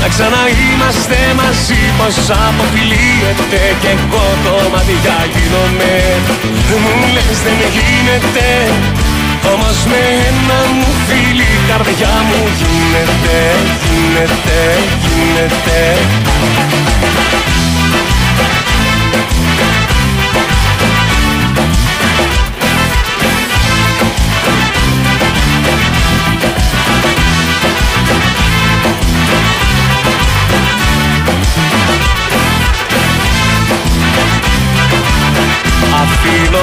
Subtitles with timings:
[0.00, 2.16] να ξαναείμαστε μαζί πως
[2.46, 5.94] αποκλείεται και εγώ κομμάτια γίνομαι.
[6.82, 8.48] Μου λες δεν γίνεται
[9.54, 13.38] όμως με ένα μου φίλη καρδιά μου γίνεται,
[13.84, 14.60] γίνεται,
[15.04, 15.78] γίνεται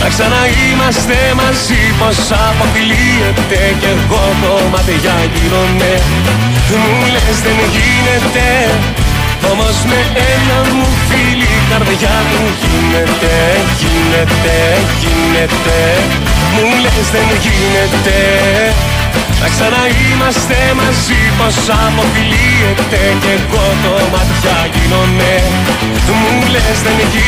[0.00, 5.92] να ξαναείμαστε μαζί πως αποκλείεται Κι εγώ κομμάτια γίνομαι.
[6.70, 8.48] Μου λες δεν γίνεται
[9.50, 10.00] Όμως με
[10.32, 13.34] ένα μου φίλη καρδιά μου γίνεται
[13.80, 14.56] Γίνεται,
[15.02, 15.78] γίνεται.
[16.54, 18.18] Μου λες δεν γίνεται
[19.42, 25.32] να ξαναείμαστε μαζί πως αποκλείεται Κι εγώ κομμάτια γίνομαι.
[26.20, 27.27] Μου λες δεν γίνεται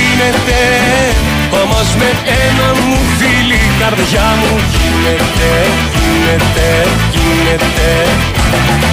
[1.80, 2.10] όμως με
[2.46, 4.60] ένα μου φίλη καρδιά μου.
[4.72, 5.50] Γίνεται,
[5.94, 8.89] γίνεται, γίνεται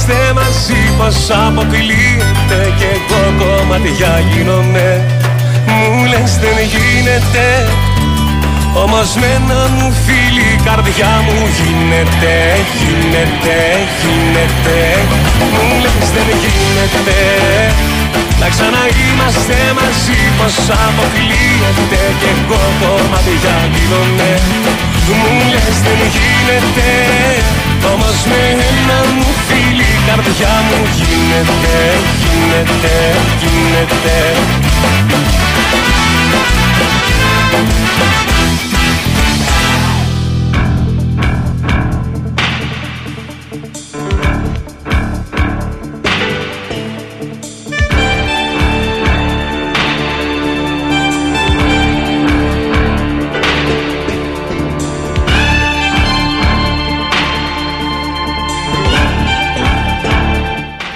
[0.00, 4.88] ξαναείμαστε μαζί πως αποκλείεται Κι εγώ κομμάτια γίνομαι.
[5.66, 7.46] Μου λες δεν γίνεται
[8.84, 12.34] Όμως με ένα μου φίλη η καρδιά μου γίνεται
[12.78, 13.58] Γίνεται,
[14.00, 14.78] γίνεται.
[15.52, 17.20] Μου λες δεν γίνεται
[18.42, 20.54] να ξαναείμαστε μαζί πως
[20.86, 24.30] αποκλείεται Κι εγώ κομμάτια γίνομαι.
[25.08, 26.88] Μου λες δεν γίνεται
[27.92, 31.76] όμως με ένα μου φίλη η καρδιά μου γίνεται,
[32.20, 32.94] γίνεται,
[33.40, 34.16] γίνεται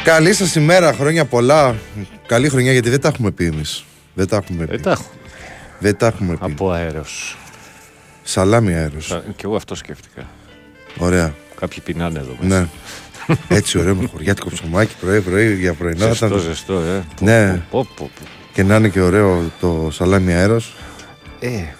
[0.05, 1.75] Καλή σας ημέρα, χρόνια πολλά.
[2.27, 3.85] Καλή χρονιά γιατί δεν τα έχουμε πει εμείς.
[4.15, 4.71] Δεν τα έχουμε πει.
[4.71, 5.11] Δεν τα έχω.
[5.79, 6.39] Δεν τα έχουμε πει.
[6.41, 7.39] Από αέρος.
[8.23, 9.21] Σαλάμι αέρος.
[9.37, 10.27] Κι εγώ αυτό σκέφτηκα.
[10.99, 11.35] Ωραία.
[11.61, 12.61] Κάποιοι πεινάνε εδώ μέσα.
[12.61, 13.37] Ναι.
[13.49, 15.99] Έτσι ωραίο με χωριάτικο ψωμάκι πρωί-πρωί για πρωινό.
[15.99, 17.05] θα Ζεστό, ήταν- ζεστό, ε.
[17.19, 17.62] Πω, Ναι.
[17.71, 18.27] πω, πω, πω.
[18.53, 20.75] Και να είναι και ωραίο το σαλάμι αέρος.
[21.41, 21.75] Ε, εντάξει.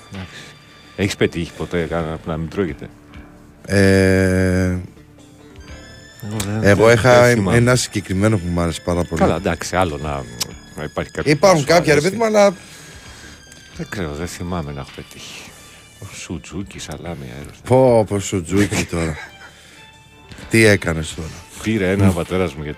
[0.97, 2.89] Έχεις πετύχει ποτέ κάνα να μην τρώγεται;
[3.67, 4.77] Ε,
[6.63, 9.21] εγώ είχα ένα συγκεκριμένο που μου άρεσε πάρα πολύ.
[9.21, 10.25] Καλά, εντάξει, άλλο να,
[10.77, 11.35] να υπάρχει κάποιος.
[11.35, 12.07] Υπάρχουν που σου κάποια ρε αρέσει.
[12.07, 12.55] παιδί μου, αλλά
[13.77, 15.43] Δεν ξέρω, δεν θυμάμαι να έχω πετύχει.
[16.13, 17.57] Σουτζούκι, σαλάμι, αέρος.
[17.65, 19.17] πω πω σου τζούκι τώρα.
[20.51, 21.29] Τι έκανες τώρα;
[21.63, 22.75] Πήρε ένα ο πατέρας μου για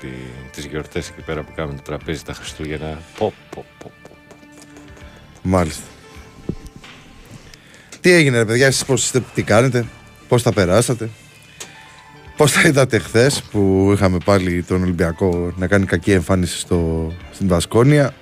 [0.55, 2.99] τις γιορτές εκεί πέρα που κάνουμε το τραπέζι τα Χριστούγεννα.
[3.19, 4.17] Πω, πω, πω, πω.
[5.43, 5.83] Μάλιστα.
[8.01, 9.87] Τι έγινε ρε παιδιά, εσείς πώς είστε, τι κάνετε,
[10.29, 11.09] πώς τα περάσατε;
[12.37, 17.49] Πώς τα είδατε χθες που είχαμε πάλι τον Ολυμπιακό να κάνει κακή εμφάνιση στο, στην
[17.49, 18.15] Βασκόνια;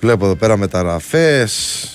[0.00, 1.88] Βλέπω εδώ πέρα μεταγραφές,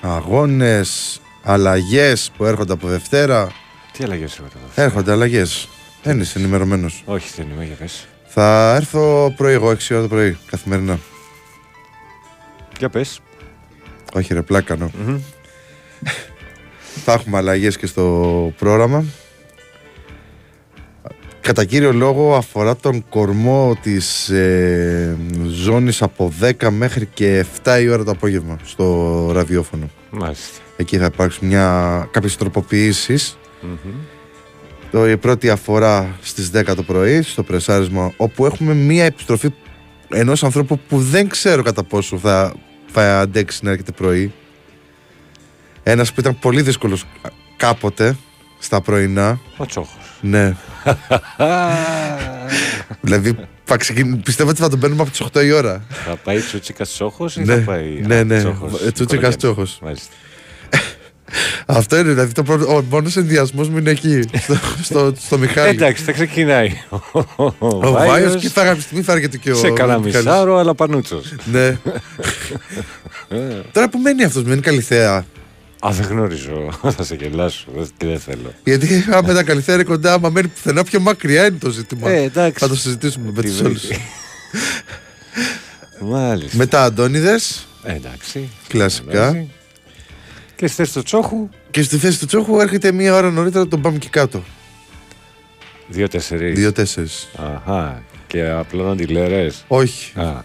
[0.00, 3.52] αγώνες, αλλαγές που έρχονται από Δευτέρα.
[3.92, 4.64] Τι αλλαγές έχουμε τώρα.
[4.86, 5.68] Έρχονται αλλαγές.
[6.02, 7.02] Δεν είσαι ενημερωμένος.
[7.06, 8.06] Όχι, δεν είμαι για πες.
[8.26, 10.98] Θα έρθω πρωί, εγώ 6 ώρα το πρωί, καθημερινά.
[12.78, 13.20] Για πες.
[14.12, 14.90] Όχι ρε, πλάκα κάνω.
[17.04, 19.04] Θα έχουμε αλλαγές και στο πρόγραμμα.
[21.40, 25.16] Κατά κύριο λόγο αφορά τον κορμό της ε,
[25.46, 29.90] ζώνης από 10 μέχρι και 7 η ώρα το απόγευμα στο ραδιόφωνο.
[30.10, 30.58] Μάλιστα.
[30.76, 33.38] Εκεί θα υπάρξουν μια, κάποιες τροποποιήσεις.
[33.60, 33.92] Μμμ.
[34.90, 39.48] Το, η πρώτη αφορά στις 10 το πρωί στο πρεσάρισμα όπου έχουμε μια επιστροφή
[40.08, 42.54] ενός ανθρώπου που δεν ξέρω κατά πόσο θα,
[42.86, 44.32] θα αντέξει να έρχεται πρωί.
[45.82, 47.04] Ένας που ήταν πολύ δύσκολος
[47.56, 48.16] κάποτε
[48.58, 49.40] στα πρωινά.
[49.56, 50.18] Ο Τσόχος.
[50.20, 50.56] Ναι.
[53.00, 55.82] Δηλαδή θα ξεκιν- πιστεύω ότι θα τον παίρνουμε από τις 8 η ώρα.
[56.06, 58.00] θα πάει Τσούτσικα Τσόχος ή Ναι, θα πάει.
[58.06, 58.38] ναι, Α, ναι.
[58.38, 59.36] Τσόχος, Ε, Τσούτσικας Νικολογιάννης.
[59.36, 59.78] Τσόχος.
[59.82, 60.12] Μάλιστα.
[61.80, 65.68] Αυτό είναι δηλαδή το πρώτο, ο μόνος ενδιασμός μου είναι εκεί, στο, στο, στο Μιχάλη.
[65.68, 66.72] Εντάξει, θα ξεκινάει.
[67.58, 70.26] ο Βάιος και θα κάποια στιγμή θα έρχεται και ο Σε κανένα Μιχάλης.
[70.26, 71.32] μισάρο, αλλά πανούτσος.
[71.52, 71.76] Ναι.
[73.72, 75.24] Τώρα που μένει αυτός, μένει Καλυθέα.
[75.86, 76.70] Α, δεν γνωρίζω.
[76.96, 77.66] θα σε γελάσω.
[77.76, 78.54] δεν- Και δεν θέλω.
[78.64, 82.10] Γιατί άμα τα Καλυθέα είναι κοντά, άμα μένει πουθενά πιο μακριά είναι το ζήτημα.
[82.10, 82.58] Ε, εντάξει.
[82.58, 83.86] Θα το συζητήσουμε με Τι τους βρήκε.
[83.86, 83.98] όλους.
[86.12, 86.56] Μάλιστα.
[86.56, 88.48] Μετά Αντώνιδες Ε, εντάξει.
[88.68, 89.10] Κλασικά.
[89.28, 89.50] Εντάξει.
[90.56, 93.80] Και στη θέση του Τσόχου, και στη θέση του Τσόχου έρχεται μία ώρα νωρίτερα τον
[93.80, 94.42] πάμε και κάτω.
[95.88, 96.54] δύο-τέσσερις.
[96.58, 97.28] Δύο-τέσσερις.
[97.36, 98.02] Αχά.
[98.26, 99.48] Και απλώνουν τηλεόρε.
[99.66, 100.18] Όχι.
[100.18, 100.44] Α.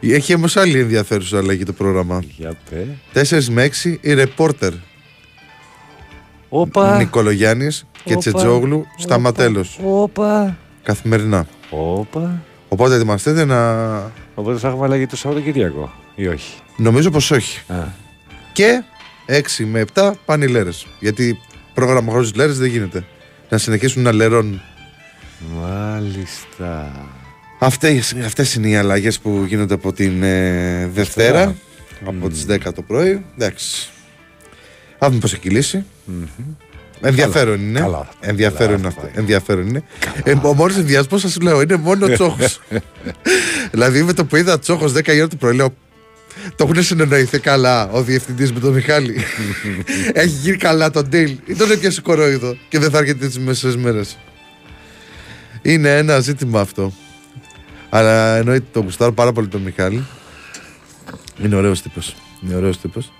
[0.00, 0.12] Δυστυχώς.
[0.12, 0.16] α.
[0.16, 2.22] Έχει όμως άλλη ενδιαφέρουσα αλλαγή το πρόγραμμα.
[2.36, 2.86] Για πέ.
[3.22, 4.72] 4 με 6 η ρεπόρτερ
[6.48, 6.96] Όπα.
[6.96, 8.18] Νικολογιάννης και Όπα.
[8.20, 9.64] Τσετζόγλου σταματέλο.
[9.84, 10.56] Όπα.
[10.82, 11.46] Καθημερινά.
[11.70, 12.42] Όπα.
[12.68, 13.96] Οπότε ετοιμαστείτε να.
[14.34, 15.92] Οπότε θα έχουμε αλλαγή το Σαββατοκύριακο.
[16.14, 17.72] Ή όχι; Νομίζω πως όχι.
[17.72, 17.84] Α.
[18.52, 18.82] Και
[19.26, 20.86] 6 με 7 πάνε οι λέρες.
[21.00, 21.38] Γιατί
[21.74, 23.04] πρόγραμμα χωρίς λέρες δεν γίνεται.
[23.48, 24.60] Να συνεχίσουν να λερώνουν.
[25.60, 26.92] Μάλιστα.
[27.62, 31.56] Αυτές, αυτές είναι οι αλλαγές που γίνονται από την ε, Δευτέρα.
[32.04, 33.24] Από τις 10 το πρωί.
[33.38, 33.90] Εντάξει.
[34.98, 35.84] Θα δούμε πώς θα κυλήσει.
[37.00, 37.80] Ενδιαφέρον είναι.
[37.80, 38.08] Καλά.
[38.20, 39.00] Ενδιαφέρον Καλά είναι θα αυτό.
[39.00, 39.10] πάει.
[39.14, 39.82] Ενδιαφέρον είναι.
[40.22, 42.60] Ε, ο μόνο ενδιασμός σας λέω είναι μόνο ο τσόχος.
[43.70, 45.74] δηλαδή με το που είδα τσόχος 10 η ώρα το πρωί λέω.
[46.56, 49.16] Το έχουν συνεννοηθεί καλά ο διευθυντής με τον Μιχάλη.
[50.12, 51.34] Έχει γίνει καλά το deal.
[51.44, 54.18] Ή τον έπιασε κορόιδο και δεν θα έρχεται τις μέσε μέρες.
[55.62, 56.92] Είναι ένα ζήτημα αυτό.
[57.90, 60.04] Αλλά εννοείται το γουστάρω πάρα πολύ τον Μιχάλη.
[61.44, 62.16] Είναι ωραίος τύπος.
[62.42, 63.12] Είναι ωραίος τύπος.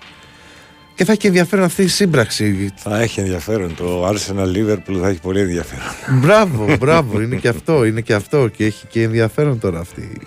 [0.95, 2.73] Και θα έχει και ενδιαφέρον αυτή η σύμπραξη.
[2.75, 3.75] Θα έχει ενδιαφέρον.
[3.75, 5.85] Το Arsenal Liverpool θα έχει πολύ ενδιαφέρον.
[6.21, 7.21] μπράβο, μπράβο.
[7.21, 7.85] Είναι και αυτό.
[7.85, 8.47] Είναι και αυτό.
[8.47, 10.21] Και έχει και ενδιαφέρον τώρα αυτή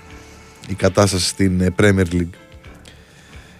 [0.68, 2.34] η κατάσταση στην ε, Premier League.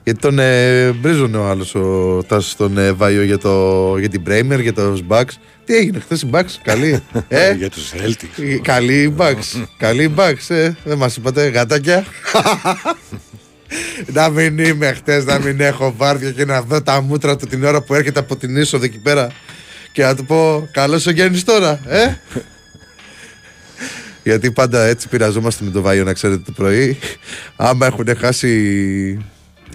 [0.05, 4.23] Γιατί τον ε, μπρίζωνε ο άλλος ο Τάσος τον ε, Βάιο για, το, για την
[4.26, 5.33] Premier, για τους Bucks.
[5.64, 7.02] Τι έγινε χθες οι Bucks, καλή.
[7.28, 8.42] ε, Για τους Celtics.
[8.42, 9.64] Ε, Καλή η Bucks.
[9.78, 12.04] Καλή η Bucks, ε; Δεν μας είπατε γατάκια.
[14.12, 17.64] να μην είμαι χτε, να μην έχω βάρδια και να δω τα μούτρα του την
[17.64, 19.28] ώρα που έρχεται από την είσοδο εκεί πέρα
[19.92, 22.14] και να του πω Καλός ο Γέννη τώρα, ε;
[24.23, 26.99] Γιατί πάντα έτσι πειραζόμαστε με το Βάιο, να ξέρετε το πρωί.
[27.56, 28.49] Άμα έχουν χάσει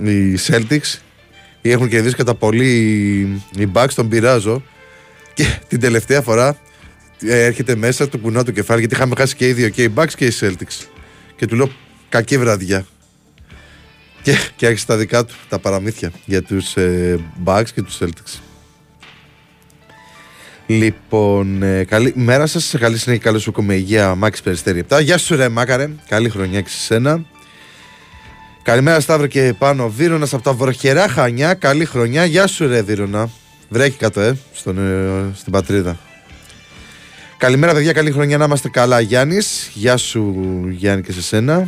[0.03, 0.97] οι Celtics
[1.61, 2.71] ή έχουν κερδίσει κατά πολύ
[3.57, 4.63] οι Bucks, τον πειράζω.
[5.39, 6.57] Και την τελευταία φορά
[7.21, 9.93] ε, έρχεται μέσα, του κουνά το κεφάλι γιατί είχαμε χάσει και οι δύο, και οι
[9.95, 10.85] Bucks και οι Celtics.
[11.35, 11.71] Και του λέω
[12.09, 12.85] κακή βραδιά.
[14.21, 18.39] Και, και άρχισε τα δικά του τα παραμύθια για τους ε, Bucks και τους Celtics.
[20.67, 25.01] Λοιπόν, ε, καλή μέρα σας, σε καλή συνέχεια, καλή σου με υγεία, Μάκης Περιστέρη 7.
[25.01, 27.25] Γεια σου ρε Μάκαρε, καλή χρονιά και σε σένα.
[28.63, 33.29] Καλημέρα Σταύρο και πάνω, Βύρονας από τα βροχερά Χανιά, καλή χρονιά, γεια σου ρε Βύρονα.
[33.69, 35.97] Βρέχει κάτω, ε, στον, ε, στην πατρίδα.
[37.37, 37.91] Καλημέρα, παιδιά.
[37.93, 39.71] Καλή χρονιά να είμαστε καλά, Γιάννης.
[39.73, 40.35] Γεια σου,
[40.69, 41.67] Γιάννη, και σε σένα.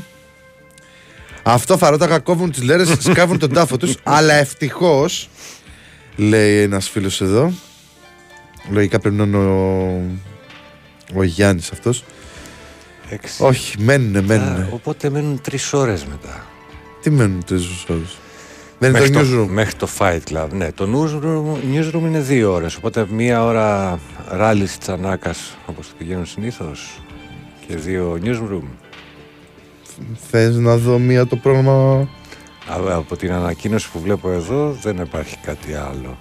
[1.43, 3.95] Αυτό φαρόταγα κόβουν τις λέρες, σκάβουν τον τάφο τους.
[4.03, 5.29] αλλά ευτυχώς,
[6.15, 7.53] λέει ένας φίλος εδώ.
[8.69, 10.01] Λογικά πρέπει να είναι ο,
[11.15, 12.03] ο Γιάννης αυτός.
[13.09, 13.43] Έξι.
[13.43, 14.61] Όχι, μένουνε, μένουνε.
[14.61, 16.45] Α, οπότε μένουν τρεις ώρες μετά.
[17.01, 18.17] Τι μένουν τρεις ώρες;
[18.81, 19.47] Δεν είναι μέχρι, το το, newsroom.
[19.47, 20.47] μέχρι το Fight Club.
[20.51, 22.75] Ναι, το newsroom, newsroom είναι δύο ώρες.
[22.75, 25.33] Οπότε μία ώρα ράλι της Τσανάκα
[25.65, 27.01] όπως το πηγαίνουν συνήθως
[27.67, 28.63] και δύο newsroom.
[30.29, 32.09] Θες να δω μία το πρόγραμμα.
[32.71, 36.17] Α, Από την ανακοίνωση που βλέπω εδώ δεν υπάρχει κάτι άλλο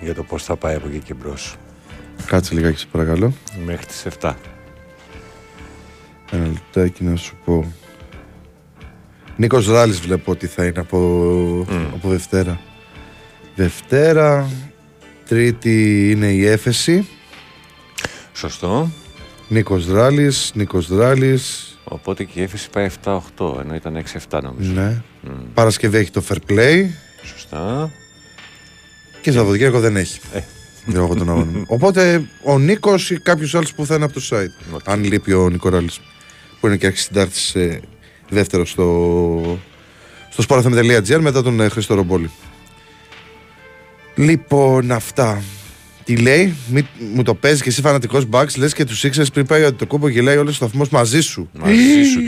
[0.00, 1.56] για το πώς θα πάει από εκεί και μπρος.
[2.26, 3.32] Κάτσε λιγάκι, σε παρακαλώ.
[3.64, 4.32] Μέχρι τις 7.
[6.30, 7.72] Ένα λεπτάκι να σου πω.
[9.36, 10.98] Νίκος Ράλης βλέπω ότι θα είναι από,
[11.94, 12.60] από Δευτέρα.
[13.54, 14.48] Δευτέρα.
[15.28, 17.08] Τρίτη είναι η έφεση.
[18.32, 18.90] Σωστό.
[19.48, 21.76] Νίκος Ράλης, Νίκος Ράλης.
[21.84, 23.18] Οπότε και η έφεση πάει 7-8,
[23.60, 24.72] ενώ ήταν 6-7 νομίζω.
[24.72, 25.02] Ναι.
[25.54, 26.84] Παρασκευή έχει το Fair Play.
[27.24, 27.90] Σωστά.
[29.22, 30.20] Και Σαββατοκύριακο δεν έχει.
[30.32, 30.40] Ε.
[30.86, 31.64] Λόγω των αγώνων.
[31.68, 34.74] Οπότε ο Νίκος ή κάποιος άλλος που θα είναι από το site.
[34.74, 34.80] OK.
[34.84, 36.00] Αν λείπει ο Νίκος Ράλης,
[36.60, 37.80] Που είναι και αρχισυντάκτης ε,
[38.32, 39.58] δεύτερο στο,
[40.30, 42.30] στο sportfm.gr μετά τον ε, Χρήστο Ρομπόλη.
[44.14, 45.42] Λοιπόν, αυτά.
[46.04, 49.46] Τι λέει, μη, μου το παίζεις και εσύ φανατικός Bucks, λες και τους ήξερε πριν
[49.46, 51.50] πάει ότι το κούμπο γελάει όλος ο σταθμός μαζί σου.
[51.58, 52.20] Μαζί σου.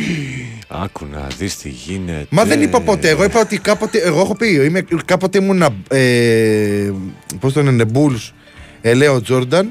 [0.69, 2.27] Άκου να δεις τι γίνεται.
[2.31, 3.09] Μα δεν είπα ποτέ.
[3.09, 3.99] Εγώ είπα ότι κάποτε.
[3.99, 4.47] Εγώ έχω πει.
[4.65, 5.63] Είμαι, κάποτε ήμουν.
[5.89, 6.93] Ε,
[7.41, 8.31] Πώς το λένε, Bulls.
[8.81, 9.71] Ε, λέω Τζόρνταν.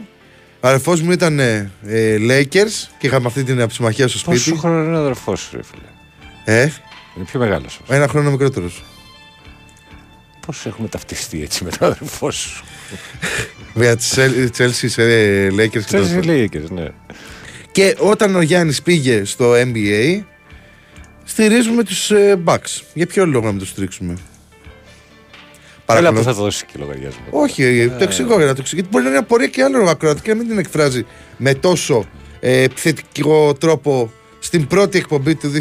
[0.60, 4.58] Αρεφό μου ήταν ε, ε, Lakers και είχαμε αυτή την αψημαχία στο Πόσο σπίτι.
[4.58, 5.88] χρόνο είναι ο αδερφός σου, ρε φίλε;
[6.46, 6.62] Ε,
[7.16, 7.80] Είναι πιο μεγάλος.
[7.88, 8.84] ένα χρόνο μικρότερος.
[10.46, 12.64] Πώς έχουμε ταυτιστεί έτσι με τον αδερφό σου;
[13.74, 14.06] Βέβαια τη
[14.58, 16.88] Chelsea σε ε, Lakers και Ξέρεις τα- οι Lakers, ναι.
[17.72, 20.24] Και όταν ο Γιάννης πήγε στο NBA,
[21.24, 22.82] στηρίζουμε τους ε, Bucks.
[22.94, 24.12] Για ποιο λόγο να μην τους στηρίξουμε.
[24.12, 24.22] Έλα
[25.86, 26.18] Παρακαλώ.
[26.18, 27.22] που θα δώσεις και λογαριασμό.
[27.30, 28.76] Όχι, ε, το εξηγώ για να το εξηγώ.
[28.82, 31.06] Γιατί μπορεί να είναι απορία και άλλο ακροατής και να μην την εκφράζει
[31.38, 32.06] με τόσο
[32.40, 34.12] ε, επιθετικό τρόπο
[34.44, 35.52] στην πρώτη εκπομπή του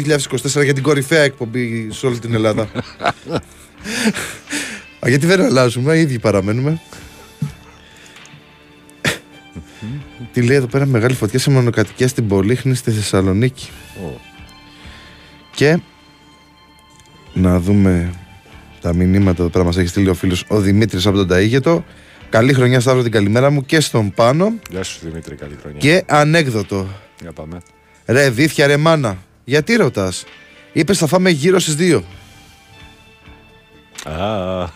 [0.53, 2.67] 2024 για την κορυφαία εκπομπή σε όλη την Ελλάδα.
[5.05, 6.81] Α, γιατί δεν αλλάζουμε, οι ίδιοι παραμένουμε.
[10.33, 13.69] Τι λέει εδώ πέρα μεγάλη φωτιά σε μονοκατοικία στην Πολύχνη στη Θεσσαλονίκη.
[14.05, 14.19] Ω.
[15.55, 15.79] Και
[17.33, 18.13] να δούμε
[18.81, 21.83] τα μηνύματα εδώ πέρα μας έχει στείλει ο φίλος ο Δημήτρης από τον Ταΐγετο.
[22.29, 25.79] Καλή χρονιά Σταύρο την καλημέρα μου και στον Πάνο Γεια σου Δημήτρη, καλή χρονιά.
[25.79, 26.87] και ανέκδοτο.
[27.21, 27.57] Για πάμε.
[28.05, 30.23] Ρε δίθια ρε μάνα, γιατί ρωτάς;
[30.73, 32.03] Είπες θα φάμε γύρω στις δύο.
[34.03, 34.67] Α,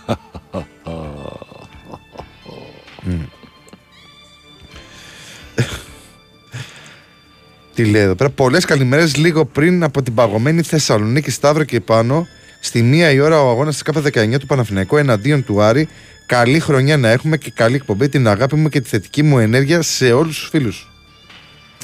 [7.74, 12.28] Τι λέει εδώ πέρα; Πολλές καλημέρες λίγο πριν από την παγωμένη Θεσσαλονίκη Σταύρο και πάνω.
[12.62, 15.88] Στη μία η ώρα ο αγώνας της ΚΑΠΑ 19 του Παναθηναϊκού εναντίον του Άρη.
[16.26, 18.10] Καλή χρονιά να έχουμε και καλή εκπομπή.
[18.10, 20.97] Την αγάπη μου και τη θετική μου ενέργεια σε όλους τους φίλους.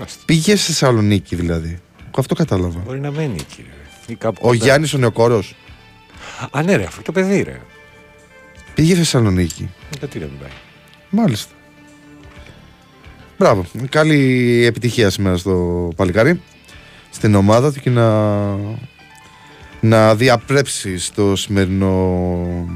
[0.01, 0.21] Άστα.
[0.25, 1.79] Πήγε στη Θεσσαλονίκη δηλαδή.
[1.99, 2.79] Εγώ Αυτό κατάλαβα.
[2.79, 3.61] Μπορεί να μένει εκεί.
[3.67, 4.13] ρε.
[4.13, 4.63] Ή κάπου Ο κοντά.
[4.63, 5.55] Γιάννης ο Νεοκόρος
[6.51, 7.61] Α, ναι, ρε, αυτό το παιδί, ρε.
[8.73, 9.69] πήγε Θεσσαλονίκη.
[9.99, 10.49] Γιατί δεν πάει.
[11.09, 11.51] Μάλιστα.
[13.37, 13.65] Μπράβο.
[13.89, 16.41] Καλή επιτυχία σήμερα στο παλικάρι.
[17.09, 18.55] Στην ομάδα του και να,
[19.79, 22.69] να διαπρέψει στο σημερινό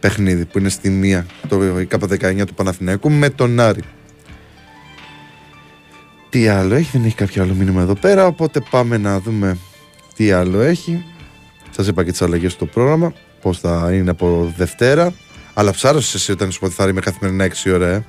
[0.00, 3.80] παιχνίδι που είναι στη μία το η ΚΑΠΑ 19 του Παναθηναϊκού με τον Άρη.
[6.30, 9.58] Τι άλλο έχει, δεν έχει κάποιο άλλο μήνυμα εδώ πέρα, οπότε πάμε να δούμε
[10.16, 11.04] τι άλλο έχει.
[11.70, 15.12] Σας είπα και τις αλλαγές στο πρόγραμμα, πώς θα είναι από Δευτέρα.
[15.54, 18.04] Αλλά ψάρωσες εσύ όταν σου πω ότι θα είμαι καθημερινά 6 ώρα, ε;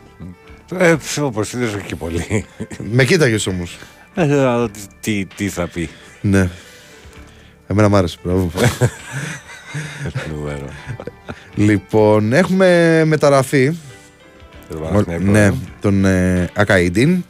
[0.78, 2.46] Ε, όπως είδες, όχι και πολύ.
[2.92, 3.78] Με κοίταγες όμως.
[4.16, 5.90] Ε, να δω τι- τι, τι θα πει.
[6.22, 6.50] Ναι.
[7.68, 8.52] Εμένα μ' άρεσε, μπράβο.
[10.36, 10.66] Νούμερο.
[11.56, 13.72] λοιπόν, έχουμε μεταγραφή.
[14.70, 15.32] Το Ο- Παναθηναϊκό.
[15.32, 17.24] ναι, τον ε, Ακαϊντίν.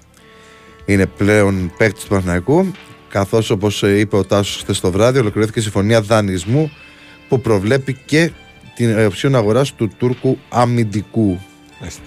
[0.89, 2.71] Είναι πλέον παίκτης του Παναθηναϊκού.
[3.09, 6.71] Καθώς όπως είπε ο Τάσος χθες το βράδυ, ολοκληρώθηκε η συμφωνία δανεισμού
[7.27, 8.31] που προβλέπει και
[8.75, 11.39] την ε, οψιόν αγοράς του Τούρκου αμυντικού.
[11.79, 12.01] Μάλιστα.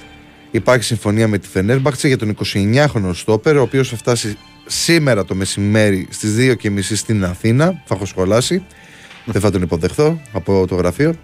[0.51, 4.37] Υπάρχει συμφωνία με τη Φενέρμπαξε για τον 29χρονο Στόπερ, ο οποίος θα φτάσει
[4.67, 7.83] σήμερα το μεσημέρι στις 2.30 στην Αθήνα.
[7.87, 8.65] Θα έχω σχολάσει.
[9.25, 11.15] Δεν θα τον υποδεχθώ από το γραφείο.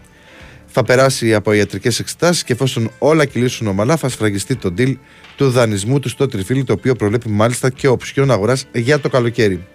[0.71, 4.95] Θα περάσει από ιατρικές εξετάσεις και εφόσον όλα κυλήσουν ομαλά, θα σφραγιστεί το deal
[5.37, 9.67] του δανεισμού του στο τριφύλι, το οποίο προβλέπει μάλιστα και οψιόν αγοράς για το καλοκαίρι.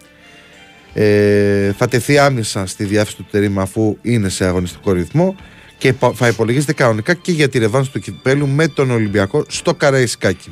[0.93, 5.35] Ε, θα τεθεί άμεσα στη διάθεση του τερήμα αφού είναι σε αγωνιστικό ρυθμό
[5.77, 9.73] και πα- θα υπολογίζεται κανονικά και για τη ρευάνση του κυπέλου με τον Ολυμπιακό στο
[9.75, 10.51] Καραϊσκάκι.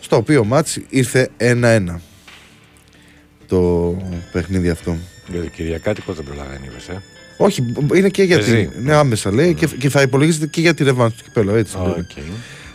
[0.00, 2.00] Στο οποίο μάτς ήρθε 1-1
[3.46, 3.96] το
[4.32, 4.96] παιχνίδι αυτό.
[5.30, 7.02] Για το Κυριακάτικο δεν προλαβαίνει, είπες, ε;
[7.42, 8.66] Όχι, είναι και για Παίζει.
[8.66, 8.84] την.
[8.84, 11.54] Ναι, άμεσα λέει και, και θα υπολογίζεται και για τη ρεβάνς του κυπέλλου.
[11.54, 11.76] Έτσι.
[11.76, 12.10] Οκ.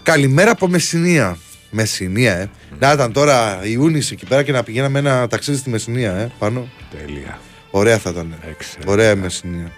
[0.03, 1.37] Καλημέρα από Μεσσηνία.
[1.69, 2.49] Μεσσηνία, ε.
[2.79, 6.31] Να ήταν τώρα Ιούνις εκεί πέρα και να πηγαίναμε ένα ταξίδι στη Μεσσηνία, ε.
[6.39, 6.67] Πάνω.
[6.97, 7.39] Τέλεια.
[7.71, 8.35] Ωραία θα ήταν.
[8.43, 8.83] Excellent.
[8.85, 9.71] Ωραία η Μεσσηνία.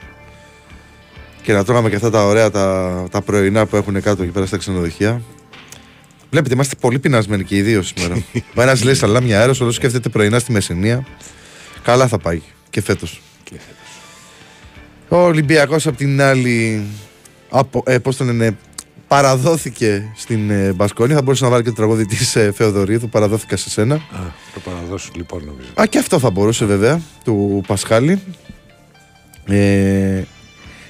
[1.42, 4.46] Και να τρώγαμε και αυτά τα ωραία τα, τα πρωινά που έχουν κάτω εκεί πέρα
[4.46, 5.22] στα ξενοδοχεία.
[6.30, 8.24] Βλέπετε, είμαστε πολύ πεινασμένοι και οι δύο σήμερα.
[8.56, 11.06] Ο ένας λέει σαλάμι αέρος, ο άλλος σκέφτεται πρωινά στη Μεσσηνία.
[11.84, 13.22] Καλά θα πάει και φέτος.
[13.44, 13.87] Και φέτος.
[15.10, 16.86] Ο Ολυμπιακός απ' την άλλη.
[17.50, 18.58] Από, ε, πώς τον λένε,
[19.08, 21.14] παραδόθηκε στην ε, Μπασκόνη.
[21.14, 23.10] Θα μπορούσε να βάλει και το τραγούδι της ε, Φεοδωρίδου.
[23.10, 23.96] Παραδόθηκα σε σένα.
[23.96, 24.00] Α,
[24.54, 25.68] το παραδώσου λοιπόν νομίζω.
[25.82, 28.22] Α, και αυτό θα μπορούσε βέβαια του Πασχάλη.
[29.46, 30.22] Ε,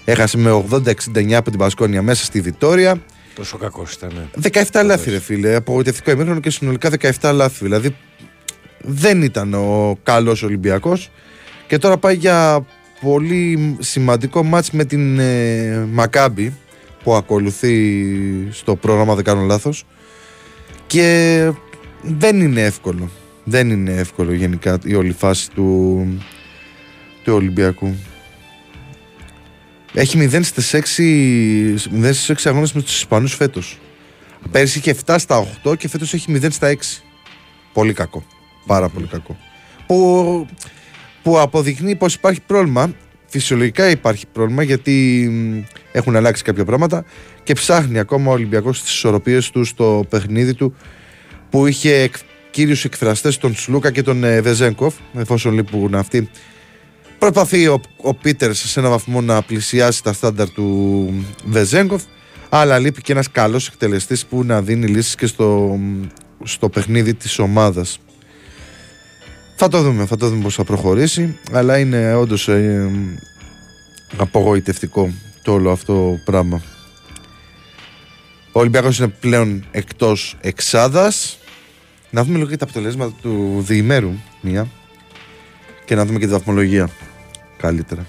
[0.05, 3.01] έχασε με 80-69 από την Πασκόνια μέσα στη Βιτόρια.
[3.35, 4.29] Τόσο κακός ήταν.
[4.71, 5.55] 17 λάθη, ρε φίλε.
[5.55, 6.89] Απογοητευτικό ημίχρονο και συνολικά
[7.21, 7.63] 17 λάθη.
[7.63, 7.95] Δηλαδή
[8.81, 11.09] δεν ήταν ο καλός Ολυμπιακός.
[11.67, 12.65] Και τώρα πάει για
[13.01, 16.53] πολύ σημαντικό μάτς με την ε, Μακάμπη
[17.03, 18.07] που ακολουθεί
[18.51, 19.85] στο πρόγραμμα, δεν κάνω λάθος.
[20.87, 21.51] Και
[22.01, 23.09] δεν είναι εύκολο.
[23.43, 26.07] Δεν είναι εύκολο γενικά η όλη φάση του,
[27.23, 27.95] του Ολυμπιακού.
[29.93, 33.79] Έχει 0 στις 6, 0 στις 6 αγώνες με τους Ισπανούς φέτος.
[34.51, 37.03] Πέρσι είχε 7 στα 8 και φέτος έχει 0 στα 6.
[37.73, 38.23] Πολύ κακό.
[38.65, 39.37] Πάρα πολύ κακό.
[39.87, 40.47] Που,
[41.27, 42.93] που αποδεικνύει πως υπάρχει πρόβλημα.
[43.25, 47.05] Φυσιολογικά υπάρχει πρόβλημα γιατί μ, έχουν αλλάξει κάποια πράγματα
[47.43, 50.75] και ψάχνει ακόμα ο Ολυμπιακός τις ισορροπίες του στο παιχνίδι του
[51.49, 52.15] που είχε εκ,
[52.51, 56.29] κύριους εκφραστές τον Σλούκα και τον ε, Βεζέγκοφ εφόσον λείπουν αυτοί
[57.17, 61.09] Προσπαθεί ο, ο Πίτερς σε έναν βαθμό να πλησιάσει τα στάνταρ του
[61.45, 62.03] Βεζέγκοφ,
[62.49, 65.79] αλλά λείπει και ένας καλός εκτελεστής που να δίνει λύσεις και στο,
[66.43, 67.99] στο παιχνίδι της ομάδας.
[69.59, 72.91] Θα το δούμε, θα το δούμε πώς θα προχωρήσει, αλλά είναι όντως ε,
[74.17, 76.61] απογοητευτικό το όλο αυτό πράγμα.
[78.51, 81.39] Ο Ολυμπιακός είναι πλέον εκτός εξάδας.
[82.09, 84.67] Να δούμε λίγο και τα αποτελέσματα του διημέρου μία
[85.85, 86.89] και να δούμε και τη βαθμολογία
[87.57, 88.07] καλύτερα.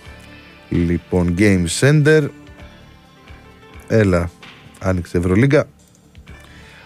[0.68, 2.28] Λοιπόν, Game Center.
[3.88, 4.30] Έλα,
[4.78, 5.68] άνοιξε Ευρωλίγκα.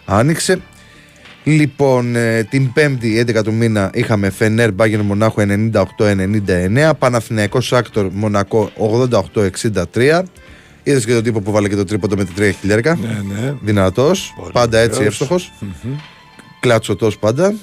[0.05, 0.61] Άνοιξε.
[1.45, 8.71] Λοιπόν, ε, την 5η 11 του μήνα είχαμε Φενέρ Μπάγκερ Μονάχο 98-99, Παναθηναϊκός Άκτορ Μονακό
[8.77, 10.23] 88-63.
[10.83, 13.55] Είδες και τον τύπο που βάλε και το τρίποντο με τη 3 χιλιάρικα; Ναι, ναι.
[13.63, 14.33] Δυνατός.
[14.37, 15.13] Πολύ Πάντα έτσι ωραίος.
[15.13, 15.53] εύστοχος.
[16.61, 17.55] Κλατσοτό πάντα.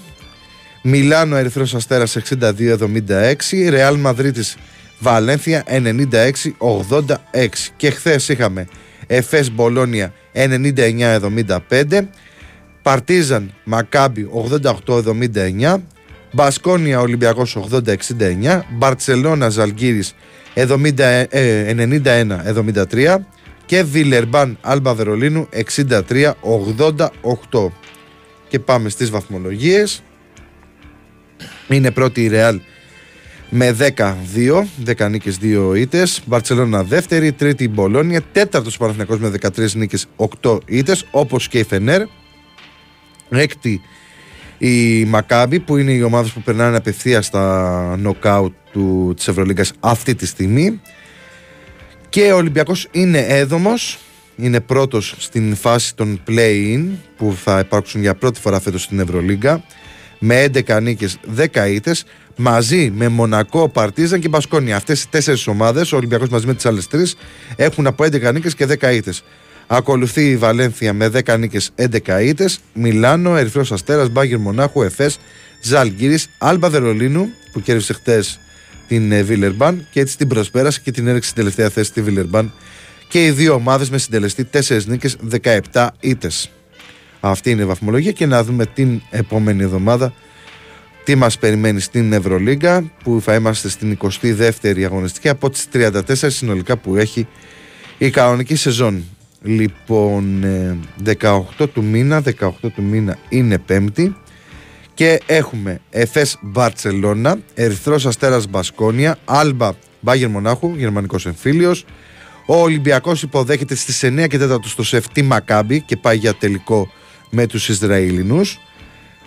[0.84, 3.70] Μιλάνο Ερυθρός Αστέρας 62-76.
[3.70, 4.58] Ρεάλ Μαδρίτης
[5.00, 7.72] Βαλένθια 96-86.
[7.76, 8.68] Και χθες είχαμε
[9.08, 12.10] Εφές Μπολόνια 99-75.
[12.90, 14.30] Παρτίζαν Μακάμπι
[14.86, 15.78] 88-79.
[16.32, 18.62] Μπασκόνια Ολυμπιακός 80-69.
[18.78, 20.16] Μπαρτσελώνα Ζαλγκύρης
[20.54, 23.28] 70, ε, 91-73.
[23.66, 27.72] Και Βιλερμπάν Άλμπα Βερολίνου 63-88.
[28.48, 30.04] Και πάμε στις βαθμολογίες.
[31.68, 32.60] Είναι πρώτη η Ρεάλ
[33.50, 36.22] με 10-2, 10 νίκες, 2 ήττες.
[36.26, 41.64] Μπαρτσελώνα δεύτερη, τρίτη η Μπολόνια, τέταρτος Παναθηναϊκός με 13 νίκες, 8 ήττες, όπως και η
[41.64, 42.02] Φενέρ.
[43.30, 43.82] Έκτη
[44.60, 50.16] η Μακάμπη που είναι οι ομάδες που περνάνε απευθείας στα νοκάουτ του, της Ευρωλίγκας αυτή
[50.16, 50.82] τη στιγμή.
[52.10, 54.00] Και ο Ολυμπιακός είναι έδομος,
[54.36, 56.86] είναι πρώτος στην φάση των play-in
[57.18, 59.64] που θα υπάρξουν για πρώτη φορά φέτος στην Ευρωλίγκα
[60.20, 64.76] με 11 νίκες, 10 ήττες μαζί με Μονακό, Παρτίζαν και Μπασκόνια.
[64.76, 67.16] Αυτές οι τέσσερις ομάδες, ο Ολυμπιακός μαζί με τις άλλες τρεις
[67.56, 69.24] έχουν από 11 νίκες και 10 ήττες.
[69.72, 75.20] Ακολουθεί η Βαλένθια με 10 νίκες, 11 ήττες, Μιλάνο, Ερυθρός Αστέρας, Μπάγκερ Μονάχου, Εφές,
[75.62, 78.40] Ζαλγκύρης, Άλμπα Βερολίνου που κέρδισε χτες
[78.88, 82.54] την ε, Βίλερμπαν και έτσι την προσπέρασε και την έριξε στην τελευταία θέση τη Βίλερμπαν
[83.08, 85.18] και οι δύο ομάδες με συντελεστή 4 νίκες,
[85.72, 86.52] 17 ήττες.
[87.20, 90.14] Αυτή είναι η βαθμολογία και να δούμε την επόμενη εβδομάδα
[91.04, 96.78] τι μας περιμένει στην Ευρωλίγκα που θα είμαστε στην 22η αγωνιστική από τις 34 συνολικά
[96.78, 97.28] που έχει
[97.98, 99.04] η κανονική σεζόν.
[99.42, 104.16] Λοιπόν, ε, 18 του μήνα, 18 του μήνα είναι πέμπτη
[104.94, 111.86] και έχουμε Εφές Μπαρτσελώνα, Ερυθρός Αστέρας Μπασκόνια, Άλμπα Μπάγερ Μονάχου, γερμανικός εμφύλιος.
[112.46, 116.92] Ο Ολυμπιακός υποδέχεται στις 9 και 4 στο Σεφτή Μακάμπι και πάει για τελικό
[117.30, 118.60] με τους Ισραηλινούς.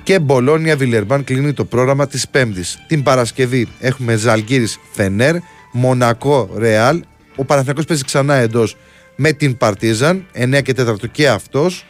[0.02, 2.78] Και Μπολόνια Βιλερμπάν κλείνει το πρόγραμμα της Πέμπτης.
[2.86, 5.36] Την Παρασκευή έχουμε Ζαλγκύρης Φενέρ,
[5.72, 7.02] Μονακό Ρεάλ.
[7.36, 8.76] Ο Παναθηναϊκός παίζει ξανά εντός
[9.16, 11.84] με την Παρτίζαν, 9 και 4 και αυτός.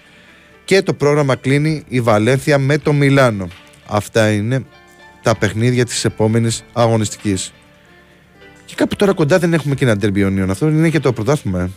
[0.65, 3.49] Και το πρόγραμμα κλείνει η Βαλένθια με το Μιλάνο.
[3.87, 4.65] Αυτά είναι
[5.23, 7.53] τα παιχνίδια της επόμενης αγωνιστικής.
[8.65, 10.51] Και κάπου τώρα κοντά δεν έχουμε και ένα τερμπιονίον.
[10.51, 11.61] Αυτό είναι και το πρωτάθλημα.
[11.61, 11.71] ε.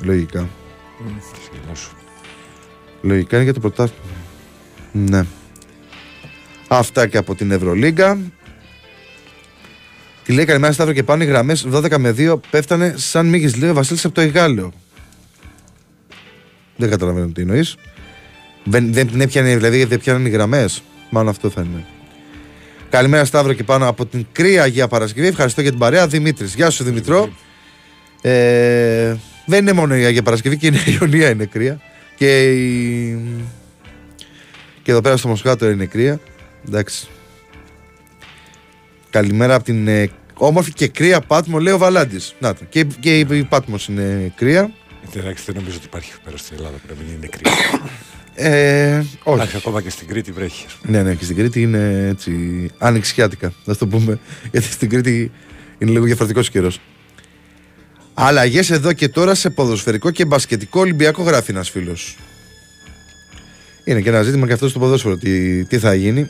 [0.00, 0.48] Λογικά.
[1.44, 1.90] Σκηνό σου.
[3.02, 4.04] Λογικά είναι για το πρωτάθλημα.
[4.92, 5.24] Ναι.
[6.68, 8.18] Αυτά και από την Ευρωλίγκα.
[10.24, 13.70] Τη λέει καλημέρα Σταύρο και πάνω οι γραμμές 12 με 2 πέφτανε σαν μύγis λέει
[13.70, 14.72] ο Βασίλης από το Ιγάλιο.
[16.76, 17.76] Δεν καταλαβαίνω τι εννοείς.
[18.64, 20.82] Δεν, δεν την έπιανε, δηλαδή δεν πιάναν οι γραμμές.
[21.10, 21.84] Μάλλον αυτό θα είναι.
[22.90, 25.26] Καλημέρα Σταύρο και πάνω από την κρύα Αγία Παρασκευή.
[25.26, 26.06] Ευχαριστώ για την παρέα.
[26.06, 26.54] Δημήτρης.
[26.54, 27.32] Γεια σου Δημητρό.
[28.20, 31.80] Ε, δεν είναι μόνο η Αγία Παρασκευή και η Ιωνία είναι κρύα.
[32.16, 33.18] Και, η...
[34.82, 36.20] και εδώ πέρα στο Μοσχάτο είναι κρύα.
[36.66, 37.08] Εντάξει.
[39.10, 42.34] Καλημέρα από την ε, όμορφη και κρύα Πάτμο, λέει ο Βαλάντης.
[42.38, 42.64] Να το.
[42.68, 44.70] Και, και η, η Πάτμος είναι κρύα.
[45.16, 47.52] Εντάξει, δεν νομίζω ότι υπάρχει πέρα στην Ελλάδα που να μην είναι κρύο.
[48.34, 49.38] Ε, όχι.
[49.38, 50.64] Εντάξει, ακόμα και στην Κρήτη βρέχει.
[50.66, 50.96] ας πούμε.
[50.96, 52.32] Ναι, ναι, και στην Κρήτη είναι έτσι
[52.78, 54.18] ανοιξιάτικα, να το πούμε.
[54.52, 55.30] Γιατί στην Κρήτη
[55.78, 56.80] είναι λίγο διαφορετικός καιρός.
[58.14, 62.16] Αλλαγές εδώ και τώρα σε ποδοσφαιρικό και μπασκετικό Ολυμπιακό, γράφει ένας φίλος.
[63.84, 65.16] Είναι και ένα ζήτημα και αυτό στο ποδόσφαιρο.
[65.16, 66.26] Τι, τι θα γίνει.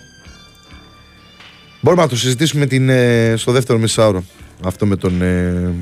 [1.80, 4.24] Μπορούμε να το συζητήσουμε την, ε, στο δεύτερο μισάωρο.
[4.64, 5.72] Αυτό με τον ε,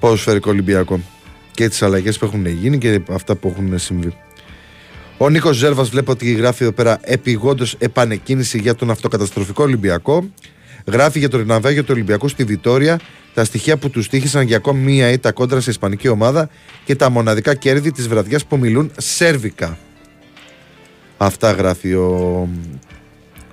[0.00, 1.00] ποδοσφαιρικό Ολυμπιακό.
[1.54, 4.16] Και τις αλλαγές που έχουν γίνει και αυτά που έχουν συμβεί.
[5.18, 10.30] Ο Νίκος Ζέρβας βλέπω ότι γράφει εδώ πέρα επιγόντως επανεκκίνηση για τον αυτοκαταστροφικό Ολυμπιακό.
[10.86, 13.00] Γράφει για το ναυάγιο του Ολυμπιακού στη Βιτόρια,
[13.34, 16.48] τα στοιχεία που τους τύχησαν για ακόμη μία ήττα κόντρα σε Ισπανική ομάδα
[16.84, 19.78] και τα μοναδικά κέρδη της βραδιάς που μιλούν σέρβικα.
[21.16, 22.48] Αυτά γράφει ο,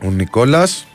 [0.04, 0.88] ο Νικόλας.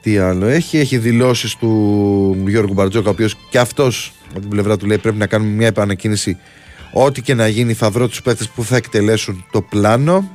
[0.00, 4.76] Τι άλλο έχει, έχει δηλώσεις του Γιώργου Μπαρτζόκα, ο οποίος και αυτός από την πλευρά
[4.76, 6.36] του λέει πρέπει να κάνουμε μια επανεκκίνηση.
[6.92, 10.30] Ό,τι και να γίνει, θα βρω τους παίχτε που θα εκτελέσουν το πλάνο.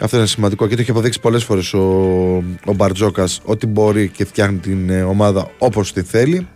[0.00, 1.78] Αυτό είναι σημαντικό και το έχει αποδείξει πολλές φορές ο,
[2.64, 6.46] ο Μπαρτζόκας ότι μπορεί και φτιάχνει την ε, ομάδα όπως τη θέλει.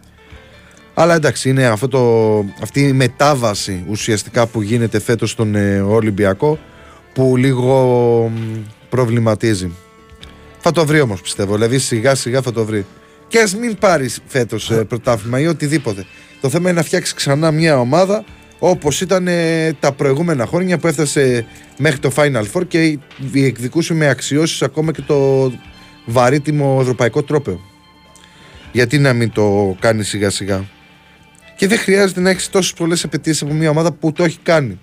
[0.94, 6.58] Αλλά εντάξει, είναι αυτό το, αυτή η μετάβαση ουσιαστικά που γίνεται φέτος στον ε, Ολυμπιακό
[7.12, 7.76] που λίγο
[8.34, 9.70] μ, προβληματίζει.
[10.62, 11.54] Θα το βρει όμως πιστεύω.
[11.54, 12.86] Δηλαδή σιγά σιγά θα το βρει.
[13.28, 16.04] Και ας μην πάρει φέτος πρωτάθλημα ή οτιδήποτε.
[16.40, 18.24] Το θέμα είναι να φτιάξει ξανά μια ομάδα
[18.58, 21.46] όπως ήταν ε, τα προηγούμενα χρόνια που έφτασε
[21.78, 25.52] μέχρι το Final Four και διεκδικούσε με αξιώσεις ακόμα και το
[26.04, 27.60] βαρύτιμο ευρωπαϊκό τρόπαιο.
[28.72, 30.64] Γιατί να μην το κάνει σιγά σιγά.
[31.56, 34.78] Και δεν χρειάζεται να έχεις τόσες πολλές απαιτήσεις από μια ομάδα που το έχει κάνει.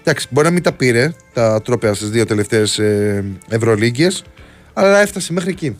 [0.00, 4.24] Εντάξει, μπορεί να μην τα πήρε τα τρόπαια στι δύο τελευταίες ε, Ευρωλίγκες,
[4.72, 5.76] αλλά έφτασε μέχρι εκεί.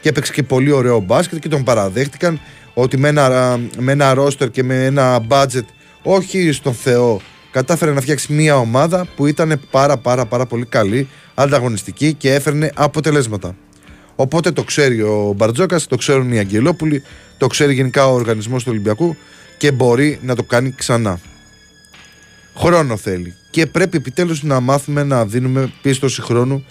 [0.00, 2.40] Και έπαιξε και πολύ ωραίο μπάσκετ και τον παραδέχτηκαν
[2.74, 5.64] ότι με ένα, με ένα ρόστερ και με ένα budget,
[6.02, 11.08] όχι στον Θεό, κατάφερε να φτιάξει μια ομάδα που ήταν πάρα πάρα πάρα πολύ καλή,
[11.34, 13.56] ανταγωνιστική και έφερνε αποτελέσματα.
[14.16, 17.02] Οπότε το ξέρει ο Μπαρτζόκας, το ξέρουν οι Αγγελόπουλοι,
[17.38, 19.16] το ξέρει γενικά ο οργανισμός του Ολυμπιακού
[19.58, 21.20] και μπορεί να το κάνει ξανά.
[22.56, 23.34] Χρόνο θέλει.
[23.50, 26.64] Και πρέπει επιτέλους να μάθουμε να δίνουμε πίστοση χρόνου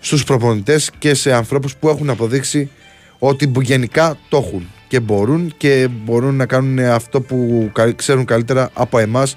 [0.00, 2.70] στους προπονητές και σε ανθρώπους που έχουν αποδείξει
[3.18, 8.70] ότι γενικά το έχουν και μπορούν και μπορούν να κάνουν αυτό που κα- ξέρουν καλύτερα
[8.72, 9.36] από εμάς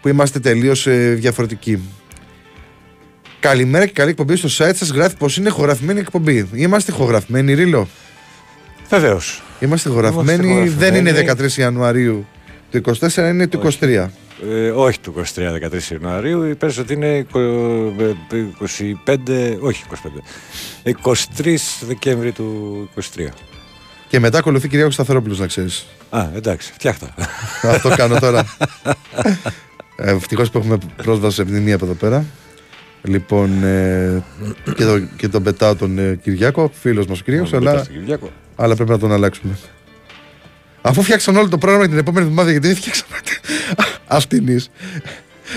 [0.00, 1.80] που είμαστε τελείως ε, διαφορετικοί.
[3.40, 6.48] Καλημέρα και καλή εκπομπή στο site σας γράφει πως είναι ηχογραφημένη εκπομπή.
[6.52, 7.88] Είμαστε ηχογραφημένοι Ρίλο;
[8.88, 9.42] Βεβαίως.
[9.60, 11.48] Είμαστε ηχογραφημένοι, Είμαστε δεν είναι ηχογραφημένοι.
[11.54, 12.26] 13 Ιανουαρίου
[12.70, 14.06] του 24, είναι του 23.
[14.50, 17.36] Ε, όχι του 23-13 Ιανουαρίου, οι ότι είναι 25,
[19.60, 19.84] όχι
[20.84, 20.92] 25,
[21.44, 23.28] 23 Δεκέμβρη του 23.
[24.08, 25.86] Και μετά ακολουθεί Κυριάκος Σταθερόπουλος να ξέρεις.
[26.10, 27.14] Α, εντάξει, φτιάχτα.
[27.62, 28.44] Αυτό κάνω τώρα.
[29.96, 32.24] ε, Ευτυχώς που έχουμε πρόσβαση σε επιδημία από εδώ πέρα.
[33.02, 34.22] Λοιπόν, ε,
[34.76, 37.86] και, το, και τον πετάω τον ε, Κυριάκο, φίλος μας ο Κυριάκο, αλλά,
[38.56, 39.58] αλλά πρέπει να τον αλλάξουμε.
[40.82, 43.06] Αφού φτιάξαν όλο το πρόγραμμα την επόμενη εβδομάδα, γιατί δεν φτιάξαν
[44.06, 44.48] αυτήν.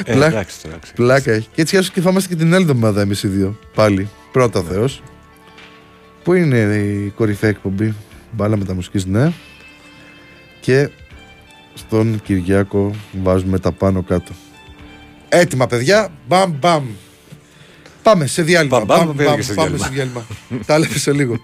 [0.05, 0.95] Ε, Πλά- εντάξει, τώρα, ξέρεις.
[0.95, 1.47] Πλάκα έχει.
[1.53, 3.59] Και έτσι και θα είμαστε και την άλλη εβδομάδα εμείς οι δύο.
[3.75, 4.09] Πάλι.
[4.31, 5.01] Πρώτα Θεός.
[6.23, 7.93] Πού είναι η κορυφαία εκπομπή;
[8.31, 9.31] Μπάλα μεταμουσικής, ναι.
[10.61, 10.89] Και
[11.73, 14.31] στον Κυριάκο βάζουμε τα πάνω κάτω.
[15.29, 16.09] Έτοιμα, παιδιά.
[16.27, 16.85] Μπαμ, μπαμ.
[18.03, 18.79] Πάμε σε διάλειμμα.
[18.85, 19.87] Μπαμ, μπαμ, πήγαμε και σε πάμε διάλειμμα.
[19.87, 20.25] σε διάλειμμα.
[20.65, 21.35] Τα λέμε σε λίγο.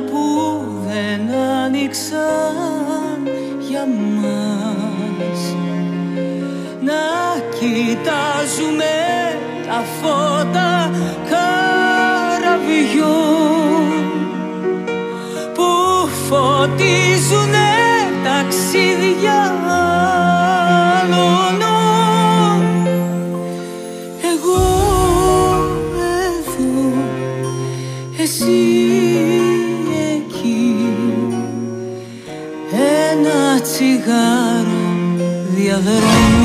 [0.00, 2.67] που δεν άνοιξαν
[34.08, 34.64] Ένα
[35.54, 36.37] τσιγάρο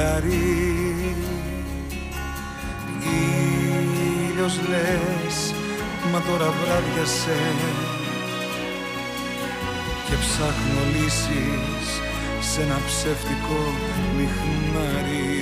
[0.00, 1.14] φεγγάρι
[4.30, 5.54] Ήλιος λες,
[6.12, 7.60] μα τώρα βράδιασες
[10.06, 11.86] Και ψάχνω λύσεις
[12.40, 13.60] σε ένα ψεύτικο
[14.16, 15.38] λιχνάρι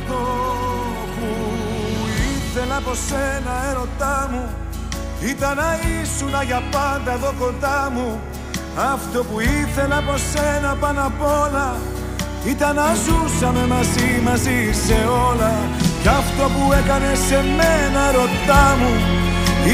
[0.00, 0.20] Αυτό
[1.14, 1.28] που
[2.34, 4.48] ήθελα από σένα έρωτά μου
[5.30, 8.20] Ήταν να ήσουν για πάντα εδώ κοντά μου
[8.76, 11.76] Αυτό που ήθελα από σένα πάνω απ' όλα
[12.44, 14.98] Ήταν να ζούσαμε μαζί μαζί σε
[15.30, 15.52] όλα.
[16.02, 18.92] Κι αυτό που έκανε σε μένα ρωτά μου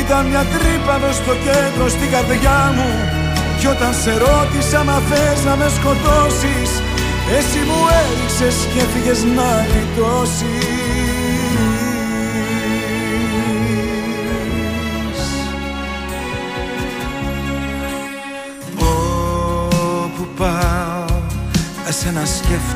[0.01, 2.91] Ήταν μια τρύπα μες στο κέντρο στην καρδιά μου.
[3.59, 6.71] Κι όταν σε ρώτησα μα θες να με σκοτώσεις
[7.37, 10.98] Εσύ μου έριξες και έφυγες να γλιτώσεις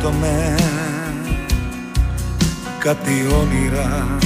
[0.03, 0.55] σκέφτομαι
[2.79, 4.19] Κάτι όνειρα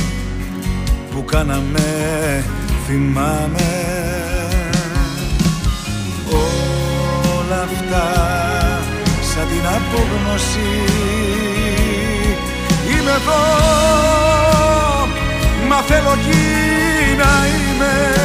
[1.10, 2.44] που κάναμε
[2.86, 3.84] θυμάμαι.
[6.30, 8.06] Όλα αυτά
[9.34, 10.82] σαν την απόγνωση
[12.90, 13.44] Είμαι εδώ
[15.68, 18.15] μα θέλω εκεί να είμαι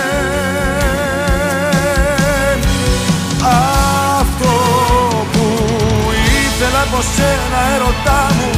[6.91, 8.49] από σένα ερωτά μου.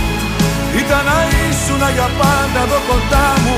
[0.81, 3.57] Ήταν να ήσουν για πάντα εδώ κοντά μου.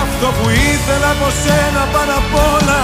[0.00, 2.82] Αυτό που ήθελα από σένα πάνω απ' όλα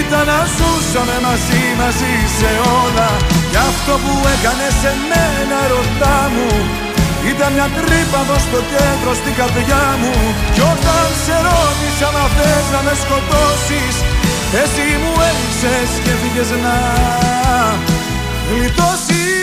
[0.00, 2.50] Ήταν να ζούσαμε μαζί μαζί σε
[2.82, 3.08] όλα.
[3.50, 6.50] Κι αυτό που έκανε σε μένα ερωτά μου.
[7.32, 10.14] Ήταν μια τρύπα εδώ στο κέντρο στην καρδιά μου.
[10.54, 13.96] Κι όταν σε ρώτησα να θες να με σκοτώσεις
[14.62, 16.76] Εσύ μου έριξες και φύγες να
[18.50, 19.33] γλιτώσεις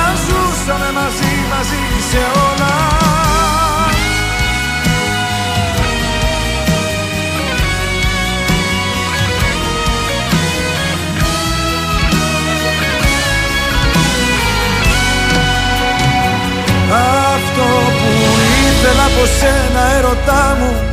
[0.00, 2.74] να ζούσαμε μαζί μαζί σε όλα.
[17.34, 18.10] Αυτό που
[18.66, 20.92] ήθελα από σένα ερωτά μου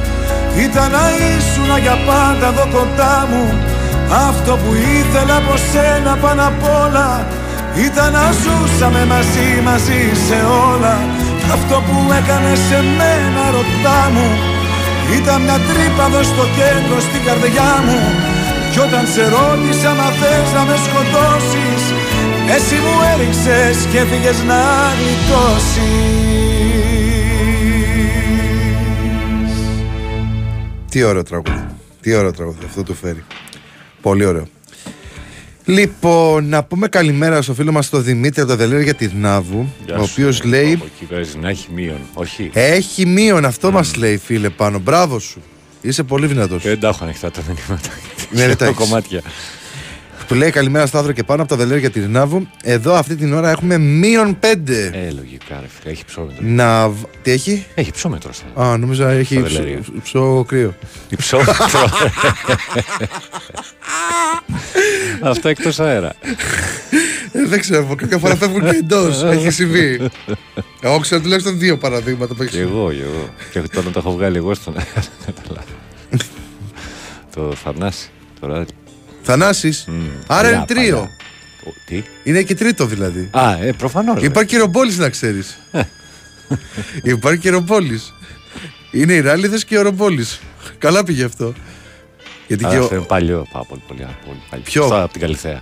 [0.66, 3.54] Ήταν να ήσουν για πάντα εδώ κοντά μου.
[4.28, 7.26] Αυτό που ήθελα από σένα πάνω απ' όλα
[7.88, 10.96] Ήταν να ζούσαμε μαζί μαζί σε όλα
[11.56, 14.28] Αυτό που έκανε σε μένα ρωτά μου
[15.20, 18.00] Ήταν μια τρύπα εδώ στο κέντρο στην καρδιά μου
[18.72, 21.84] Κι όταν σε ρώτησα μα θες να με σκοτώσεις
[22.56, 24.62] Εσύ μου έριξες και έφυγες να
[25.00, 26.40] γλιτώσεις
[30.90, 31.66] Τι ωραίο τραγούδι.
[32.02, 32.66] Τι ωραίο τραγούδι.
[32.66, 33.24] Αυτό το φέρει.
[34.02, 34.48] Πολύ ωραίο.
[35.70, 39.74] Λοιπόν, να πούμε καλημέρα στο φίλο μας τον Δημήτρη από το Δελέρ για τη Νάβου,
[39.98, 40.74] ο οποίος λέει.
[40.74, 41.98] Από εκεί παίζει να έχει μείον.
[42.14, 42.50] Όχι.
[42.54, 44.80] Έχει μείον, αυτό μας λέει φίλε πάνω.
[44.80, 45.42] Μπράβο σου.
[45.82, 46.62] Είσαι πολύ δυνατός.
[46.62, 47.90] Και δεν τα έχω ανοιχτά τα μηνύματα.
[48.32, 48.90] Ναι, δεν τα Έχω έχεις.
[48.90, 49.22] κομμάτια.
[50.30, 52.48] Του λέει καλημέρα Σταύρο και πάνω από το Δελέρ για τη Νάβου.
[52.64, 54.46] Εδώ αυτή την ώρα έχουμε μείον 5.
[54.94, 55.92] Ε, λογικά, ρε φίλε.
[55.92, 56.38] Έχει ψώμετρο.
[56.48, 56.90] Να.
[56.90, 58.34] β- Τι έχει; Έχει ψώμετρο.
[58.34, 59.82] στα- Α, νόμιζα έχει Στο ψ- Δελέριο.
[60.04, 60.74] ψω κρύο.
[61.10, 61.54] Η ψώμετρο.
[65.22, 66.14] Αυτό εκτός αέρα.
[67.32, 69.24] Ε, δεν ξέρω, κάποια φορά φεύγουν και εντός.
[69.34, 70.10] έχει συμβεί.
[70.82, 72.74] Εγώ ξέρω τουλάχιστον δύο παραδείγματα που έχει Και συμβεί.
[72.76, 73.30] εγώ, και εγώ.
[73.52, 75.08] Και τώρα το έχω βγάλει εγώ στον αέρα.
[75.26, 75.68] Καταλάβω.
[77.36, 77.56] Το
[79.34, 79.84] Θανάσης.
[79.86, 79.98] Τώρα.
[80.00, 80.26] Θανάσης.
[80.28, 80.96] Άρα Παλιά, είναι τρίο.
[80.98, 81.12] παλιά.
[81.66, 83.30] Ο- Τι; Είναι και τρίτο δηλαδή.
[83.32, 84.24] Α, ε, προφανώς.
[84.24, 85.60] Υπάρχει και ρομπόλης να ξέρεις.
[87.04, 88.14] Υπάρχει και ρομπόλης.
[88.92, 90.40] Είναι οι ράλιδες και ο ρομπόλης.
[90.78, 91.54] Καλά πήγε αυτό.
[92.48, 94.64] Γιατί και Αυτό ο- είναι παλιό, πάρα πολύ, πολύ, πολύ παλιό.
[94.66, 95.62] Ποιο; Αυτό από την Καλυθέα.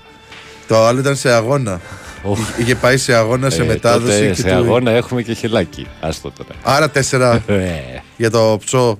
[0.67, 1.81] το άλλο ήταν σε αγώνα.
[2.23, 2.39] Οχ.
[2.57, 4.05] Είχε πάει σε αγώνα, σε Ε, μετάδοση.
[4.17, 5.87] τότε και σε του- αγώνα έχουμε και χελάκι.
[5.99, 6.49] Άστο τώρα.
[6.63, 7.71] Άρα τέσσερα Ε,
[8.17, 8.99] για το ψώ.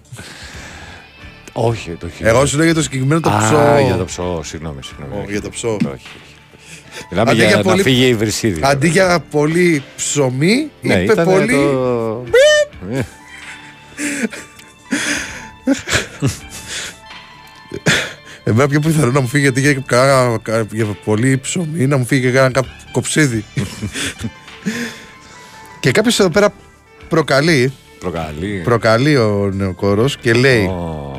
[1.66, 2.24] Όχι, το έχει.
[2.24, 3.80] Εγώ σου λέω για το συγκεκριμένο το Α, ψώ.
[3.86, 5.14] για το ψώ, συγγνώμη, συγγνώμη.
[5.16, 5.32] Ω, όχι.
[5.32, 5.68] για το ψώ.
[5.70, 6.08] Όχι, όχι.
[7.10, 8.60] Μιλάμε Αντί για, για να πολύ- φύγει η βρυσίδη.
[8.64, 11.54] Αντί για πολύ ψωμί, ναι, είπε ήταν πολύ.
[11.54, 12.24] Το...
[12.92, 13.02] Ε,
[18.44, 22.06] Εμένα πιο πιθανό να μου φύγει γιατί για, κα- κα- για πολύ ψωμί να μου
[22.06, 22.52] φύγει και ένα
[22.92, 23.46] κοψίδι.
[25.80, 26.54] και κάποιος εδώ πέρα
[27.10, 28.62] προκαλεί, Προκαλεί.
[28.64, 31.17] προκαλεί ο νεοκόρος και λέει Ω,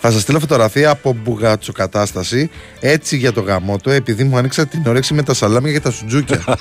[0.00, 4.82] Θα σας στείλω φωτογραφία από μπουγατσοκατάσταση έτσι για το γαμό του επειδή μου άνοιξα την
[4.86, 6.44] όρεξη με τα σαλάμια και τα σουτζούκια.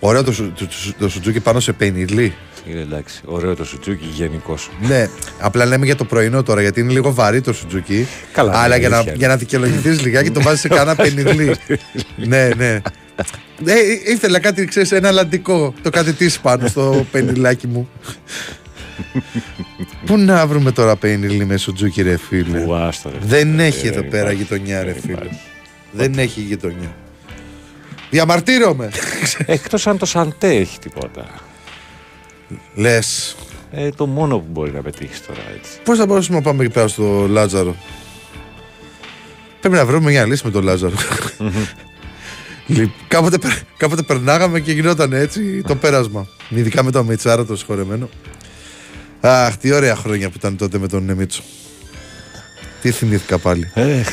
[0.00, 2.34] Ωραίο το, σου- το, το- το σουτζούκι πάνω σε πενιλί.
[2.70, 3.20] Είναι εντάξει.
[3.24, 4.54] Ωραίο το σουτζούκι γενικώ.
[4.80, 5.08] Ναι,
[5.40, 8.06] απλά λέμε για το πρωινό τώρα γιατί είναι λίγο βαρύ το σουτζούκι.
[8.32, 9.14] Καλά, Αλλά ναι, για να, αλήθεια.
[9.16, 11.56] για να δικαιολογηθείς λιγάκι το βάζεις σε κανένα πενιλί.
[12.16, 12.80] ναι, ναι.
[13.64, 15.74] Ε, ε, ήθελα κάτι, ξέρεις, ένα αλλαντικό.
[15.82, 17.88] Το κάτι της πάνω στο πενιλάκι μου.
[20.06, 23.16] Πού να βρούμε τώρα πενιλί με σουτζούκι, ρε φίλε; Ουάστο, ρε.
[23.20, 25.12] Δεν Ε, έχει εδώ δεν πέρα υπάρχει, γειτονιά, ρε δεν φίλε.
[25.12, 25.40] υπάρχει.
[25.92, 26.94] Δεν έχει γειτονιά.
[28.10, 28.90] Διαμαρτύρομαι.
[29.46, 31.26] Εκτός αν το Σαντέ έχει τίποτα.
[32.74, 33.36] Λες.
[33.72, 35.70] Ε, το μόνο που μπορεί να πετύχεις τώρα έτσι.
[35.84, 37.76] Πώς θα μπορούσαμε να πάμε εκεί πέρα στο Λάζαρο;
[39.60, 40.94] Πρέπει να βρούμε μια λύση με τον Λάζαρο.
[42.68, 46.26] Λοιπόν, κάποτε, περ- κάποτε περνάγαμε και γινόταν έτσι το πέρασμα.
[46.48, 48.08] Ειδικά με το Μιτσάρα το συγχωρεμένο.
[49.28, 51.42] Αχ, τι ωραία χρόνια που ήταν τότε με τον Νεμίτσο.
[52.82, 53.70] Τι θυμήθηκα πάλι.
[53.74, 54.08] Εχ,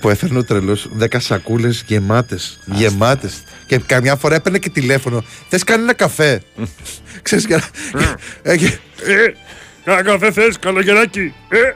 [0.00, 2.58] Που έφερνε ο τρελός 10 σακούλες γεμάτες.
[2.64, 3.42] Γεμάτες.
[3.66, 5.24] Και καμιά φορά έπαιρνε και τηλέφωνο.
[5.48, 6.42] Θες κάνει ένα καφέ;
[7.22, 7.56] Ξέρεις για
[7.92, 8.14] να.
[8.52, 9.34] Ε, και- ε,
[9.84, 11.34] Κάνα καφέ θες, καλογεράκι.
[11.48, 11.58] Ε.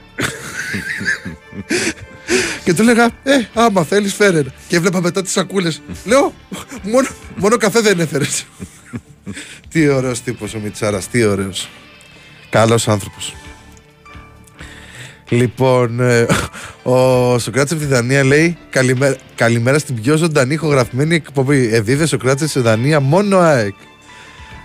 [2.65, 4.43] Και του έλεγα, Ε, άμα θέλεις, φέρε.
[4.69, 5.83] Και έβλεπα μετά τις σακούλες.
[6.05, 6.35] Λέω,
[6.83, 8.47] μόνο, μόνο καφέ δεν έφερες.
[9.71, 11.69] τι ωραίος τύπος ο Μιτσάρα, τι ωραίος.
[12.51, 13.35] Καλός άνθρωπος.
[15.29, 16.27] Λοιπόν, ε,
[16.83, 21.75] ο Σοκράτης από τη Δανία λέει καλημέρα, καλημέρα στην πιο ζωντανή ηχογραφημένη εκπομπή.
[21.75, 23.75] Εδίδε Σοκράτης σε Δανία, μόνο ΑΕΚ.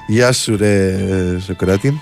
[0.08, 0.98] Γεια σου ρε
[1.46, 2.02] Σοκράτη.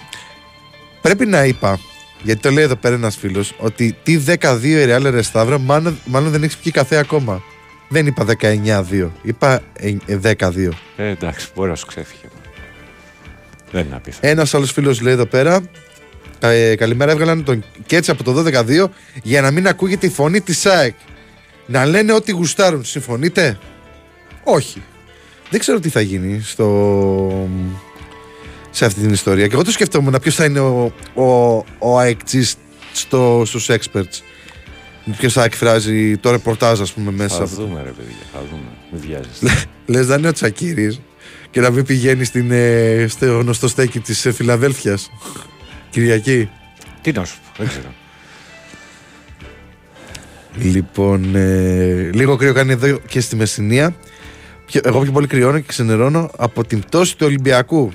[1.02, 1.80] Πρέπει να είπα,
[2.22, 6.32] γιατί το λέει εδώ πέρα ένας φίλος, ότι τι 12 η Real Ρεσταύρα μάλλον, μάλλον
[6.32, 7.44] δεν έχεις πιει καφέ ακόμα.
[7.90, 10.70] Δεν είπα 19-2, είπα ε, ε, 10-2.
[10.96, 12.28] ε, εντάξει, μπορεί να σου ξέφυγε.
[13.74, 14.32] Δεν είναι απίθανο.
[14.32, 15.62] Ένας άλλος φίλος λέει εδώ πέρα.
[16.40, 18.86] Ε, καλημέρα, έβγαλαν τον Κέτσα από το 12-2
[19.24, 20.96] για να μην ακούγεται η φωνή της ΣΑΕΚ.
[21.66, 22.84] Να λένε ό,τι γουστάρουν.
[22.86, 23.58] Συμφωνείτε,
[24.44, 24.82] Όχι.
[25.50, 27.50] Δεν ξέρω τι θα γίνει στο...
[28.72, 29.48] σε αυτή την ιστορία.
[29.48, 31.24] Και εγώ το σκεφτόμουν ποιος θα είναι ο, ο,
[31.80, 32.56] ο αεκτζής
[32.94, 34.22] στο, στους experts.
[35.18, 37.36] Ποιος θα εκφράζει το ρεπορτάζ, ας πούμε, μέσα.
[37.38, 38.64] Θα από- δούμε, ρε παιδιά, θα δούμε.
[38.92, 39.64] Μην βιάζεστε.
[39.86, 41.00] Λε να είναι ο Τσακύρης
[41.54, 45.10] και να μην πηγαίνει στην, ε, στο γνωστό στέκι της Φιλαδέλφιας.
[45.90, 46.50] Κυριακή.
[47.02, 47.94] Τι να σου πω, δεν ξέρω.
[50.58, 53.96] Λοιπόν, ε, λίγο κρύο κάνει εδώ και στη Μεσσηνία.
[54.66, 57.92] Πιο- Εγώ πιο πολύ κρυώνω και ξενερώνω από την πτώση του Ολυμπιακού.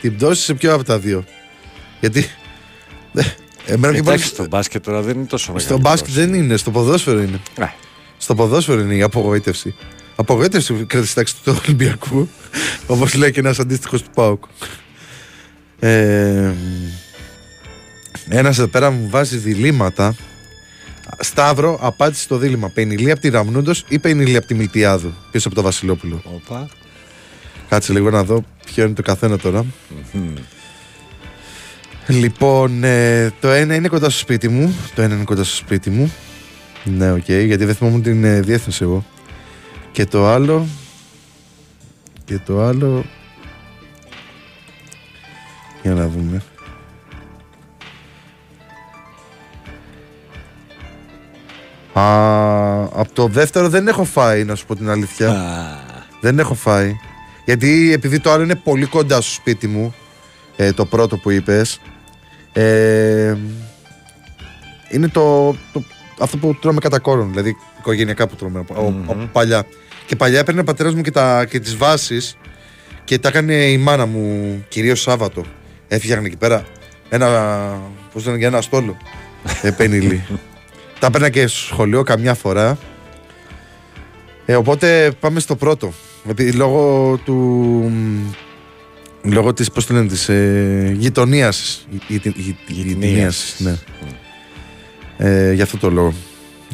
[0.00, 1.24] Την πτώση σε ποιο από τα δύο.
[2.00, 2.26] Γιατί.
[3.14, 3.22] ε,
[3.66, 4.14] Εμένα πιο πολύ.
[4.14, 5.68] Εντάξει, στο μπάσκετ τώρα δεν είναι τόσο μεγάλο.
[5.68, 7.40] Στο μπάσκετ δεν είναι, στο ποδόσφαιρο είναι.
[7.58, 7.64] Ε,
[8.18, 9.74] Στο ποδόσφαιρο είναι η απογοήτευση.
[10.16, 12.28] Απογοήτευση κρατήσει τη τάξη του Ολυμπιακού,
[12.86, 14.44] όπως λέει και ένας αντίστοιχος του Πάουκ.
[15.78, 16.52] Ε,
[18.28, 20.14] ένας εδώ πέρα μου βάζει διλήμματα.
[21.18, 22.68] Σταύρο, απάντησε στο δίλημμα.
[22.68, 25.14] Πεϊνιρλί από τη Ραμνούντος ή Πεϊνιρλί από τη Μιλτιάδου.
[25.30, 26.68] Ποιο από το Βασιλόπουλο; Όπα.
[27.68, 29.64] Κάτσε λίγο να δω ποιο είναι το καθένα τώρα.
[32.06, 34.74] Λοιπόν, ε, το ένα είναι κοντά στο σπίτι μου.
[34.94, 36.12] Το ένα είναι κοντά στο σπίτι μου.
[36.84, 39.04] Ναι, οκ, γιατί δεν θυμόμουν την ε, διεύθυνση εγώ.
[39.94, 40.66] Και το άλλο.
[42.24, 43.04] Και το άλλο.
[45.82, 46.42] Για να δούμε.
[51.92, 55.36] Α, από το δεύτερο δεν έχω φάει, να σου πω την αλήθεια.
[56.20, 56.96] Δεν έχω φάει.
[57.44, 59.94] Γιατί επειδή το άλλο είναι πολύ κοντά στο σπίτι μου,
[60.56, 61.80] ε, το πρώτο που είπες,
[62.52, 63.36] ε,
[64.90, 65.84] είναι το, το,
[66.18, 69.66] αυτό που τρώμε κατά κόρον, δηλαδή οικογενειακά που τρώμε από, από παλιά.
[70.06, 72.36] Και παλιά έπαιρνε ο πατέρας μου και, τα, και τις βάσεις
[73.04, 75.44] και τα έκανε η μάνα μου κυρίως Σάββατο.
[75.88, 76.64] Έφτιαχνε εκεί πέρα
[77.08, 77.80] ένα,
[78.12, 78.96] πώς λένε, για ένα στόλο,
[79.62, 80.24] ε, πενιλί.
[80.98, 82.78] τα έπαιρνα και στο σχολείο καμιά φορά
[84.46, 85.92] ε, οπότε πάμε στο πρώτο.
[86.28, 87.92] Επειδή λόγω του.
[89.22, 91.86] Λόγω της, πώς το λένε, της ε, γειτονίας.
[91.90, 93.74] Γει- γει- γει- Γειτονίας, ναι.
[95.16, 96.14] Ε, για αυτό το λόγο.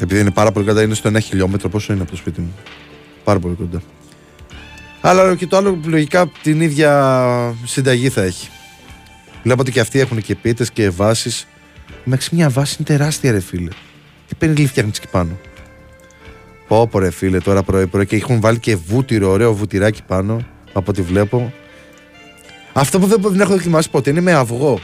[0.01, 1.69] Επειδή είναι πάρα πολύ κοντά, είναι στο ένα χιλιόμετρο.
[1.69, 2.53] Πόσο είναι από το σπίτι μου;
[3.23, 3.81] Πάρα πολύ κοντά.
[5.01, 8.49] Αλλά και το άλλο λογικά την ίδια συνταγή θα έχει.
[9.43, 11.47] Βλέπω ότι και αυτοί έχουν και πίτες και βάσεις.
[12.03, 13.69] Μέχρι μια βάση είναι τεράστια ρε φίλε.
[14.27, 15.39] Τι παίρνει φτιάχνεις εκεί πάνω;
[16.67, 20.45] Πω πω ρε φίλε τώρα πρωί πρωί και έχουν βάλει και βούτυρο, ωραίο βουτυράκι πάνω
[20.73, 21.53] από ό,τι βλέπω.
[22.73, 24.79] Αυτό που δεν, δεν έχω δοκιμάσει ποτέ είναι με αυγό.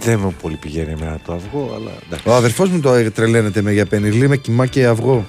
[0.00, 2.28] Δεν μου πολύ πηγαίνει εμένα το αυγό, αλλά εντάξει.
[2.28, 5.26] Ο αδερφός μου το τρελαίνεται με για πενιλί με κοιμά και αυγό.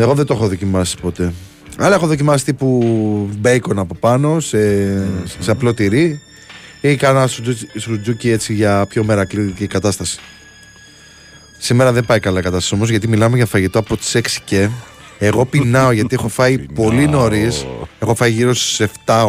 [0.00, 1.32] Εγώ δεν το έχω δοκιμάσει ποτέ.
[1.76, 2.80] Αλλά έχω δοκιμάσει τύπου
[3.38, 4.58] μπέικον από πάνω σε,
[5.38, 6.20] σε απλό τυρί
[6.80, 10.18] ή κάνα σουτζούκι, σουτζούκι έτσι για πιο μερακλήδικη κατάσταση.
[11.58, 14.68] Σήμερα δεν πάει καλά η κατάσταση όμως γιατί μιλάμε για φαγητό από τις 6 και.
[15.18, 17.66] Εγώ πεινάω γιατί έχω φάει πολύ νωρίς.
[17.98, 19.26] Έχω φάει γύρω στις 7-8.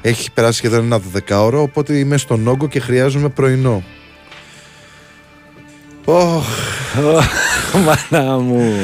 [0.00, 3.82] Έχει περάσει σχεδόν ένα 12ωρο, οπότε είμαι στον όγκο και χρειάζομαι πρωινό.
[6.04, 6.46] Ωχ,
[7.84, 8.74] Μάνα μου.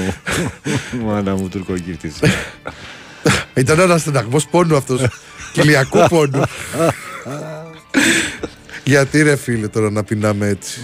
[1.04, 2.14] Μάνα μου, τουρκοκύρτης.
[3.54, 5.00] ήταν ένας στεναγμός πόνου αυτός.
[5.52, 6.42] Κυλιακού πόνου.
[8.84, 10.80] Γιατί ρε φίλε τώρα να πεινάμε έτσι.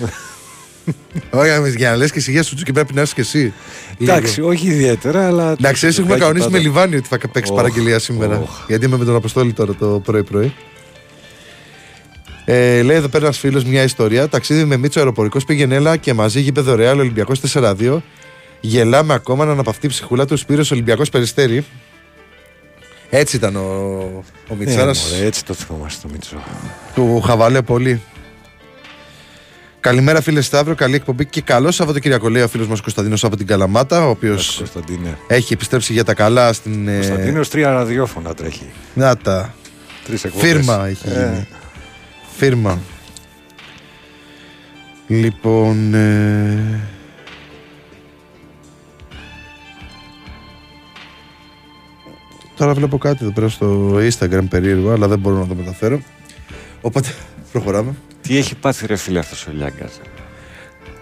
[1.30, 3.52] Όχι, εμείς για να λες και εσύ για σου και πρέπει να πεινάσει και εσύ.
[4.00, 5.56] Εντάξει, όχι ιδιαίτερα, αλλά.
[5.58, 6.68] Να ξέρεις, έχουμε Λιγάκι κανονίσει με πάντα.
[6.68, 8.38] λιβάνι ότι θα παίξεις Οχ, παραγγελία σήμερα.
[8.38, 8.64] οχ.
[8.66, 10.54] Γιατί είμαι με τον Αποστόλη τώρα το πρωί-πρωί.
[12.54, 14.28] Ε, λέει εδώ πέρα ένα φίλος μια ιστορία.
[14.28, 17.98] Ταξίδι με Μίτσο αεροπορικός πήγαινε έλα και μαζί γήπεδο Ρεάλ Ολυμπιακός 4-2.
[18.60, 21.64] Γελάμε ακόμα να αναπαυτεί η ψυχούλα του Σπύρος Ολυμπιακός Περιστέρη.
[23.10, 25.10] Έτσι ήταν ο, ο Ναι, Μιτσάρας.
[25.12, 26.36] μωρέ, έτσι το θυμόμαστε το Μίτσο.
[26.94, 28.00] Του χαβαλέ πολύ.
[29.80, 33.46] Καλημέρα φίλε Σταύρο, καλή εκπομπή και καλό Σαββατοκύριακο λέει ο φίλος μας Κωνσταντίνος από την
[33.46, 35.18] Καλαμάτα, ο οποίος Κωνσταντίνε.
[35.26, 36.88] έχει επιστρέψει για τα καλά στην...
[36.88, 38.70] ε, Κωνσταντίνος τρία ραδιόφωνα τρέχει.
[38.94, 39.54] Να τα.
[40.04, 40.48] Τρεις εκπομπές.
[40.50, 41.46] Φίρμα έχει Ε, γίνει.
[42.36, 42.78] Φίρμα.
[45.06, 45.94] Λοιπόν.
[45.94, 46.80] ε,
[52.56, 56.00] Τώρα βλέπω κάτι εδώ πέρα στο Instagram περίεργο, αλλά δεν μπορώ να το μεταφέρω.
[56.80, 57.08] Οπότε
[57.52, 57.94] προχωράμε.
[58.22, 60.00] Τι έχει πάθει ρε φίλε αυτός ο Λιάγκας;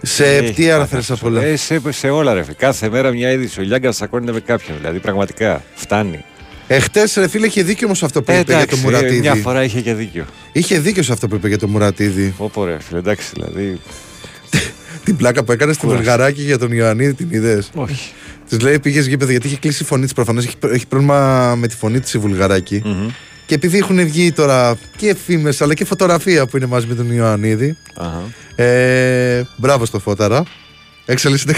[0.02, 1.42] Σε Τι τι έχει αναφέρει πάθει απ' όλα.
[1.42, 2.54] Ε, σε, σε όλα ρε φίλε.
[2.54, 3.60] Κάθε μέρα μια είδηση.
[3.60, 4.76] Ο Λιάγκας τσακώνεται με κάποιον.
[4.76, 6.24] Δηλαδή πραγματικά φτάνει.
[6.72, 9.20] Εχθές, ρε φίλε, είχε δίκιο όμως αυτό που Ε, είπε για το εντάξει, Μουρατίδη.
[9.20, 10.24] μια φορά είχε και δίκιο.
[10.52, 12.34] Είχε δίκιο σε αυτό που είπε για το Μουρατίδη.
[12.52, 13.80] Πω ρε φίλε, εντάξει δηλαδή.
[15.04, 16.02] Την πλάκα που έκανε στη Κούρασε.
[16.02, 18.12] Βουλγαράκη για τον Ιωαννίδη, την είδες; Όχι.
[18.48, 20.12] Της λέει πήγες γήπεδο γιατί είχε κλείσει η φωνή της.
[20.12, 22.82] Προφανώς έχει, έχει πρόβλημα με τη φωνή της η Βουλγαράκη.
[22.84, 23.08] Μμμ.
[23.46, 27.12] Και επειδή έχουν βγει τώρα και φήμες αλλά και φωτογραφία που είναι μαζί με τον
[27.12, 27.76] Ιωαννίδη.
[27.96, 28.22] Αχα.
[28.64, 30.42] Ε, μπράβο στο Φώταρα.
[31.06, 31.54] Εξελίσσεται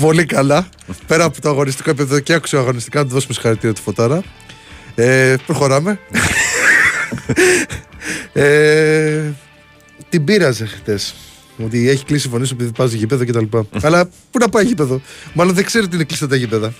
[0.00, 0.68] πολύ καλά.
[1.06, 4.22] Πέρα από το αγωνιστικό επίπεδο και άκουσε αγωνιστικά, να του δώσουμε συγχαρητήρια του Φωτάρα.
[4.94, 5.98] Ε, προχωράμε.
[8.32, 9.22] ε,
[10.08, 11.14] την πείραζε χτες.
[11.64, 13.58] Ότι έχει κλείσει η φωνή σου επειδή πας γήπεδο κτλ.
[13.82, 15.00] Αλλά πού να πάει γήπεδο;
[15.32, 16.72] Μάλλον δεν ξέρει ότι είναι κλειστά τα γήπεδα.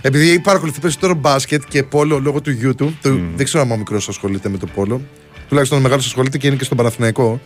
[0.00, 2.98] Επειδή παρακολουθεί περισσότερο μπάσκετ και πόλο λόγω του γιού του.
[3.02, 5.00] Το, Δεν ξέρω αν ο μικρός ασχολείται με το πόλο.
[5.48, 7.40] Τουλάχιστον ο μεγάλος ασχολείται και είναι και στον Παναθηναϊκό.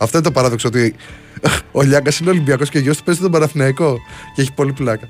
[0.00, 0.94] Αυτό είναι το παράδοξο ότι
[1.72, 3.98] ο Λιάγκας είναι Ολυμπιακός και ο γιος του παίζει τον Παναθηναϊκό.
[4.34, 5.08] Και έχει πολύ πλάκα.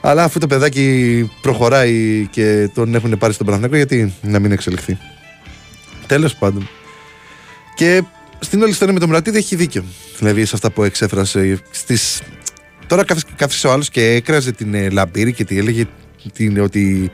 [0.00, 4.98] Αλλά αφού το παιδάκι προχωράει και τον έχουν πάρει στον Παναθηναϊκό, γιατί να μην εξελιχθεί.
[6.06, 6.68] Τέλος πάντων.
[7.74, 8.02] Και
[8.38, 9.84] στην όλη ιστορία με τον Μουρατίδη έχει δίκιο.
[10.18, 11.58] Δηλαδή σε αυτά που εξέφρασε.
[11.70, 12.20] Στις...
[12.86, 15.84] Τώρα κάθισε- κάθισε ο άλλος και έκραζε την ε, Λαμπύρη και τη έλεγε
[16.32, 17.10] την, ότι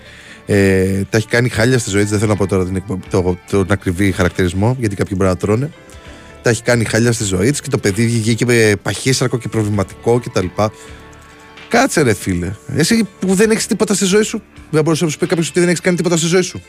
[0.47, 2.11] ε, τα έχει κάνει χάλια στη ζωή της.
[2.11, 5.37] Δεν θέλω να πω τώρα την, εκπο- το, τον ακριβή χαρακτηρισμό, γιατί κάποιοι μπορεί να
[5.37, 5.71] τρώνε.
[6.49, 10.21] Τα έχει κάνει χάλια στη ζωή της και το παιδί βγήκε με παχύσαρκο και προβληματικό
[10.21, 10.47] κτλ.
[11.69, 12.53] Κάτσε ρε φίλε.
[12.77, 15.61] Εσύ που δεν έχεις τίποτα στη ζωή σου, δεν μπορούσε να σου πει κάποιος ότι
[15.61, 16.63] δεν έχεις κάνει τίποτα στη ζωή σου.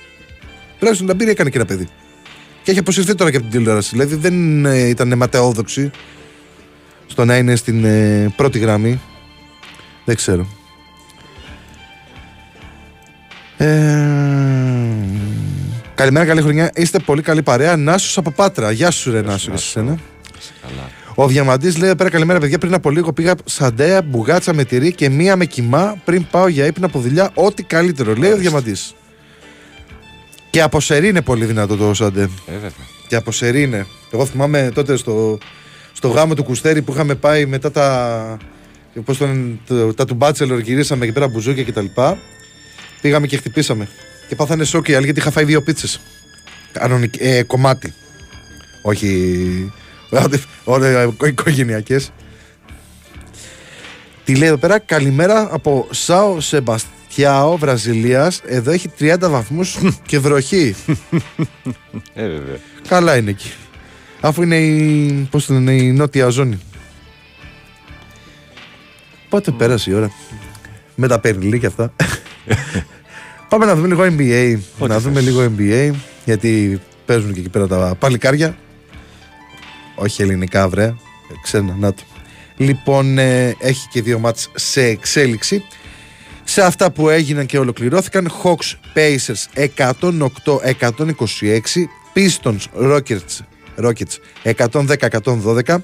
[0.78, 1.88] Τουλάχιστον Λαμπύρη έκανε και ένα παιδί.
[2.64, 3.90] Και έχει αποσυρθεί τώρα και από την τηλεόραση.
[3.92, 5.92] Δηλαδή δεν ε, ήταν ματαιόδοξη
[7.08, 9.02] στο να είναι στην ε, πρώτη γραμμή.
[10.06, 10.48] Δεν ξέρω.
[13.58, 14.08] Ε,
[16.00, 16.72] καλημέρα, καλή χρονιά.
[16.76, 17.76] Είστε πολύ καλή παρέα.
[17.78, 18.72] Νάσος από Πάτρα.
[18.72, 19.98] Γεια σου, ρε Νάσο, και σε σένα.
[20.62, 20.90] Καλά.
[21.16, 22.58] Ο Διαμαντής λέει: Πέρα καλημέρα, παιδιά.
[22.58, 26.66] Πριν από λίγο πήγα σαντέα, μπουγάτσα με τυρί και μία με κοιμά πριν πάω για
[26.66, 27.32] ύπνο από δουλειά.
[27.34, 28.94] Ό,τι καλύτερο, λέει ο Διαμαντής.
[30.50, 32.22] Και από σερή είναι πολύ δυνατό το σαντέ.
[32.22, 32.72] Ε, βέβαια.
[33.08, 33.86] Και από σερή είναι.
[34.12, 35.38] Εγώ θυμάμαι τότε στο,
[35.94, 38.38] στο γάμο του Κουστέρη που είχαμε πάει μετά τα.
[39.06, 41.86] Πώς το, λένε, το- τα του Μπάτσελορ, γυρίσαμε εκεί πέρα μπουζούκια κτλ.
[43.02, 43.88] Πήγαμε και χτυπήσαμε.
[44.30, 46.00] Και πάθανε σοκ οι άλλοι γιατί είχα φάει δύο πίτσες.
[47.18, 47.94] Ε, κομμάτι.
[48.82, 49.72] Όχι.
[50.64, 52.12] Ωραία, οικογενειακές.
[54.24, 58.42] Τι λέει εδώ πέρα, καλημέρα από Σάο Σεμπαστιάο, Βραζιλίας.
[58.46, 60.76] Εδώ έχει 30 βαθμούς και βροχή.
[62.14, 62.58] Ε, βέβαια.
[62.88, 63.52] Καλά είναι εκεί.
[64.22, 66.60] Αφού είναι η, πώς το λένε, η νότια ζώνη.
[69.30, 70.12] Πότε πέρασε η ώρα.
[70.96, 71.94] Με τα περιλή και αυτά.
[73.50, 74.58] Πάμε να δούμε λίγο NBA.
[74.80, 75.24] Ό,τι να δούμε θες.
[75.24, 75.92] λίγο NBA.
[76.26, 78.58] Γιατί παίζουν και εκεί πέρα τα παλικάρια.
[79.96, 80.84] Όχι ελληνικά, βρε.
[80.84, 80.94] Ε,
[81.42, 82.02] Ξένα, να το.
[82.58, 85.64] Λοιπόν, ε, έχει και δύο μάτς σε εξέλιξη.
[86.44, 89.46] Σε αυτά που έγιναν και ολοκληρώθηκαν, Hawks Pacers
[89.78, 89.90] 108-126,
[92.14, 93.40] Pistons Rockets,
[93.84, 95.82] Rockets 110-112,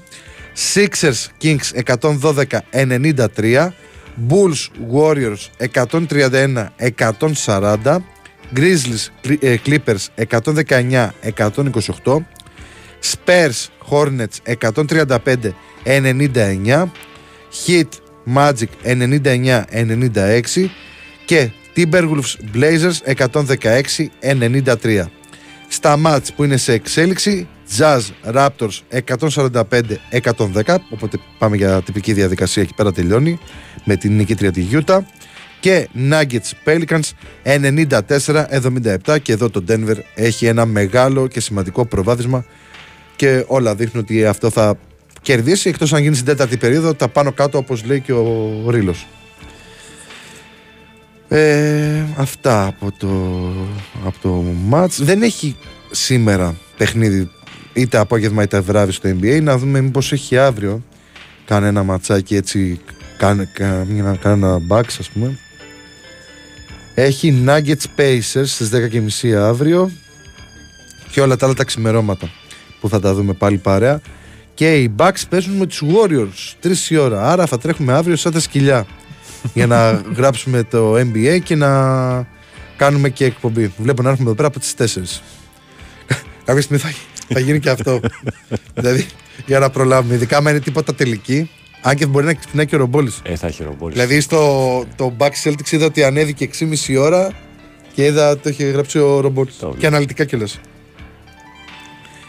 [0.74, 1.70] Sixers Kings
[2.72, 3.72] 112-93,
[4.16, 8.02] Bulls Warriors 131-140,
[8.54, 9.10] Grizzlies
[9.40, 10.04] ε, Clippers
[12.04, 12.18] 119-128,
[13.02, 14.38] Spurs Hornets
[15.84, 16.88] 135-99,
[17.66, 17.88] Heat
[18.34, 20.68] Magic 99-96
[21.24, 22.98] και Timberwolves Blazers
[24.22, 25.04] 116-93.
[25.68, 27.48] Στα μάτς που είναι σε εξέλιξη
[27.78, 28.00] Jazz
[28.34, 33.38] Raptors 145-110 οπότε πάμε για τυπική διαδικασία εκεί πέρα τελειώνει
[33.84, 34.98] με την νικήτρια τη Utah
[35.60, 37.00] και Nuggets Pelicans
[39.04, 42.44] 94-77 και εδώ το Denver έχει ένα μεγάλο και σημαντικό προβάδισμα
[43.16, 44.78] και όλα δείχνουν ότι αυτό θα
[45.22, 49.06] κερδίσει εκτός αν γίνει στην τέταρτη περίοδο τα πάνω κάτω όπως λέει και ο Ρήλος.
[51.28, 53.08] Ε, αυτά από το,
[54.04, 54.28] από το
[54.66, 55.02] μάτς.
[55.02, 55.56] Δεν έχει
[55.90, 57.30] σήμερα παιχνίδι
[57.76, 59.42] είτε απόγευμα είτε βράδυ στο NBA.
[59.42, 60.82] Να δούμε μήπως έχει αύριο
[61.44, 62.80] κανένα ματσάκι έτσι
[63.16, 65.38] κάνε, κάνε, κανένα Bucks ας πούμε.
[66.94, 68.70] Έχει Nuggets Pacers στις
[69.22, 69.90] 10.30 αύριο
[71.10, 72.30] και όλα τα άλλα τα ξημερώματα
[72.80, 74.00] που θα τα δούμε πάλι παρέα.
[74.54, 77.30] Και οι Bucks παίζουν με τους Warriors 3 η ώρα.
[77.30, 78.86] Άρα θα τρέχουμε αύριο σαν τα σκυλιά
[79.54, 81.68] για να γράψουμε το NBA και να
[82.76, 83.72] κάνουμε και εκπομπή.
[83.78, 85.20] Βλέπω να έρχομαι εδώ πέρα από τις 4.
[86.44, 86.88] Κάποια στιγμή θα,
[87.28, 88.00] θα γίνει και αυτό.
[88.74, 89.06] δηλαδή
[89.46, 90.14] για να προλάβουμε.
[90.14, 91.50] Ειδικά αν είναι τίποτα τελική.
[91.82, 93.20] Αν και μπορεί να ξυπνάει και ο Ρομπόλης.
[93.22, 93.94] Ε, θα έχει ρομπόλης.
[93.96, 96.48] Δηλαδή στο το Back Celtics είδα ότι ανέβηκε
[96.86, 97.32] 6,5 ώρα
[97.94, 99.56] και είδα το είχε γράψει ο Ρομπόλης.
[99.58, 100.60] Το Και αναλυτικά κιόλας.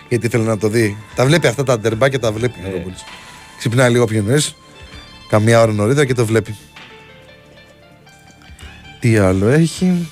[0.10, 0.98] Γιατί ήθελε να το δει.
[1.16, 2.72] Τα βλέπει αυτά τα ντερμπάκια, τα βλέπει ο Ε.
[2.72, 3.04] Ρομπόλης.
[3.58, 4.56] Ξυπνάει λίγο πιο νωρίς.
[5.30, 6.56] Καμία ώρα νωρίτερα και το βλέπει.
[9.00, 10.10] Τι άλλο έχει;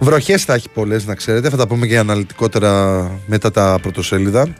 [0.00, 1.48] Βροχές θα έχει πολλές, να ξέρετε.
[1.48, 4.54] Θα τα πούμε και αναλυτικότερα μετά τα πρωτοσέλιδα.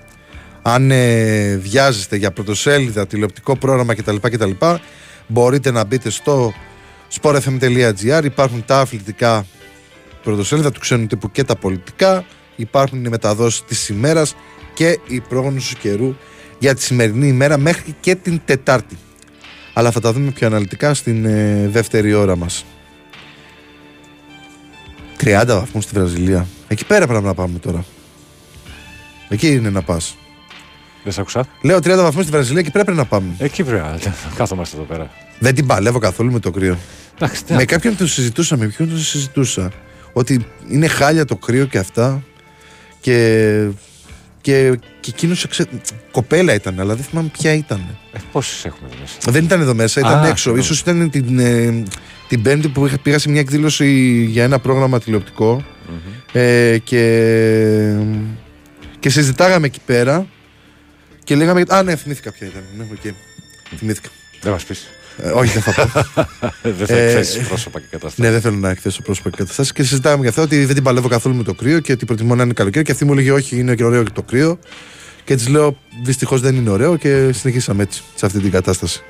[0.62, 4.16] Αν ε, βιάζεστε για πρωτοσέλιδα, τηλεοπτικό πρόγραμμα κτλ.
[4.20, 4.50] κτλ
[5.26, 6.52] μπορείτε να μπείτε στο
[7.20, 8.24] sportfm.gr.
[8.24, 9.46] Υπάρχουν τα αθλητικά
[10.22, 12.24] πρωτοσέλιδα του ξένου τύπου και τα πολιτικά.
[12.56, 14.36] Υπάρχουν οι μεταδόσεις της ημέρας
[14.74, 16.14] και η πρόγνωση του καιρού
[16.58, 18.98] για τη σημερινή ημέρα μέχρι και την Τετάρτη.
[19.72, 22.64] Αλλά θα τα δούμε πιο αναλυτικά στην ε, δεύτερη ώρα μας.
[25.24, 26.46] 30 βαθμούς στη Βραζιλία.
[26.68, 27.84] Εκεί πέρα πρέπει να πάμε τώρα.
[29.28, 30.16] Εκεί είναι να πας.
[31.04, 31.46] Δεν σ' άκουσα.
[31.62, 33.34] Λέω 30 βαθμούς στη Βραζιλία και πρέπει να πάμε.
[33.38, 33.98] Εκεί πρέπει να
[34.36, 35.10] κάθομαστε εδώ πέρα.
[35.38, 36.78] Δεν την παλεύω καθόλου με το κρύο.
[37.16, 39.70] Εντάξει, τι με να- κάποιον το συζητούσα, με ποιον το συζητούσα.
[40.12, 42.22] Ότι είναι χάλια το κρύο και αυτά.
[43.00, 43.68] Και.
[44.40, 45.46] Και, και εκείνος
[46.10, 47.96] κοπέλα ήταν, αλλά δεν θυμάμαι ποια ήταν.
[48.12, 49.30] Ε, Πόσες έχουμε εδώ μέσα.
[49.30, 50.34] Δεν ήταν εδώ μέσα, ήταν Α, έξω.
[50.36, 50.58] συγγνώμη.
[50.60, 51.82] Ίσως ήταν την, ε,
[52.28, 53.88] την Πέμπτη που είχα, πήγα σε μια εκδήλωση
[54.24, 55.64] για ένα πρόγραμμα τηλεοπτικό
[56.32, 57.94] ε, και,
[58.98, 60.26] και συζητάγαμε εκεί πέρα
[61.24, 61.62] και λέγαμε.
[61.68, 62.62] Α, ναι, θυμήθηκα ποια ήταν.
[62.76, 63.14] Ναι, οκ.
[63.76, 64.08] Θυμήθηκα.
[64.40, 64.86] Δεν μας πεις.
[65.22, 66.04] Ε, όχι, δεν θα πω.
[66.78, 68.20] Δεν θα Ε, εκθέσεις πρόσωπα και κατάσταση.
[68.20, 69.72] ναι, δεν θέλω να εκθέσω πρόσωπα και καταστάσει.
[69.72, 72.34] Και συζητάγαμε για αυτό ότι δεν την παλεύω καθόλου με το κρύο και ότι προτιμώ
[72.34, 72.84] να είναι καλοκαίρι.
[72.84, 74.58] Και αυτή μου έλεγε Όχι, είναι και ωραίο και το κρύο.
[75.24, 79.02] Και της λέω Δυστυχώς δεν είναι ωραίο και συνεχίσαμε έτσι, σε αυτή την κατάσταση.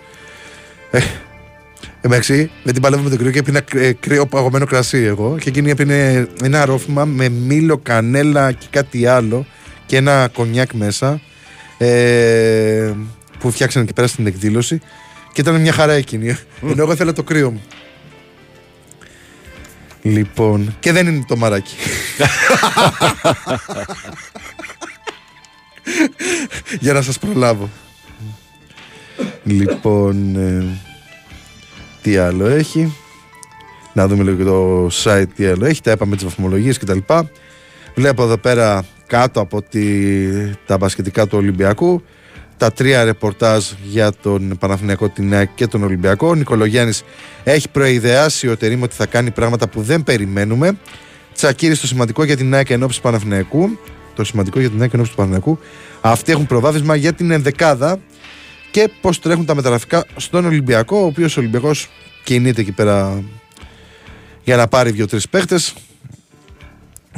[2.01, 5.37] Ε, εντάξει, δεν την παλεύω με το κρύο και έπινα κρύ- κρύο παγωμένο κρασί εγώ.
[5.41, 9.47] Και εκείνη έπινε ένα ρόφημα με μήλο, κανέλα και κάτι άλλο
[9.87, 11.21] και ένα κονιάκ μέσα.
[11.79, 12.93] Ε,
[13.39, 14.81] που φτιάξανε εκεί πέρα στην εκδήλωση.
[15.33, 16.37] Και ήταν μια χαρά εκείνη.
[16.63, 17.63] Ενώ εγώ ήθελα το κρύο μου.
[20.03, 21.75] Λοιπόν, και δεν είναι το μαράκι.
[26.81, 27.71] Για να σας προλάβω.
[29.45, 30.65] Λοιπόν, ε,
[32.09, 32.97] τι άλλο έχει.
[33.93, 35.83] Να δούμε λίγο και το site τι άλλο έχει.
[35.83, 36.99] Τα είπαμε τις βαθμολογίες κτλ.
[37.95, 39.83] Βλέπω εδώ πέρα κάτω από τη,
[40.67, 42.03] τα μπασκετικά του Ολυμπιακού
[42.57, 46.29] τα τρία ρεπορτάζ για τον Παναθηναϊκό, την ΑΕΚ και τον Ολυμπιακό.
[46.29, 47.03] Ο Νικολογιάννης
[47.45, 50.79] έχει προειδεάσει ο Τερήμ ότι θα κάνει πράγματα που δεν περιμένουμε.
[51.35, 53.79] Τσακίρι στο σημαντικό για την ΑΕΚ ενόψη του Παναθηναϊκού.
[54.15, 55.59] Το σημαντικό για την ΑΕΚ ενόψη του Παναθηναϊκού.
[56.01, 57.99] Αυτοί έχουν προβάδισμα για την ενδεκάδα
[58.71, 61.89] και πώς τρέχουν τα μεταγραφικά στον Ολυμπιακό, ο οποίος Ολυμπιακός
[62.25, 63.23] κινείται εκεί πέρα
[64.45, 65.75] για να πάρει δύο-τρεις παίχτες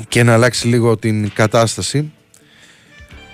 [0.08, 2.12] και να αλλάξει λίγο την κατάσταση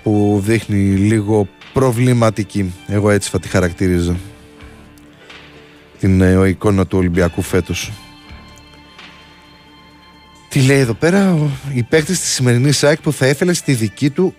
[0.03, 2.73] που δείχνει λίγο προβληματική.
[2.87, 4.15] Εγώ έτσι θα τη χαρακτήριζα.
[5.99, 7.91] Την ε, εικόνα του Ολυμπιακού φέτος.
[10.49, 14.09] Τι λέει εδώ πέρα, ο- οι παίκτες της σημερινής ΑΕΚ που θα έφερε στη δική
[14.09, 14.35] του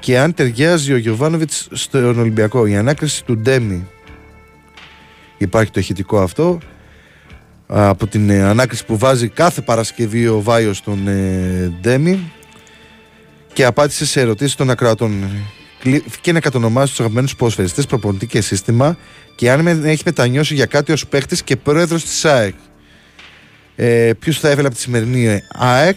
[0.00, 2.66] και αν ταιριάζει ο Γιωβάνοβιτς στον Ολυμπιακό.
[2.66, 3.86] Η ανάκριση του Ντέμι.
[5.38, 6.58] Υπάρχει το ηχητικό αυτό.
[7.66, 12.32] Από την ε, ανάκριση που βάζει κάθε Παρασκευή ο Βάιος στον ε, Ντέμι
[13.52, 15.12] και απάντησε σε ερωτήσεις των ακροατών.
[16.20, 18.96] Και να κατονομάσει τους αγαπημένους ποδοσφαιριστές, προπονητή και σύστημα
[19.36, 22.54] και αν με, έχει μετανιώσει για κάτι ως παίχτης και πρόεδρος της ΑΕΚ.
[23.76, 25.96] Ε, Ποιου θα έβελε από τη σημερινή ΑΕΚ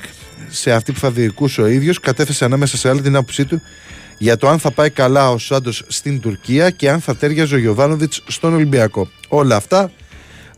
[0.49, 3.61] σε αυτή που θα διοικούσε ο ίδιος, κατέθεσε ανάμεσα σε άλλη την άποψή του
[4.23, 7.57] για το αν θα πάει καλά ο Σάντος στην Τουρκία και αν θα τέριαζε ο
[7.57, 9.07] Γιωβάνοβιτς στον Ολυμπιακό.
[9.27, 9.91] Όλα αυτά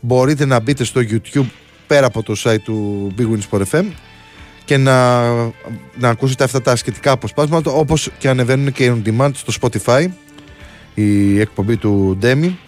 [0.00, 1.46] μπορείτε να μπείτε στο YouTube
[1.86, 3.84] πέρα από το site του Big Win Sport FM
[4.64, 5.22] και να,
[5.94, 10.06] να ακούσετε αυτά τα σχετικά αποσπάσματα όπως και ανεβαίνουν και on demand στο Spotify
[10.94, 12.58] η εκπομπή του Ντέμι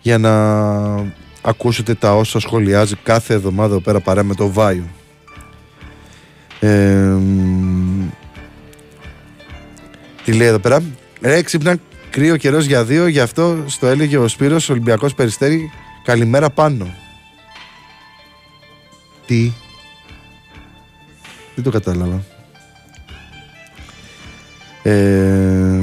[0.00, 0.32] για να
[1.42, 4.84] ακούσετε τα όσα σχολιάζει κάθε εβδομάδα εδώ πέρα παρά με το Βάιο.
[6.60, 6.68] Ε,
[7.18, 8.25] μ,
[10.26, 10.82] τι λέει εδώ πέρα.
[11.20, 11.76] Ρε ξύπνα
[12.10, 15.70] κρύο καιρός για δύο γι' αυτό στο έλεγε ο Σπύρος Ολυμπιακός Περιστέρη
[16.04, 16.94] καλημέρα πάνω.
[19.26, 19.52] Τι;
[21.54, 22.24] Δεν το κατάλαβα.
[24.82, 25.80] Ε,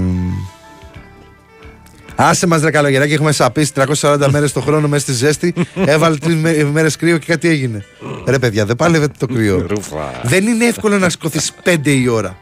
[2.15, 3.71] Άσε μας ρε καλογεράκι, έχουμε σαπίσει
[4.01, 5.53] 340 μέρες το χρόνο μέσα στη ζέστη.
[5.75, 6.35] Έβαλε τρεις
[6.71, 7.85] μέρες κρύο και κάτι έγινε.
[8.27, 9.65] Ρε παιδιά, δεν παλεύετε το κρύο.
[9.67, 10.21] Ρούφα.
[10.23, 12.37] δεν είναι εύκολο να σηκωθεί 5 η ώρα.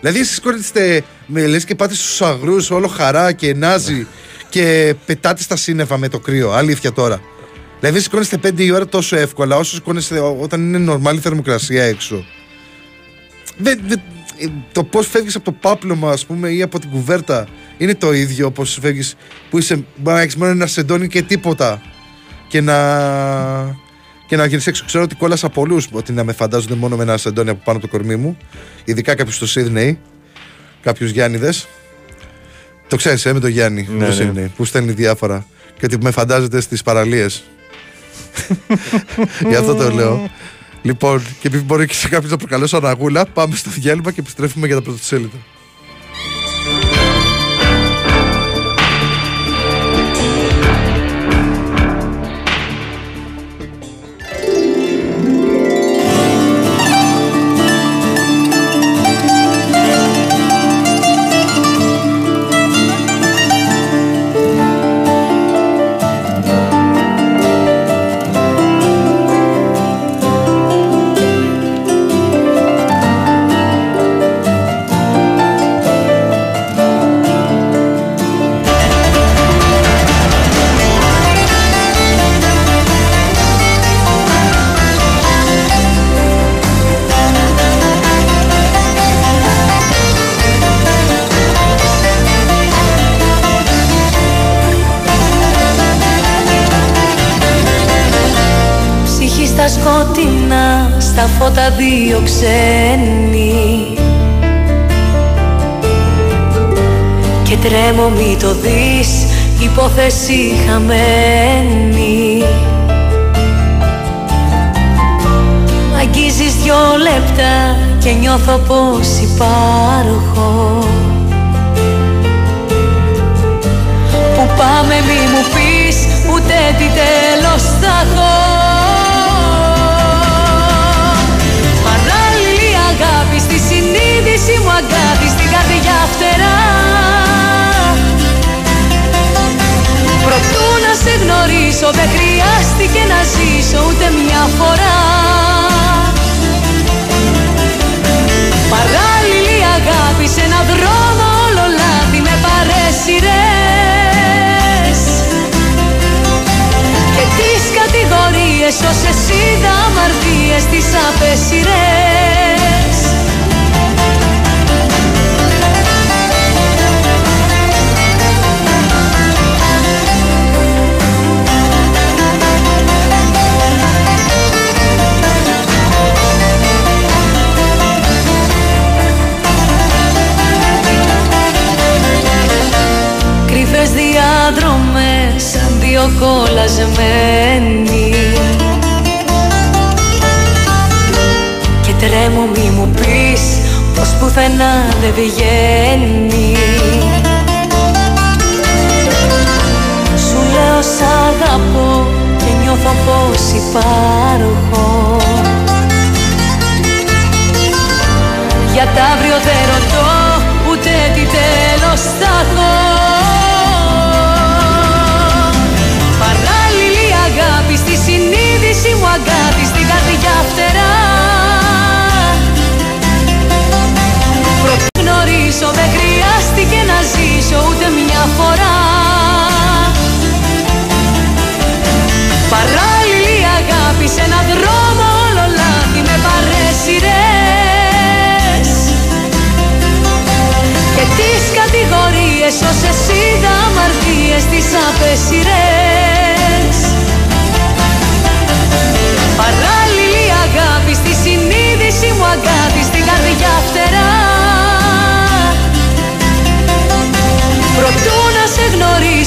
[0.00, 4.06] Δηλαδή, εσείς σηκώνεστε με λες και πάτε στους αγρούς, όλο χαρά και νάζει
[4.48, 6.50] και πετάτε στα σύννεφα με το κρύο.
[6.52, 7.20] Αλήθεια τώρα.
[7.80, 12.24] Δηλαδή, σηκώνεστε 5 η ώρα τόσο εύκολα όσο σηκώνεστε ό- όταν είναι νορμάλη θερμοκρασία έξω.
[13.56, 14.00] Δεν, δεν-
[14.40, 17.46] ε, το πώς φεύγεις από το πάπλωμα, ας πούμε, ή από την κουβέρτα
[17.78, 19.14] είναι το ίδιο όπως φεύγεις
[19.50, 19.74] που είσαι.
[19.96, 21.82] Μπορεί να έχεις μόνο ένα σεντόνι και τίποτα.
[22.48, 22.76] Και να.
[24.28, 24.84] Και να γίνει έξω.
[24.86, 27.86] Ξέρω ότι κόλλασα πολλούς ότι να με φαντάζονται μόνο με ένα σεντόνι από πάνω από
[27.86, 28.36] το κορμί μου.
[28.84, 29.98] Ειδικά κάποιους στο Σίδνεϊ.
[30.80, 31.68] Κάποιους Γιάννηδες.
[32.88, 33.88] Το ξέρεις, ε, με τον Γιάννη.
[33.90, 34.14] Ναι, το ναι.
[34.14, 35.46] Σίδνεϊ, που στέλνει διάφορα.
[35.78, 37.44] Και ότι με φαντάζεται στις παραλίες.
[39.48, 40.30] Γι' αυτό το λέω.
[40.82, 44.66] Λοιπόν, και επειδή μπορεί και σε κάποιους να προκαλέσω αναγούλα, πάμε στο διάλειμμα και επιστρέφουμε
[44.66, 45.36] για τα πρωτοσέλιδα.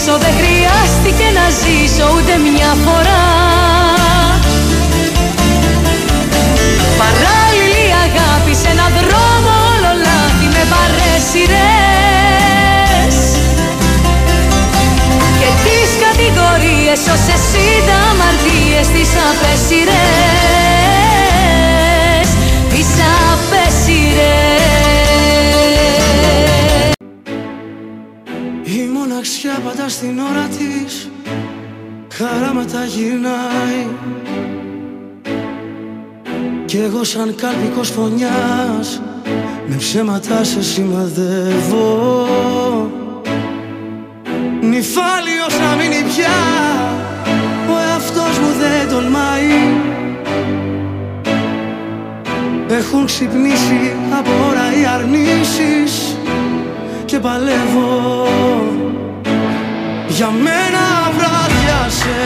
[0.02, 3.26] Γνωρίσω δεν χρειάστηκε να ζήσω ούτε μια φορά.
[7.02, 11.56] Παράλληλη αγάπη σε έναν δρόμο όλο λάθη με παρέσιρες
[15.40, 20.01] Και τις κατηγορίες όσες είδα αμαρτίες τις απέσιρες
[29.72, 31.10] πάντα Χαράματα στην ώρα της
[32.14, 33.88] Χαράματα γυρνάει.
[36.66, 39.02] Κι εγώ σαν κάλπικος φωνιάς
[39.68, 42.28] Με ψέματα σε σημαδεύω.
[44.62, 46.38] Νυφάλιος να μείνει πια
[47.74, 49.80] Ο εαυτός μου δεν τολμάει.
[52.68, 56.16] Έχουν ξυπνήσει από ώρα οι αρνήσεις
[57.06, 58.81] Και παλεύω
[60.12, 62.18] Για μένα βράδιασε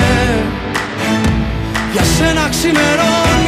[1.92, 3.45] Για σένα ξημερώνει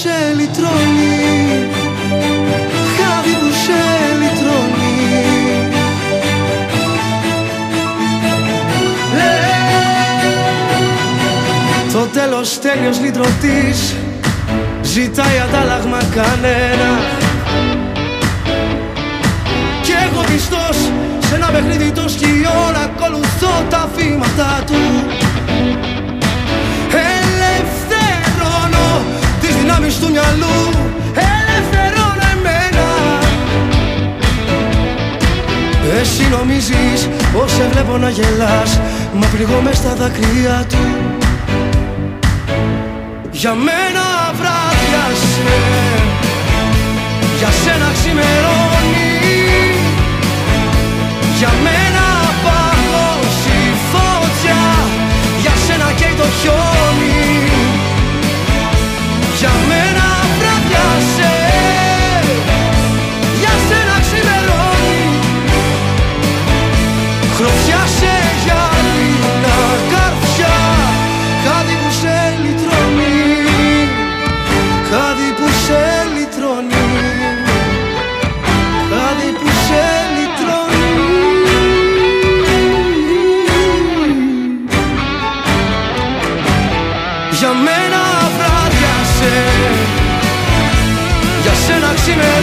[0.00, 1.68] σε λυτρώνει
[2.96, 3.80] Χάδι που σε
[4.18, 4.92] λυτρώνει
[9.16, 9.52] Ε,
[11.92, 13.94] Το τέλος τέλειος λυτρωτής
[14.82, 16.98] Ζητάει αντάλλαγμα κανένα
[19.82, 20.76] Κι εγώ πιστός
[21.28, 25.06] σε ένα παιχνίδι των σκιών Ακολουθώ τα βήματα του
[29.64, 30.56] δυνάμεις του μυαλού
[31.32, 32.86] Ελευθερώνω εμένα
[36.00, 38.80] Εσύ νομίζεις πως σε βλέπω να γελάς
[39.18, 40.84] Μα πληγώ μες στα δάκρυα του.
[43.30, 44.06] Για μένα
[44.38, 45.56] βράδιασε
[47.38, 49.12] Για σένα ξημερώνει.
[51.38, 52.06] Για μένα
[52.44, 54.62] παγώσει η φωτιά
[55.42, 57.13] Για σένα καίει το χιόνι
[92.06, 92.33] Για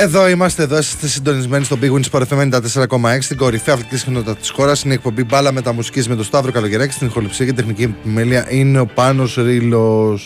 [0.00, 4.36] Εδώ είμαστε, εδώ είστε συντονισμένοι στο Big Win Sport FM 94,6 στην κορυφαία αθλητική συχνότητα
[4.36, 4.82] της χώρας.
[4.82, 6.92] Είναι η εκπομπή μπάλα με τα μουσικής με τον Σταύρο Καλογεράκη.
[6.92, 10.18] Στην ηχοληψία και τεχνική επιμέλεια είναι ο Πάνος Ρήλο.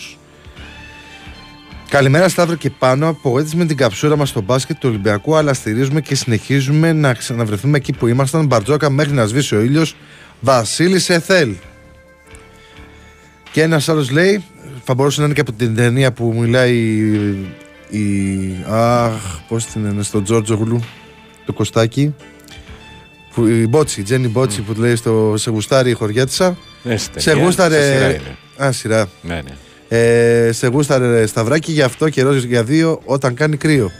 [1.89, 3.09] Καλημέρα Σταύρο και πάνω.
[3.09, 7.77] Απογοήτευση με την καψούρα μας στο μπάσκετ του Ολυμπιακού, αλλά στηρίζουμε και συνεχίζουμε να ξαναβρεθούμε
[7.77, 8.47] εκεί που ήμασταν.
[8.47, 9.97] Μπαρτζόκα μέχρι να σβήσει ο ήλιος.
[10.41, 11.55] Βασίλης Εθέλ.
[13.53, 14.45] Και ένας άλλος λέει,
[14.85, 17.05] θα μπορούσε να είναι και από την ταινία που μιλάει
[17.99, 18.65] η.
[18.69, 20.81] Αχ, πώς την είναι, στο Τζόρτζο Γλου,
[21.47, 22.15] το Κωστάκι.
[23.35, 26.57] Που, η Μπότσι, η Τζένι Μπότσι που του λέει στο Σε γουστάρει η χωριάτισα.
[26.83, 27.81] Ναι, στη Σε ταινία, γούσταρε.
[27.81, 28.37] σε σειρά είναι.
[28.65, 29.09] Α, σειρά.
[29.23, 29.57] Ναι, ναι.
[29.99, 33.91] Ε, σε γούσταρε σταυράκι, γι' αυτό καιρός για δύο όταν κάνει κρύο.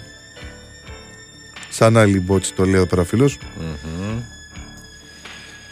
[1.71, 3.39] Σαν άλλη μπότσι το λέει εδώ πέρα φίλος.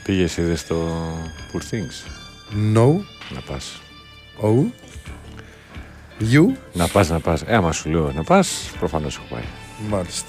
[0.02, 1.08] Πήγες είδες στο
[1.52, 2.08] Poor Things;
[2.76, 2.86] No.
[3.34, 3.80] Να πας.
[4.42, 4.64] Oh.
[6.20, 6.42] You;
[6.72, 7.42] Να πας, να πας.
[7.46, 9.42] Ε, άμα σου λέω να πας, προφανώς έχω πάει.
[9.90, 10.28] Μάλιστα.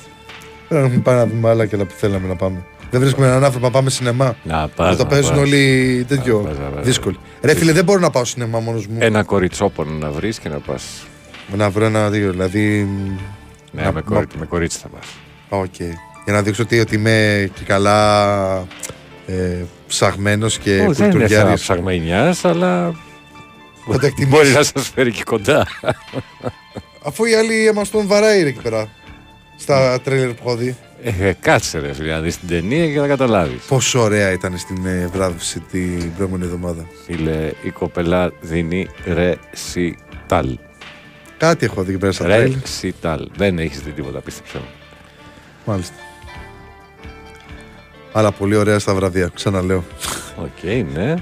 [0.67, 2.63] Πρέπει να πάμε να δούμε άλλα και άλλα που θέλαμε να πάμε.
[2.91, 4.35] Δεν βρίσκουμε έναν άνθρωπο να πάμε σινεμά.
[4.43, 5.39] Να πας, το να παίζουν πας.
[5.39, 6.41] όλοι τέτοιο.
[6.41, 6.85] Να πας, να πας.
[6.85, 7.17] Δύσκολοι.
[7.41, 8.97] Ρε φίλε, δεν μπορώ να πάω σινεμά μόνος μου.
[8.99, 10.83] Ένα κοριτσόπονο να βρεις και να πας.
[11.55, 12.31] Να βρω ένα δύο.
[12.31, 12.87] Δηλαδή.
[13.71, 14.25] Ναι, Να- με, μα- κορι...
[14.39, 15.05] με κορίτσι θα πας.
[15.49, 15.75] Οκ.
[16.25, 18.67] Για να δείξω ότι, ότι είμαι και καλά
[19.27, 21.61] ε, ψαγμένος και Ω, δεν είναι θέμα κουλτουριάρης.
[21.61, 22.93] ψαγμενιάς, αλλά
[23.87, 24.27] Θα τα εκτιμήσεις.
[24.27, 25.67] μπορεί να σας φέρει και κοντά.
[27.03, 28.89] Αφού οι άλλοι μα τον βαράει ρε εκεί πέρα.
[29.57, 30.75] Στα τρέλερ που έχω δει.
[31.03, 33.63] Ε, κάτσε ρε φίλε, να δεις την ταινία και θα καταλάβεις.
[33.67, 36.85] Πόσο ωραία ήταν στην ε, βράδυση την προηγούμενη εβδομάδα.
[37.05, 40.57] Φίλε, η κοπελά δίνει ρεσιτάλ.
[41.37, 42.59] Κάτι έχω δει εκεί πέρα στα τρέλερ.
[42.61, 43.27] Ρεσιτάλ.
[43.35, 44.69] Δεν έχεις δει τίποτα, πίστεψε μου.
[45.65, 45.95] Μάλιστα.
[48.11, 49.83] Αλλά πολύ ωραία στα βραδιά, ξαναλέω.
[50.35, 50.63] Οκ,
[50.93, 51.13] ναι.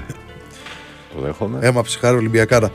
[1.14, 1.58] Το δέχομαι.
[1.62, 2.70] Έμα ψυχάρι Ολυμπιακάρα.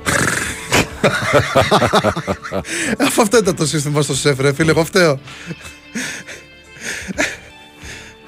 [3.00, 5.20] Αφού αυτό ήταν το σύστημα στο σεφ, ρε φίλε, από αυτό.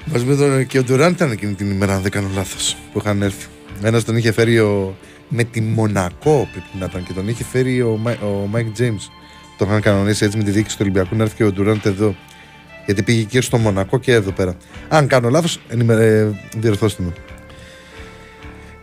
[0.04, 2.98] Μαζί με τον και ο Ντουράν ήταν εκείνη την ημέρα, αν δεν κάνω λάθος, που
[2.98, 3.46] είχαν έρθει.
[3.82, 4.96] Ένας τον είχε φέρει ο,
[5.28, 8.96] με τη Μονακό πρέπει να ήταν και τον είχε φέρει ο, Μάι- ο Μάικ Τζέιμς.
[9.58, 12.14] Το είχαν κανονίσει έτσι με τη διοίκηση του Ολυμπιακού να έρθει και ο Ντουράντ εδώ.
[12.86, 14.54] Γιατί πήγε και στο Μονακό και εδώ πέρα.
[14.88, 17.12] Αν κάνω λάθος, ε, διορθώστε με.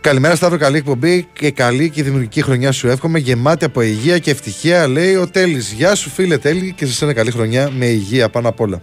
[0.00, 3.18] Καλημέρα Σταύρο, καλή εκπομπή και καλή και δημιουργική χρονιά σου εύχομαι.
[3.18, 5.72] Γεμάτη από υγεία και ευτυχία, λέει ο Τέλης.
[5.72, 8.82] Γεια σου, φίλε Τέλη, και σε σένα καλή χρονιά με υγεία πάνω απ' όλα.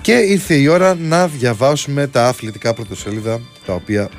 [0.00, 4.10] Και ήρθε η ώρα να διαβάσουμε τα αθλητικά πρωτοσέλιδα, τα οποία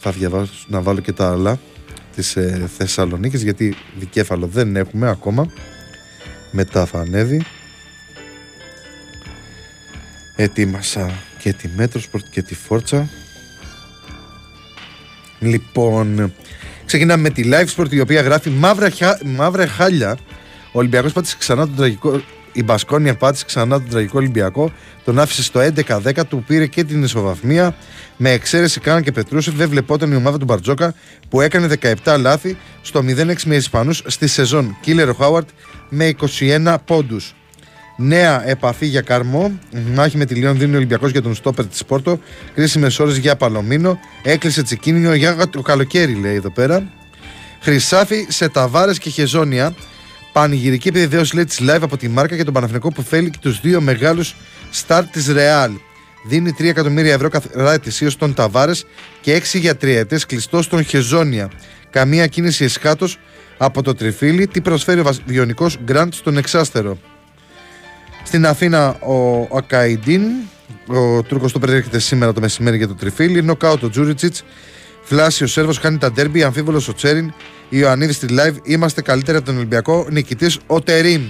[0.00, 1.58] θα διαβάσω να βάλω και τα άλλα
[2.14, 5.52] της ε, Θεσσαλονίκης, γιατί δικέφαλο δεν έχουμε ακόμα.
[6.50, 7.44] Μετά θα ανέβει.
[10.36, 13.08] Ετοίμασα και τη Metrosport και τη Φόρτσα.
[15.46, 16.32] Λοιπόν,
[16.86, 20.16] ξεκινάμε με τη Live Sport η οποία γράφει μαύρα, χα- μαύρα χάλια.
[20.72, 22.20] Ο Ολυμπιακός πάτησε ξανά τον τραγικό.
[22.52, 24.72] Η Μπασκόνια πάτησε ξανά τον τραγικό Ολυμπιακό.
[25.04, 27.76] Τον άφησε στο 11-10, του πήρε και την ισοβαθμία.
[28.16, 30.94] Με εξαίρεση Κάναν και Πετρούσεφ, δεν βλεπόταν η ομάδα του Μπαρτζόκα
[31.28, 31.68] που έκανε
[32.04, 34.76] 17 λάθη στο 0-6 με Ισπανούς στη σεζόν.
[34.80, 35.48] Κίλερ ο Χάουαρτ
[35.88, 37.34] με 21 πόντους.
[37.96, 39.58] Νέα επαφή για Καρμό.
[39.94, 42.20] Μάχη με τη Λιόν δίνει ο Ολυμπιακός για τον στόπερ της Πόρτο.
[42.54, 43.98] Κρίσιμες ώρες για Παλωμίνο.
[44.22, 46.92] Έκλεισε τσικίνιο για το καλοκαίρι, λέει εδώ πέρα.
[47.60, 49.74] Χρυσάφι σε ταβάρες και χεζόνια.
[50.32, 53.60] Πανηγυρική επιβεβαίωση λέει της live από τη μάρκα για τον Παναθηνικό που θέλει και τους
[53.60, 54.36] δύο μεγάλους
[54.70, 55.70] στάρ της Ρεάλ.
[56.28, 58.84] Δίνει 3 εκατομμύρια ευρώ καθαρά ετησίως στον Ταβάρες
[59.20, 61.50] και 6 για τριετές κλειστό στον Χεζόνια.
[61.90, 63.08] Καμία κίνηση εσχάτω
[63.58, 64.46] από το τριφύλι.
[64.46, 66.98] Τι προσφέρει ο βιονικός Γκραντ στον Εξάστερο.
[68.26, 70.22] Στην Αθήνα ο Ακαϊντίν,
[70.86, 73.42] ο Τούρκος το περιέρχεται σήμερα το μεσημέρι για το τριφύλι.
[73.42, 74.42] Νοκάουτ ο Τζούριτσιτς.
[75.02, 76.42] Flash ο Σέρβος χάνει τα ντέρμπι.
[76.42, 77.32] Αμφίβολος ο Τσέριν.
[77.68, 78.54] Ιωαννίδης στη live.
[78.62, 80.06] Είμαστε καλύτεροι από τον Ολυμπιακό.
[80.10, 81.22] Νικητής ο Τερίμ.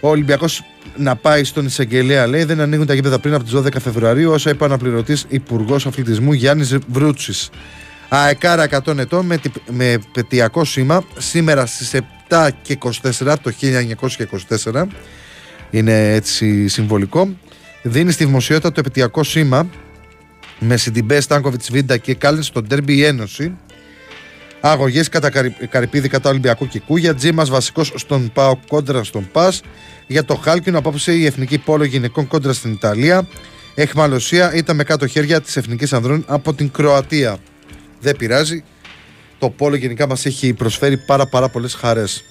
[0.00, 0.62] Ο Ολυμπιακός
[0.96, 4.50] να πάει στον εισαγγελέα λέει δεν ανοίγουν τα γήπεδα πριν από τις 12 Φεβρουαρίου, όσο
[4.50, 7.50] είπε ο αναπληρωτής Υπουργός Αθλητισμού Γιάννης Βρούτσης.
[8.08, 11.94] Αεκάρα 100 ετών με, τυπ- με πετειακό σήμα σήμερα στις
[12.28, 14.86] 7 και 24 το 1924.
[15.70, 17.36] Είναι έτσι συμβολικό.
[17.82, 19.68] Δίνει στη δημοσιότητα το επαιτειακό σήμα
[20.58, 23.56] με Σιντιμπέ, Στάνκοβιτς, Βίντα και Κάλεν στον Τέρμπι η Ένωση.
[24.60, 27.14] Αγωγές κατά Καρυ- Καρυπίδη κατά Ολυμπιακού και Κούγια.
[27.14, 29.52] Τζίμας βασικός στον Πάο κόντρα στον Πα.
[30.06, 33.26] Για το Χάλκινο απόψε η εθνική πόλο γυναικών κόντρα στην Ιταλία.
[33.74, 37.38] Εχμαλωσία ήταν με κάτω χέρια της εθνικής ανδρών από την Κροατία.
[38.00, 38.64] Δεν πειράζει.
[39.38, 42.24] Το πόλο γενικά μας έχει προσφέρει πάρα, πάρα πολλές χαρές.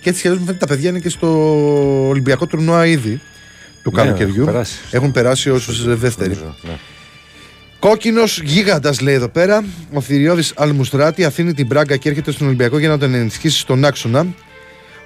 [0.00, 3.20] Και έτσι κι αλλιώς μου φαίνεται τα παιδιά είναι και στο Ολυμπιακό τουρνουά ήδη
[3.82, 4.32] του Ναι, καλοκαιριού.
[4.34, 4.78] έχουν περάσει.
[4.90, 6.30] Έχουν περάσει ω δεύτεροι.
[6.30, 6.76] Νομίζω, ναι.
[7.78, 9.64] Κόκκινος γίγαντας λέει εδώ πέρα.
[9.92, 13.84] Ο Θηριώδης Αλμουστράτη αφήνει την Μπράγκα και έρχεται στον Ολυμπιακό για να τον ενισχύσει στον
[13.84, 14.26] άξονα.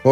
[0.02, 0.10] Ο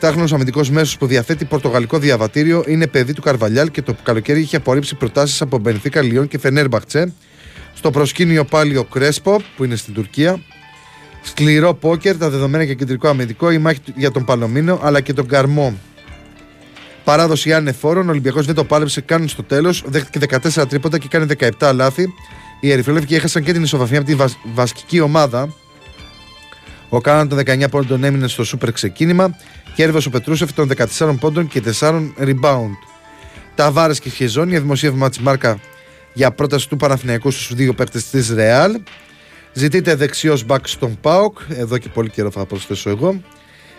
[0.00, 4.56] 27χρονο αμυντικός μέσος που διαθέτει πορτογαλικό διαβατήριο είναι παιδί του Καρβαλιάλ και το καλοκαίρι είχε
[4.56, 7.12] απορρίψει προτάσεις από Μπενφίκα, Λιόν και Φενέρμπαχτσε.
[7.74, 10.40] Στο προσκήνιο πάλι ο Κρέσπο που είναι στην Τουρκία.
[11.28, 15.12] Σκληρό πόκερ, τα δεδομένα για κεντρικό αμυντικό, η μάχη του- για τον Παλωμίνο αλλά και
[15.12, 15.78] τον Καρμό.
[17.04, 19.82] Παράδοση άνεφόρων, ο Ολυμπιακός δεν το πάλεψε καν στο τέλος.
[19.86, 22.08] Δέχτηκε 14 τρίποτα και κάνει 17 λάθη.
[22.60, 25.54] Οι Ερυθρόλευκοι έχασαν και την ισοβαθμία από τη βασ- βασική ομάδα.
[26.88, 29.36] Ο Κάναν των 19 πόντων έμεινε στο σούπερ ξεκίνημα.
[29.74, 32.70] Κέρδο ο Πετρούσεφ των 14 πόντων και 4 rebound.
[33.54, 35.58] Ταβάρες και Χεζόνια, δημοσίευμα τη μάρκα
[36.12, 38.80] για πρόταση του Παναθηναϊκού στους δύο παίκτες της Ρεάλ.
[39.52, 41.38] Ζητείτε δεξιός μπακ στον Πάοκ.
[41.48, 43.22] Εδώ και πολύ καιρό θα προσθέσω εγώ.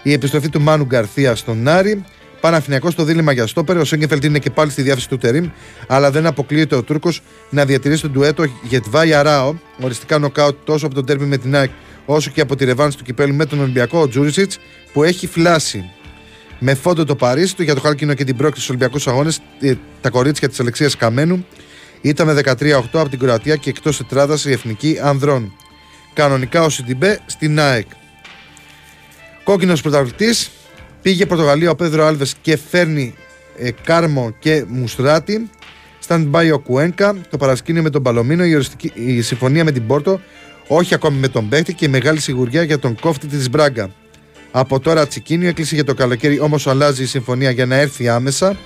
[0.04, 2.04] Η επιστροφή του Μάνου Γκαρθία στον Άρη.
[2.42, 3.78] Παναθηναϊκός στο δίλημα για στόπερ.
[3.78, 5.50] Ο Σέγκεφελτ είναι και πάλι στη διάθεση του Τερήμ,
[5.88, 9.56] αλλά δεν αποκλείεται ο Τούρκος να διατηρήσει τον ντουέτο Γετβάη Αράο.
[9.82, 11.70] Οριστικά νοκάουτ τόσο από τον τέρμι με την ΑΕΚ,
[12.06, 14.60] όσο και από τη ρεβάνση του κυπέλου με τον Ολυμπιακό, ο Τζούρισιτς,
[14.94, 15.90] που έχει φλάσει.
[16.60, 19.42] Με φόντο το Παρίσι του για το χάλκινο και την πρόκληση στους Ολυμπιακούς Αγώνες,
[20.02, 21.46] τα κορίτσια της Αλεξίας Καμένου
[22.02, 25.54] ήταν με 13-8 από την Κροατία και εκτός τετράδας η εθνική ανδρών.
[26.14, 27.88] Κανονικά ο Σιντιμπέ στην ΑΕΚ.
[29.44, 30.50] Κόκκινος πρωταθλητής.
[31.02, 33.16] Πήγε Πορτογαλία ο Πέδρο Άλβες και φέρνει
[33.58, 35.50] ε, Κάρμο και Μουστράτη.
[36.08, 37.16] Stand by ο Κουένκα.
[37.30, 38.46] Το παρασκήνιο με τον Παλωμίνο.
[38.46, 40.20] Η, οριστική- η συμφωνία με την Πόρτο.
[40.68, 43.90] Όχι ακόμη με τον παίχτη και η μεγάλη σιγουριά για τον κόφτη της Μπράγκα.
[44.52, 48.58] Από τώρα Τσικίνιο έκλεισε για το καλοκαίρι, όμως αλλάζει η συμφωνία για να έρθει άμεσα.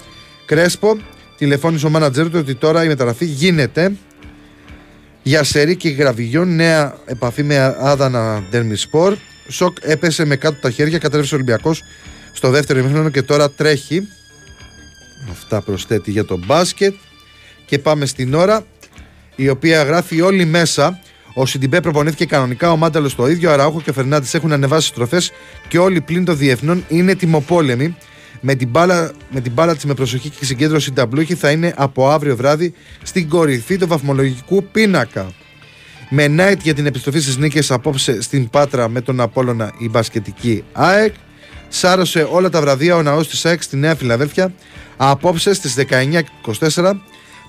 [0.46, 0.98] Κρέσπο,
[1.38, 3.92] τηλεφώνησε ο μάνατζερ του ότι τώρα η μεταγραφή γίνεται.
[5.24, 9.18] Για Σερή και Γραβιγιόν, νέα επαφή με Άδανα Ντερμισπορ.
[9.50, 11.84] Σοκ έπεσε με κάτω τα χέρια, κατέρευσε ο Ολυμπιακός
[12.34, 14.08] στο δεύτερο ημίχρονο και τώρα τρέχει.
[15.32, 16.94] Αυτά προσθέτει για το μπάσκετ.
[17.66, 18.66] Και πάμε στην ώρα,
[19.36, 21.00] η οποία γράφει όλοι μέσα.
[21.36, 24.88] Ο Σιντιμπέ προπονήθηκε κανονικά, ο Μάνταλος το ίδιο, ο Αραούχο και ο Φερνάντης έχουν ανεβάσει
[24.88, 25.32] στροφές
[25.68, 27.96] και όλοι πλην των διεθνών είναι τιμοπόλεμοι.
[28.46, 32.10] Με την μπάλα, με την μπάλα της με προσοχή και συγκέντρωση ταμπλούχη θα είναι από
[32.10, 32.74] αύριο βράδυ
[33.04, 35.32] στην κορυφή του βαθμολογικού πίνακα.
[36.10, 40.64] Με night για την επιστροφή στις νίκες απόψε στην Πάτρα με τον Απόλλωνα η μπασκετική
[40.72, 41.14] ΑΕΚ.
[41.70, 44.54] Σάρωσε όλα τα βραδεία ο ναός της ΑΕΚ στη Νέα Φιλαδέλφια
[44.98, 46.92] απόψε στις 19.24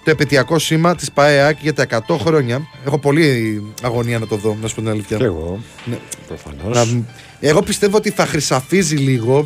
[0.05, 2.67] το επαιτειακό σήμα της ΠΑΕΑΚ για τα 100 χρόνια.
[2.87, 5.17] Έχω πολύ αγωνία να το δω, να σου πω την αλήθεια.
[5.17, 5.61] Και εγώ.
[5.85, 5.99] Ναι.
[6.27, 6.93] Προφανώς.
[6.93, 7.03] Να-
[7.41, 9.45] εγώ πιστεύω ότι θα χρυσαφίζει λίγο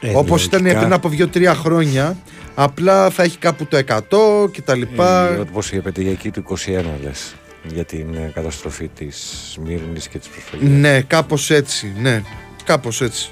[0.00, 0.80] Ε, Όπως ναι, ήταν λογικά.
[0.80, 2.16] πριν από 2-3 χρόνια.
[2.54, 5.28] Απλά θα έχει κάπου το 100 και τα λοιπά.
[5.32, 6.56] Ε, Όπως η επαιτειακή του 21
[7.02, 7.34] λες
[7.72, 10.68] για την ε, καταστροφή της Σμύρνης και της προσφυγής.
[10.80, 11.92] Ναι, κάπως έτσι.
[12.00, 12.22] Ναι,
[12.64, 13.30] κάπως έτσι.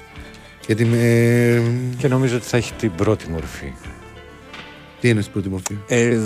[0.67, 1.61] Γιατί με.
[1.97, 3.71] Και νομίζω ότι θα έχει την πρώτη μορφή.
[5.01, 6.17] Τι είναι στην πρώτη μορφή; Ε,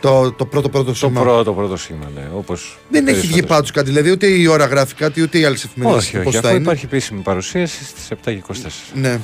[0.00, 1.20] Το, το πρώτο πρώτο το σήμα.
[1.20, 2.28] πρώτο πρώτο σήμα, ναι.
[2.36, 3.48] Όπως Δεν έχει βγει περισσότερες.
[3.50, 3.86] πάντως κάτι.
[3.90, 6.04] Δηλαδή ούτε η ώρα γράφει κάτι, ούτε οι άλλες εφημερίδες.
[6.04, 6.36] Όχι, όχι.
[6.36, 8.52] Αυτό υπάρχει επίσημη παρουσίαση στις 7 και 24
[8.94, 9.18] Ναι,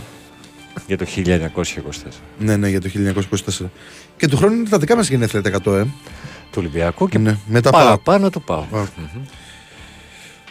[0.86, 2.08] για το 1924.
[2.38, 2.88] ναι, ναι, για το
[3.60, 3.64] 1924.
[4.16, 5.82] Και του χρόνου είναι τα δικά μας γενέθλια τα 100, ε.
[6.50, 7.82] Του Ολυμπιακού και Ναι, με τα πάω.
[7.82, 8.62] παραπάνω του πάω.
[8.70, 8.84] Πάω.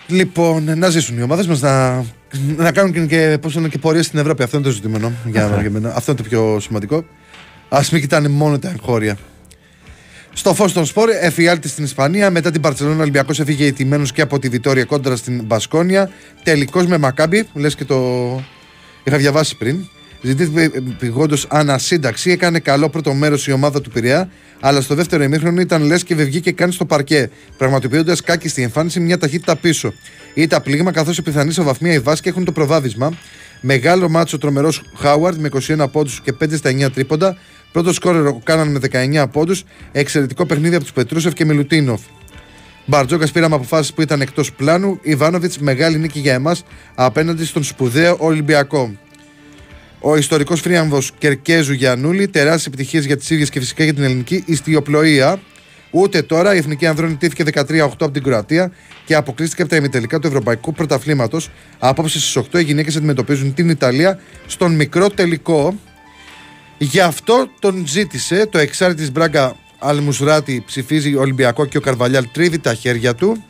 [0.08, 2.04] Λοιπόν, να ζήσουν οι ομάδες μας να,
[2.58, 4.44] να κάνουν και, και, πώς λένε, και πορεία στην Ευρώπη.
[4.44, 5.94] Αυτό είναι το ζητούμενο για, για μένα.
[5.96, 7.06] Αυτό είναι το πιο σημαντικό.
[7.70, 9.18] Α μην κοιτάνε μόνο τα εγχώρια.
[10.34, 12.30] Στο φως των σπορ, εφιάλτη στην Ισπανία.
[12.30, 16.10] Μετά την Παρσελόνα, ο Ολυμπιακός έφυγε ηττημένος και από τη Βιτόρια κόντρα στην Μπασκόνια.
[16.44, 17.96] Τελικώ με Μακάμπι, λες και το
[19.04, 19.88] είχα διαβάσει πριν.
[20.22, 22.32] Ζητήθηκε πηγόντως ανασύνταξη.
[22.32, 26.16] Έκανε καλό πρώτο μέρος η ομάδα του Πειραιά, αλλά στο δεύτερο ημίχρονο ήταν λες και
[26.16, 29.94] βγήκε καν στο παρκέ, πραγματοποιώντας κάκι στη εμφάνιση μια ταχύτητα πίσω.
[30.34, 33.14] Ήταν πλήγμα καθώς οι πιθανοί σε βαθμία οι Βάσκοι έχουν το προβάδισμα.
[33.62, 37.38] Μεγάλο μάτσο τρομερός Χάουαρντ με 21 πόντους και 5 στα 9 τρίποντα.
[37.72, 39.64] Πρώτο σκόρερ ο Κάναν με 19 πόντους.
[39.92, 42.02] Εξαιρετικό παιχνίδι από τους Πετρούσεφ και Μιλουτίνοφ.
[42.86, 45.00] Μπαρτζόκας πήραμε αποφάσεις που ήταν εκτός πλάνου.
[45.02, 46.64] Ιβάνοβιτς, μεγάλη νίκη για εμάς
[46.96, 48.96] απέναντι στον σπουδαίο Ολυμπιακό.
[50.04, 54.44] Ο ιστορικός φρίαμβο Κερκέζου Γιαννούλη, τεράστιες επιτυχίες για τις ίδιες και φυσικά για την ελληνική
[54.46, 55.40] ιστιοπλοεία.
[55.92, 58.72] Ούτε τώρα η Εθνική Ανδρώνη τήθηκε 13-8 από την Κροατία
[59.06, 61.50] και αποκλείστηκε από τα ημιτελικά του Ευρωπαϊκού Πρωταθλήματος.
[61.80, 65.80] Απόψε στις 8 οι γυναίκες αντιμετωπίζουν την Ιταλία στον μικρό τελικό.
[66.78, 72.60] Γι' αυτό τον ζήτησε το εξάρτη τη Μπράγκα Αλμουσράτη ψηφίζει Ολυμπιακό και ο Καρβαλιάλ τρίβει
[72.60, 73.44] τα χέρια του.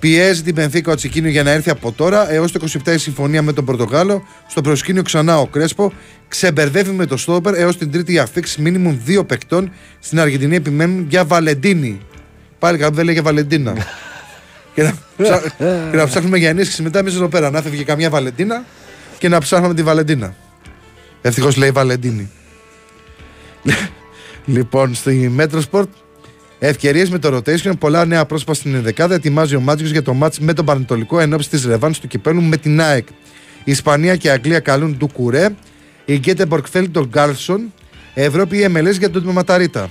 [0.00, 3.42] Πιέζει την Πενθήκα ο Τσικίνιο για να έρθει από τώρα έως το 27 η συμφωνία
[3.42, 4.26] με τον Πορτογάλο.
[4.48, 5.92] Στο προσκήνιο ξανά ο Κρέσπο.
[6.28, 9.72] Ξεμπερδεύει με το Στόπερ έως την τρίτη η αφήξη μίνιμουμ δύο παικτών.
[9.98, 12.00] Στην Αργεντινή επιμένουν για Βαλεντίνη.
[12.58, 13.72] Πάλι κάποιο δεν λέγε Βαλεντίνα.
[14.74, 15.54] και, να, ψά-
[15.90, 17.50] και να ψάχνουμε για ενίσχυση μετά εμείς εδώ πέρα.
[17.50, 18.64] Να φεύγει καμιά Βαλεντίνα
[19.18, 20.34] και να ψάχνουμε τη Βαλεντίνα.
[21.22, 22.30] Ευτυχώς λέει Βαλεντίνη.
[24.44, 25.88] λοιπόν, στη Metrosport
[26.62, 29.14] Ευκαιρίες με το rotation, πολλά νέα πρόσωπα στην ενδεκάδα.
[29.14, 32.42] Ετοιμάζει ο Μάτζιο για το μάτς με τον Πανετολικό εν ώψη της ρεβάνς του κυπέλου
[32.42, 33.08] με την ΑΕΚ.
[33.64, 35.48] Η Ισπανία και η Αγγλία καλούν του Κουρέ.
[36.04, 37.72] Η Γκέτεμπορκ θέλει τον Γκάρλσον.
[38.14, 39.90] Ευρώπη η MLS για τον Ματαρίτα.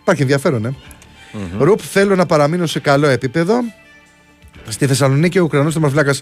[0.00, 0.74] Υπάρχει ενδιαφέρον, ε.
[1.58, 3.54] Ρουπ θέλω να παραμείνω σε καλό επίπεδο.
[4.68, 6.14] Στη Θεσσαλονίκη ο Ουκρανός τερματοφύλακα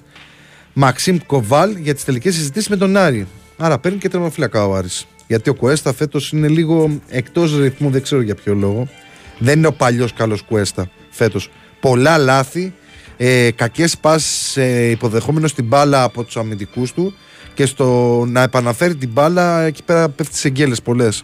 [0.73, 3.27] Μαξίμ Κοβάλ για τις τελικές συζητήσεις με τον Άρη.
[3.57, 5.07] Άρα παίρνει και τερματοφύλακα ο Άρης.
[5.27, 8.89] Γιατί ο Κουέστα φέτος είναι λίγο εκτός ρυθμού, δεν ξέρω για ποιο λόγο.
[9.43, 11.51] Δεν είναι ο παλιός καλός Κουέστα φέτος.
[11.81, 12.73] Πολλά λάθη,
[13.17, 17.15] ε, κακές πάσει ε, υποδεχόμενος την μπάλα από τους αμυντικούς του
[17.55, 17.87] και στο
[18.29, 21.23] να επαναφέρει την μπάλα εκεί πέρα πέφτει σε γκέλες πολλές.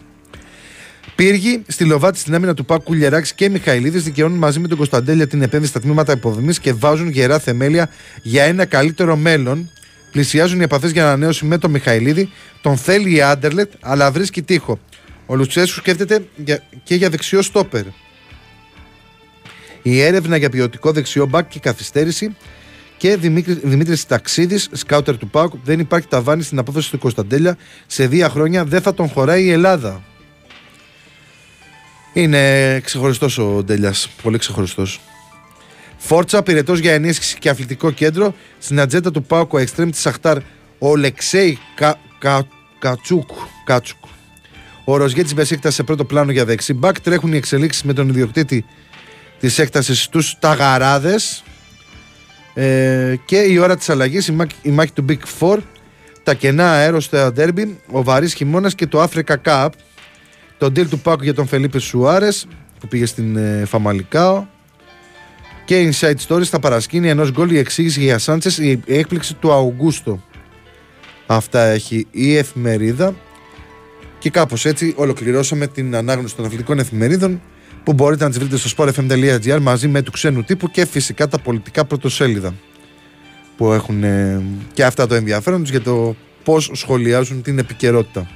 [1.15, 5.27] Πύργη, στη Λοβάτη στην άμυνα του Πάκου Κουλιεράκη και Μιχαηλίδης δικαιώνουν μαζί με τον Κωνσταντέλια
[5.27, 7.89] την επένδυση στα τμήματα υποδομής και βάζουν γερά θεμέλια
[8.21, 9.69] για ένα καλύτερο μέλλον.
[10.11, 12.29] Πλησιάζουν οι επαφές για ανανέωση με τον Μιχαηλίδη.
[12.61, 14.79] Τον θέλει η Άντερλετ, αλλά βρίσκει τείχο.
[15.25, 17.83] Ο Λουτσέσου σκέφτεται για- και για δεξιό στόπερ.
[19.81, 22.35] Η έρευνα για ποιοτικό δεξιό μπακ και καθυστέρηση
[22.97, 25.53] και Δημήτρη Δημήτρης Ταξίδης, σκάουτερ του ΠΑΟΚ.
[25.63, 27.57] Δεν υπάρχει ταβάνι στην απόφαση του Κωνσταντέλια.
[27.87, 30.03] Σε δύο χρόνια δεν θα τον χωράει η Ελλάδα.
[32.13, 34.09] Είναι ξεχωριστός ο Ντέλιας.
[34.21, 34.99] Πολύ ξεχωριστός.
[35.97, 38.33] Φόρτσα, πυρετός για ενίσχυση και αθλητικό κέντρο.
[38.59, 40.37] Στην ατζέντα του Πάουκο Εξτρέμ της Σαχτάρ,
[40.79, 42.47] ο Αλεξέι Κα, Κα,
[42.79, 43.29] Κατσούκ.
[43.65, 43.97] Κάτσουκ.
[44.85, 46.99] Ο Ροζιέ της Μπεσίκτας σε πρώτο πλάνο για δεξί μπακ.
[47.01, 48.65] Τρέχουν οι εξελίξεις με τον ιδιοκτήτη
[49.39, 51.15] της έκτασης στου Ταγαράδε.
[52.53, 55.57] Ε, και η ώρα της αλλαγής, η, μάχη- η μάχη του Big Four.
[56.23, 59.69] Τα κενά αέρος στο ντέρμπι, ο βαρύς χειμώνας και το Africa Cup.
[60.57, 62.47] Το deal του Πάκου για τον Φελίπε Σουάρες
[62.79, 64.45] που πήγε στην ε, Φαμαλικάο.
[65.65, 70.23] Και Inside Stories στα παρασκήνια ενός γκολ η εξήγηση για Σάντσες, η έκπληξη του Αουγκούστο.
[71.27, 73.15] Αυτά έχει η εφημερίδα.
[74.19, 77.41] Και κάπως έτσι ολοκληρώσαμε την ανάγνωση των αθλητικών εφημερίδων
[77.89, 81.39] που μπορείτε να τις βρείτε στο sportfm.gr μαζί με του ξένου τύπου και φυσικά τα
[81.39, 82.53] πολιτικά πρωτοσέλιδα
[83.57, 84.41] που έχουν ε,
[84.73, 88.27] και αυτά το ενδιαφέρον τους για το πώς σχολιάζουν την επικαιρότητα.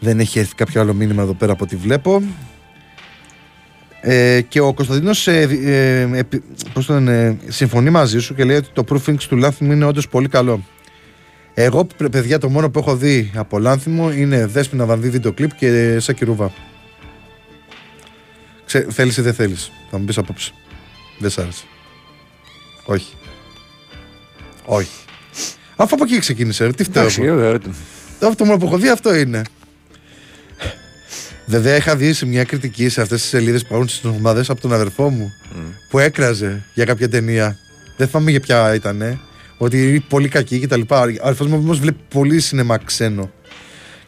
[0.00, 2.22] Δεν έχει έρθει κάποιο άλλο μήνυμα εδώ πέρα από ό,τι βλέπω.
[4.00, 6.42] Ε, και ο Κωνσταντίνος ε, ε, επι-
[6.72, 10.08] πώς το λένε, συμφωνεί μαζί σου και λέει ότι το proofing του Λάνθιμου είναι όντως
[10.08, 10.62] πολύ καλό.
[11.54, 15.54] Εγώ, πρε- παιδιά, το μόνο που έχω δει από Λάνθιμο είναι Δέσποινα Βανδύ βίντεο κλιπ
[15.54, 16.52] και Σάκη Ρούβα.
[18.74, 19.72] Ξέ, θέλεις ή δεν θέλεις.
[19.90, 20.52] Θα μου πεις απόψε.
[21.18, 21.64] Δεν σ' άρεσε.
[22.84, 23.14] Όχι.
[24.64, 24.90] Όχι.
[25.76, 27.02] Αφού από εκεί ξεκίνησε, ρε, τι φταίω.
[27.02, 27.40] Εντάξει, εγώ.
[27.40, 27.58] ε, ε,
[28.20, 29.42] Το αυτό μόνο που έχω δει αυτό είναι.
[31.46, 34.60] Βέβαια είχα δει σε μια κριτική σε αυτές τις σελίδες που υπάρχουν στις ομάδες από
[34.60, 35.32] τον αδερφό μου
[35.90, 37.56] που έκραζε για κάποια ταινία.
[37.96, 39.20] Δεν θυμάμαι για ποια ήταν.
[39.58, 41.00] Ότι είναι πολύ κακή και τα λοιπά.
[41.00, 43.30] Ο αδερφός μου όμως βλέπει πολύ σινεμά ξένο.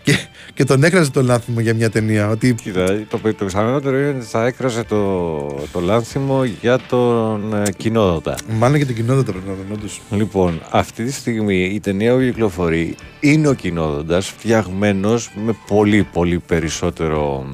[0.06, 0.18] Και,
[0.54, 2.28] και τον έκραζε τον λάθιμο για μια ταινία.
[2.28, 7.70] Ότι Κοίτα, το, το πιθανότερο είναι ότι θα έκραζε το, το λάνθιμο για τον ε,
[7.76, 8.36] κοινόδοντα.
[8.48, 10.00] μάλλον για την κοινότητα πρέπει να ήταν όντως.
[10.10, 16.38] Λοιπόν, αυτή τη στιγμή η ταινία που κυκλοφορεί είναι ο κοινόδοντα φτιαγμένος με πολύ πολύ
[16.38, 17.46] περισσότερο.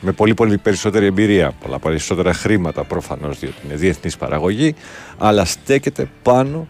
[0.00, 4.74] Με πολύ πολύ περισσότερη εμπειρία, πολλά περισσότερα χρήματα προφανώς διότι είναι διεθνής παραγωγή,
[5.18, 6.68] αλλά στέκεται πάνω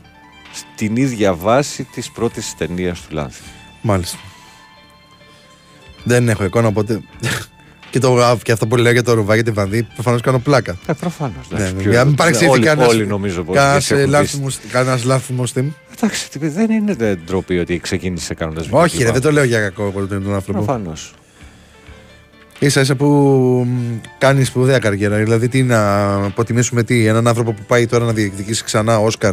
[0.52, 3.43] στην ίδια βάση της πρώτης ταινίας του Λάνθη.
[3.82, 4.19] Μάλιστα.
[6.05, 7.01] Δεν έχω εικόνα οπότε.
[7.90, 10.78] και, το, και αυτό που λέω για το ρουβά για τη βανδύ, προφανώς κάνω πλάκα.
[10.86, 11.35] Ε, προφανώς.
[11.51, 13.98] Ναι, εντάξει, ναι, πιο- για να μην παρεξηγηθεί όλοι, κανένας- όλοι νομίζω πως Κανένας, δεν
[13.98, 14.18] ε, έχουν δει.
[14.20, 15.64] λάθιμος- Κανένας λάθιμος team.
[15.97, 19.60] Εντάξει, τι- δεν είναι δε- ντροπή ότι ξεκίνησε κάνοντας Όχι, ρε, δεν το λέω για
[19.60, 20.62] κακό εγώ τον άνθρωπο.
[20.64, 21.14] Προφανώς.
[22.66, 23.06] σα ίσα που
[23.68, 25.16] μ, κάνει σπουδαία καριέρα.
[25.16, 29.32] Δηλαδή, τι να αποτιμήσουμε τι, έναν άνθρωπο που πάει τώρα να διεκδικήσει ξανά Όσκαρ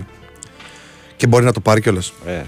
[1.15, 2.13] και μπορεί να το πάρει κιόλας.
[2.25, 2.45] Ε, λοιπόν.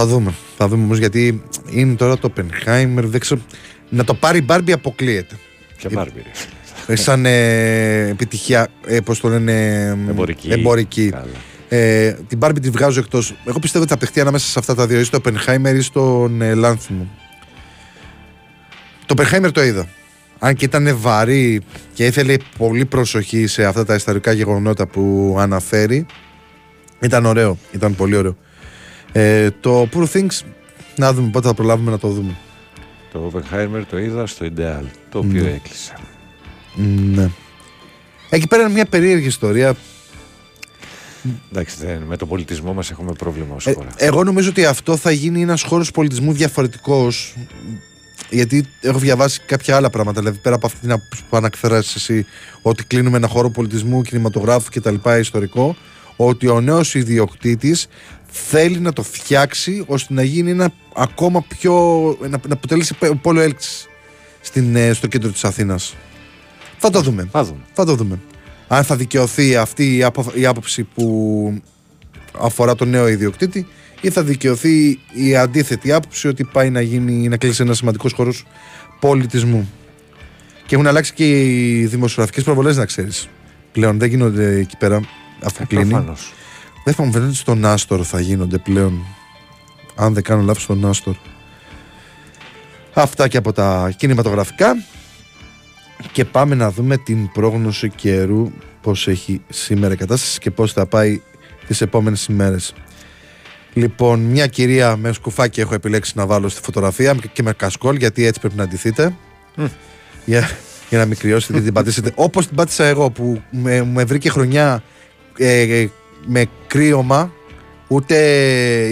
[0.00, 0.34] Θα δούμε.
[0.56, 3.02] Θα δούμε όμως γιατί είναι τώρα το Oppenheimer.
[3.02, 3.40] Δεν ξέρω.
[3.88, 5.36] Να το πάρει η Μπάρμπι αποκλείεται.
[5.76, 6.92] Ποια Ε, Μπάρμπι, ρε.
[6.92, 10.48] Ε, Σαν ε, επιτυχία, ε, πώς το λένε, ε, Εμπορική.
[10.50, 11.10] εμπορική.
[11.10, 11.26] Καλά.
[11.68, 13.34] Ε, την Barbie τη βγάζω εκτός.
[13.44, 16.42] Εγώ πιστεύω ότι θα παιχτεί ανάμεσα σε αυτά τα δύο, ή στο Oppenheimer ή στον
[16.42, 17.08] ε, Λάνθιμο.
[19.06, 19.88] Το Oppenheimer το είδα.
[20.38, 21.60] Αν και ήταν βαρύ
[21.92, 26.06] και ήθελε πολύ προσοχή σε αυτά τα ιστορικά γεγονότα που αναφέρει,
[27.00, 27.58] ήταν ωραίο.
[27.72, 28.36] Ήταν πολύ ωραίο.
[29.12, 30.40] Ε, το Poor Things,
[30.96, 32.36] να δούμε πότε θα προλάβουμε να το δούμε.
[33.12, 35.50] Το Oppenheimer το είδα στο Ideal, το οποίο Ναι.
[35.50, 35.92] έκλεισε.
[36.74, 37.30] Μ, Ναι.
[38.30, 39.74] Εκεί πέρα είναι μια περίεργη ιστορία.
[41.52, 43.88] Εντάξει, δεν, με τον πολιτισμό μας έχουμε πρόβλημα ως Ε, χώρα.
[43.96, 47.34] εγώ νομίζω ότι αυτό θα γίνει ένας χώρος πολιτισμού διαφορετικός
[48.30, 50.20] γιατί έχω διαβάσει κάποια άλλα πράγματα.
[50.20, 52.26] Δηλαδή, πέρα από αυτή την άποψη που ανακθέρασες εσύ,
[52.62, 54.94] ότι κλείνουμε ένα χώρο πολιτισμού, κινηματογράφου κτλ.
[55.20, 55.76] ιστορικό,
[56.16, 57.86] ότι ο νέος ιδιοκτήτης
[58.46, 61.72] θέλει να το φτιάξει ώστε να γίνει ένα ακόμα πιο.
[62.20, 63.86] να, να αποτελέσει πόλο έλξης
[64.40, 65.94] στην, ε, στο κέντρο της Αθήνας.
[66.78, 67.28] Θα το δούμε.
[67.32, 67.60] Θα δούμε.
[67.72, 68.18] Θα το δούμε.
[68.68, 71.62] Αν θα δικαιωθεί αυτή η, απο- η άποψη που
[72.38, 73.66] αφορά τον νέο ιδιοκτήτη
[74.00, 78.44] ή θα δικαιωθεί η αντίθετη άποψη ότι πάει να, γίνει, να κλείσει ένα σημαντικός χώρος
[79.00, 79.70] πολιτισμού.
[80.66, 83.28] Και έχουν αλλάξει και οι δημοσιογραφικές προβολές, να ξέρεις.
[83.72, 85.00] Πλέον δεν γίνονται εκεί πέρα
[85.42, 85.90] αφού κλείνει.
[85.90, 86.32] Προφανώς.
[86.88, 89.04] Δεν θα μου φαίνεται ότι στον Άστορ θα γίνονται πλέον.
[89.94, 91.14] Αν δεν κάνω λάθος στον Άστορ.
[92.94, 94.76] Αυτά και από τα κινηματογραφικά.
[96.12, 98.50] Και πάμε να δούμε την πρόγνωση καιρού
[98.82, 101.20] πώς έχει σήμερα η κατάσταση και πώς θα πάει
[101.66, 102.74] τις επόμενες ημέρες.
[103.72, 108.24] Λοιπόν, μια κυρία με σκουφάκι έχω επιλέξει να βάλω στη φωτογραφία και με κασκόλ γιατί
[108.24, 109.14] έτσι πρέπει να αντιθείτε.
[110.24, 110.50] Για,
[110.88, 112.12] για να μην κρυώσετε και την πατήσετε.
[112.14, 114.82] Όπως την πάτησα εγώ που με, με βρήκε χρονιά
[115.38, 115.88] ε,
[116.26, 117.32] με κρύωμα,
[117.88, 118.16] ούτε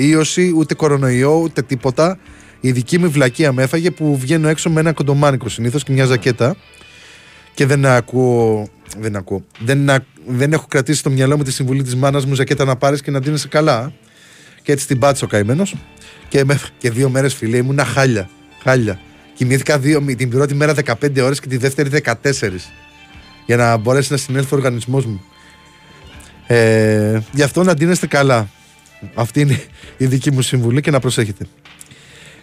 [0.01, 2.19] ίωση, ούτε κορονοϊό, ούτε τίποτα.
[2.61, 6.05] Η δική μου βλακεία με έφαγε που βγαίνω έξω με ένα κοντομάνικο συνήθως και μια
[6.05, 6.57] ζακέτα.
[7.55, 8.69] Και δεν ακούω.
[8.99, 9.45] Δεν ακούω.
[9.59, 12.77] Δεν, α- δεν έχω κρατήσει στο μυαλό μου τη συμβουλή της μάνας μου ζακέτα να
[12.77, 13.93] πάρεις και να ντύνεσαι καλά.
[14.63, 15.75] Και έτσι την πάτησε ο καημένος.
[16.29, 18.29] Και, με- και δύο μέρες φιλέ ήμουνα χάλια.
[18.63, 19.01] Χάλια.
[19.35, 22.71] Κοιμήθηκα δύο, την πρώτη μέρα 15 ώρες και τη δεύτερη 14.
[23.47, 25.23] Για να μπορέσει να συνέλθει ο οργανισμός μου.
[26.47, 28.49] Ε, γι' αυτό να ντύνεστε καλά.
[29.15, 29.63] Αυτή είναι
[29.97, 31.47] η δική μου συμβουλή και να προσέχετε.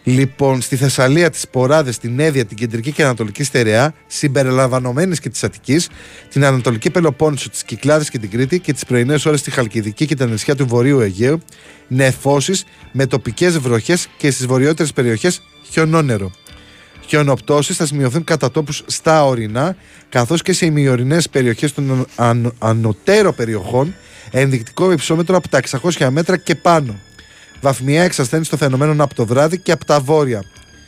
[0.03, 5.43] Λοιπόν, στη Θεσσαλία, τις Ποράδες, την Εύβοια, την Κεντρική και Ανατολική Στερεά, συμπεριλαμβανομένης και της
[5.43, 5.89] Αττικής,
[6.29, 10.15] την Ανατολική Πελοπόννησο, τις Κυκλάδες και την Κρήτη και τις πρωινές ώρες στη Χαλκιδική και
[10.15, 11.39] τα νησιά του Βορείου Αιγαίου,
[11.87, 16.31] νεφώσεις με τοπικές βροχές και στις βορειότερες περιοχές χιονόνερο.
[17.05, 19.75] Χιονοπτώσεις θα σημειωθούν κατά τόπους στα ορεινά,
[20.09, 23.95] καθώς και σε ημιορεινές περιοχές των αν, ανωτέρω περιοχών,
[24.31, 26.95] ενδεικτικό υψόμετρο από τα 600 μέτρα και πάνω.
[27.61, 30.43] Βαθμιαία εξασθένηση των φαινομένων από το βράδυ και από τα βόρεια.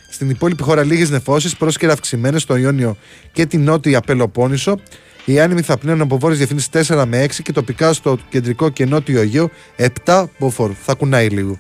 [0.10, 2.98] Στην υπόλοιπη χώρα λίγες νεφώσεις, πρόσκαιρα αυξημένες στο Ιόνιο
[3.32, 4.80] και την νότια Πελοπόννησο.
[5.26, 8.86] Οι άνεμοι θα πνέουν από βόρειες διευθύνσεις 4 με 6 και τοπικά στο κεντρικό και
[8.86, 9.50] νότιο Αιγαίο
[10.06, 10.72] 7 μποφόρ.
[10.84, 11.60] Θα κουνάει λίγο.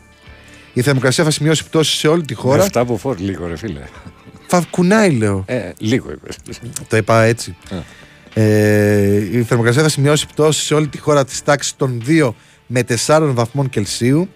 [0.73, 2.61] Η θερμοκρασία θα σημειώσει πτώση σε όλη τη Με χώρα.
[2.63, 3.81] αυτά που φόρ λίγο, ρε φίλε.
[4.59, 5.43] Θα κουνάει, λέω.
[5.47, 6.27] Ε, λίγο είπε.
[6.87, 7.55] Το είπα έτσι.
[8.33, 12.33] Ε, η θερμοκρασία θα σημειώσει πτώση σε όλη τη χώρα της τάξης των 2
[12.67, 14.29] με 4 βαθμών Κελσίου.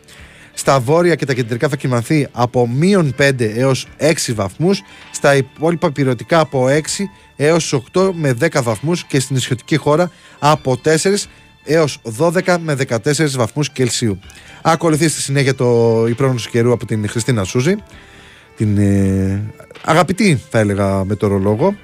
[0.53, 4.81] Στα βόρεια και τα κεντρικά θα κοιμανθεί από μείον 5 έως 6 βαθμούς.
[5.11, 6.79] Στα υπόλοιπα πυρωτικά από 6
[7.35, 11.27] έως 8 με 10 βαθμούς και στην ισιωτική χώρα από 4
[11.63, 14.19] έως 12 με 14 βαθμούς Κελσίου.
[14.61, 17.75] Ακολουθεί στη συνέχεια το, η πρόγνωση καιρού από την Χριστίνα Σούζη,
[18.59, 19.41] την ε,
[19.83, 21.75] αγαπητή θα έλεγα μετεωρολόγο.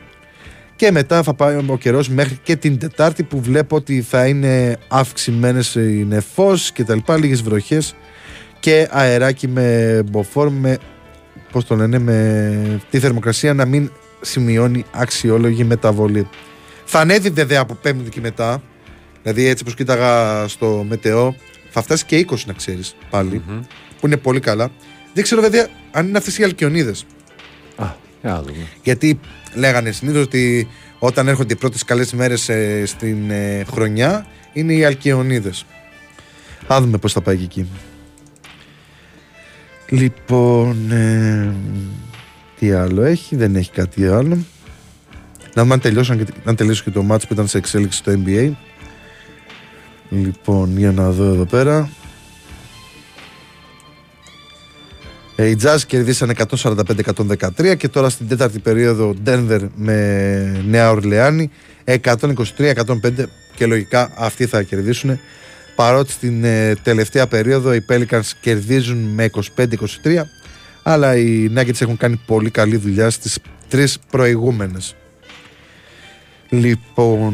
[0.76, 4.78] Και μετά θα πάει ο καιρός μέχρι και την Τετάρτη που βλέπω ότι θα είναι
[4.88, 7.96] αυξημένες οι νεφός και τα λοιπά, λίγες βροχές
[8.60, 10.78] και αεράκι με μποφόρ με,
[11.52, 13.92] πώς το λένε, με τη θερμοκρασία να μην
[14.22, 16.30] σημειώνει αξιόλογη μεταβολή.
[16.86, 18.62] Θα ανέβει βέβαια από πέμπτη και μετά,
[19.22, 21.36] δηλαδή έτσι όπως κοίταγα στο μετεό,
[21.70, 23.42] θα φτάσει και 20 να ξέρεις πάλι,
[24.00, 24.70] που είναι πολύ καλά.
[25.14, 27.06] Δεν ξέρω βέβαια αν είναι αυτές οι αλκιονίδες.
[27.76, 27.86] Α,
[28.22, 28.68] για να δούμε.
[28.84, 29.20] Γιατί
[29.54, 30.68] λέγανε συνήθως ότι
[31.00, 32.50] όταν έρχονται οι πρώτες καλές μέρες
[32.86, 35.52] στην ε, χρονιά είναι οι Αλκαιονίδε.
[36.68, 37.68] Α δούμε πώς θα πάει και εκεί.
[39.90, 41.54] Λοιπόν, ε,
[42.60, 44.38] τι άλλο έχει, δεν έχει κάτι άλλο.
[45.54, 48.22] Να δούμε αν, τελειώσαν και, αν τελείωσε και το μάτς που ήταν σε εξέλιξη στο
[48.26, 48.52] NBA.
[50.10, 51.90] Λοιπόν, για να δω εδώ πέρα.
[55.36, 61.50] Οι Jazz κερδίσαν 145-113 και τώρα στην τέταρτη περίοδο Denver με Νέα Ορλεάνη
[61.86, 62.06] 123-105
[63.56, 65.20] και λογικά αυτοί θα κερδίσουν.
[65.76, 70.22] Παρότι στην ε, τελευταία περίοδο οι Pelicans κερδίζουν με 25-23
[70.84, 73.40] αλλά οι Nuggets έχουν κάνει πολύ καλή δουλειά στις
[73.70, 74.96] τρεις προηγούμενες.
[76.50, 77.34] Λοιπόν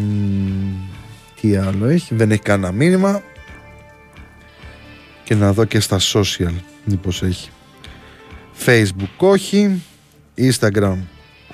[1.41, 3.23] τι άλλο έχει δεν έχει κανένα μήνυμα.
[5.23, 6.53] Και να δω και στα social
[6.83, 7.49] μήπως έχει
[8.65, 9.81] Facebook όχι
[10.37, 10.97] Instagram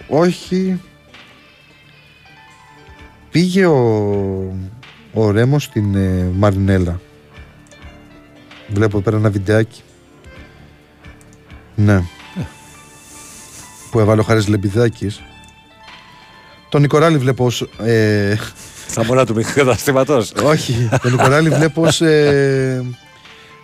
[0.08, 0.82] όχι.
[3.32, 4.56] Πήγε ο,
[5.14, 7.00] ο Ρέμος στην ε, Μαρινέλα.
[8.68, 9.82] Βλέπω εδώ πέρα ένα βιντεάκι.
[11.76, 12.04] Ναι.
[13.92, 15.22] Που έβαλε ο Χάρης Λεμπιδάκης.
[16.70, 18.36] Τον Νικοράλη βλέπω ως, ε,
[18.88, 20.24] Στα μόνα του μικροκαταστήματο.
[20.44, 22.86] Όχι, τον Νικοράλη βλέπω ως ε,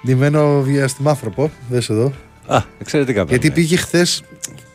[0.05, 2.13] ντυμένο διαστημάνθρωπο Δες εδώ
[2.47, 3.19] Α, εξαιρετικά.
[3.19, 3.53] γιατί πράγματα.
[3.53, 4.23] πήγε χθες.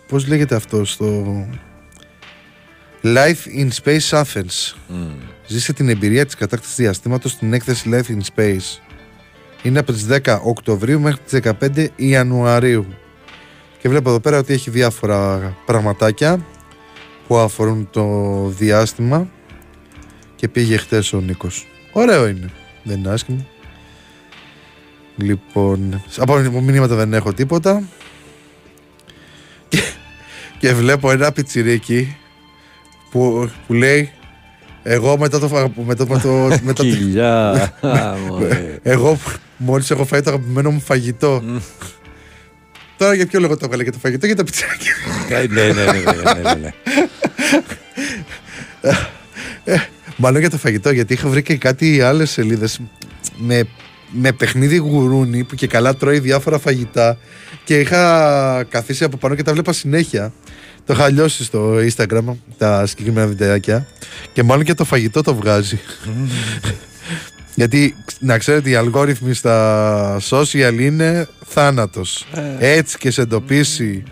[0.09, 1.25] Πώς λέγεται αυτό στο.
[3.03, 4.75] Life in Space Athens.
[5.47, 8.81] Ζήσε την εμπειρία της κατάκτησης διαστήματος στην έκθεση Life in Space.
[9.63, 12.87] Είναι από τις 10 Οκτωβρίου μέχρι τις 15 Ιανουαρίου.
[13.79, 16.45] Και βλέπω εδώ πέρα ότι έχει διάφορα πραγματάκια
[17.27, 18.05] που αφορούν το
[18.49, 19.29] διάστημα
[20.37, 21.67] και πήγε χτες ο Νίκος.
[21.93, 22.51] Ωραίο είναι.
[22.83, 23.47] Δεν είναι άσχημο.
[25.19, 27.83] Λοιπόν, από μηνύματα δεν έχω τίποτα.
[29.69, 29.81] Και,
[30.59, 32.17] και βλέπω ένα πιτσιρίκι
[33.11, 34.11] που, που λέει
[34.83, 37.51] εγώ μετά το, φα- μετά, το, μετά το, Κοιλιά.
[37.81, 38.79] Α, μωρέ.
[38.83, 41.43] εγώ που μόλις έχω φάει το αγαπημένο μου φαγητό.
[42.97, 44.93] Τώρα για ποιο λόγο το έβγαλε για το φαγητό για τα πιτσιράκια.
[45.29, 46.71] Ε, Ναι, ναι, ναι, ναι, ναι, ναι.
[50.17, 52.81] Μάλλον για το φαγητό, γιατί είχα βρει και κάτι άλλες σελίδες
[53.37, 53.65] με,
[54.11, 57.19] με παιχνίδι γουρούνι που και καλά τρώει διάφορα φαγητά
[57.65, 60.33] και είχα καθίσει από πάνω και τα βλέπα συνέχεια.
[60.87, 62.25] Το είχα λιώσει στο Instagram
[62.59, 63.87] τα συγκεκριμένα βιντεάκια
[64.33, 65.81] και μάλλον και το φαγητό το βγάζει.
[67.55, 72.27] Γιατί να ξέρετε οι αλγόριθμοι στα social είναι θάνατος.
[72.59, 74.03] Έτσι και σε εντοπίσει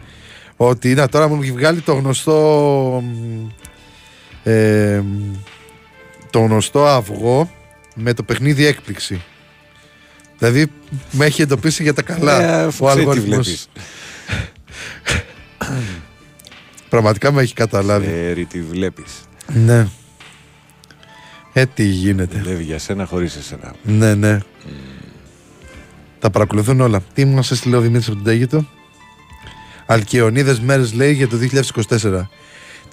[0.56, 3.46] ότι να τώρα μου έχει βγάλει το γνωστό μ,
[4.50, 5.02] ε,
[6.30, 7.50] το γνωστό αυγό
[7.94, 9.22] με το παιχνίδι έκπληξη.
[10.38, 10.66] Δηλαδή
[11.10, 13.28] με έχει εντοπίσει για τα καλά Ε, ο αφού ξέρει τι αλγοριθμός.
[13.46, 13.68] βλέπεις.
[16.88, 18.06] Πραγματικά με έχει καταλάβει.
[18.06, 19.12] Ξέρει τι βλέπεις.
[19.52, 19.86] Ναι.
[21.52, 22.38] Ε, τι γίνεται.
[22.38, 23.74] Δουλεύει για σένα χωρίς εσένα.
[23.82, 24.38] Ναι, ναι.
[26.18, 27.00] Τα παρακολουθούν όλα.
[27.14, 28.66] Τι μου σας έστειλε ο Δημήτρης από τον Τέγητο;
[29.86, 31.36] Αλκιονίδες μέρες λέει για το
[31.88, 32.28] 2024.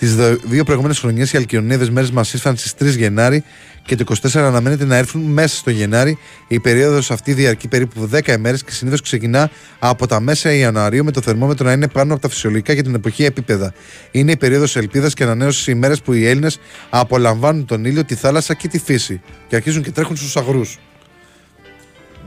[0.04, 3.44] Τις δο- δύο προηγούμενες χρονιές οι αλκιονίδες μέρες μας ήρθαν στις 3 Γενάρη
[3.86, 6.18] και το 24 αναμένεται να έρθουν μέσα στο Γενάρη.
[6.48, 9.50] Η περίοδος αυτή διαρκεί περίπου 10 ημέρες και συνήθως ξεκινά
[9.80, 12.96] από τα μέσα Ιανουαρίου με το θερμόμετρο να είναι πάνω από τα φυσιολογικά για την
[12.96, 13.74] εποχή επίπεδα.
[14.12, 16.60] Είναι η περίοδος ελπίδας και ανανέωσης ημέρες που οι Έλληνες
[16.90, 20.78] απολαμβάνουν τον ήλιο, τη θάλασσα και τη φύση και αρχίζουν και τρέχουν στους αγρούς.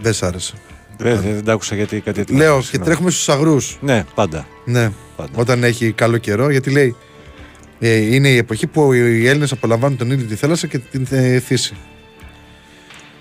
[0.00, 0.54] Δεν σ' άρεσε.
[0.98, 2.36] Δεν, δεν, δεν τα άκουσα γιατί κάτι τέτοιο.
[2.36, 2.84] Λέω και Συγγνώμη.
[2.86, 3.78] τρέχουμε στους αγρούς.
[3.80, 4.46] Ναι, πάντα.
[4.64, 5.30] Ναι, Πάντα.
[5.34, 6.94] όταν έχει καλό καιρό, γιατί λέει ε,
[7.78, 11.74] είναι η εποχή που οι Έλληνες απολαμβάνουν τον ήλιο, τη θάλασσα και την ε, φύση.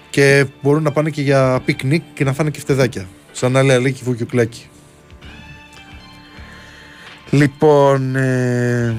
[0.09, 3.07] Και μπορούν να πάνε και για πικνίκ και να φάνε κεφτεδάκια.
[3.31, 4.69] Σαν άλλη Αλίκη Βουγιουκλάκη.
[7.29, 8.95] Λοιπόν, ε,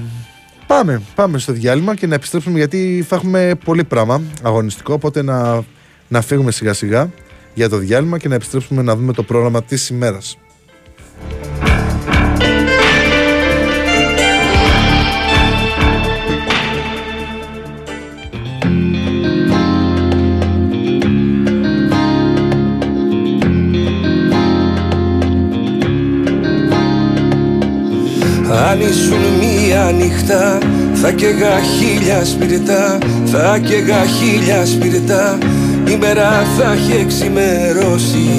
[0.67, 5.63] πάμε, πάμε στο διάλειμμα και να επιστρέψουμε γιατί θα έχουμε πολύ πράγμα αγωνιστικό, οπότε να,
[6.07, 7.09] να φύγουμε σιγά σιγά
[7.53, 10.37] για το διάλειμμα και να επιστρέψουμε να δούμε το πρόγραμμα της ημέρας.
[28.51, 30.57] Αν ήσουν μία νύχτα
[30.93, 35.37] θα καίγα χίλια σπιρτά Θα καίγα χίλια σπιρτά.
[35.87, 38.29] Η μέρα θα έχει εξημερώσει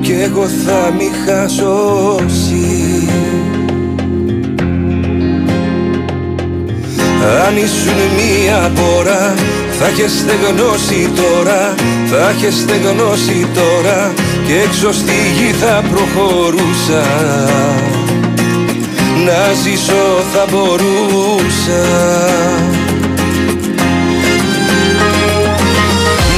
[0.00, 3.08] Κι εγώ θα μη χασώσει.
[7.46, 9.34] Αν ήσουν μία πόρα
[9.78, 11.74] θα είχες στεγνώσει τώρα
[12.06, 14.12] Θα είχε στεγνώσει τώρα
[14.46, 17.04] Και έξω στη γη θα προχωρούσα.
[19.24, 21.82] Να ζήσω θα μπορούσα.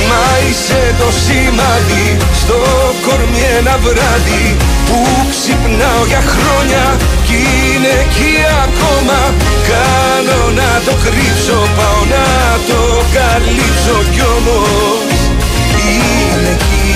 [0.09, 2.59] Μα είσαι το σημάδι στο
[3.07, 4.57] κορμί ένα βράδυ
[4.87, 4.99] που
[5.31, 6.85] ξυπνάω για χρόνια
[7.27, 8.35] κι είναι εκεί
[8.65, 9.21] ακόμα.
[9.71, 12.27] Κάνω να το κρύψω, πάω να
[12.69, 12.81] το
[13.17, 15.26] καλύψω κι όμως
[15.85, 16.87] είναι εκεί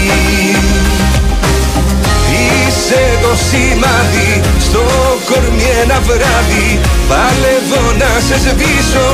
[2.32, 4.82] Είσαι το σημάδι στο
[5.28, 6.68] κορμί ένα βράδυ.
[7.08, 9.08] Παλεύω να σε σβήσω,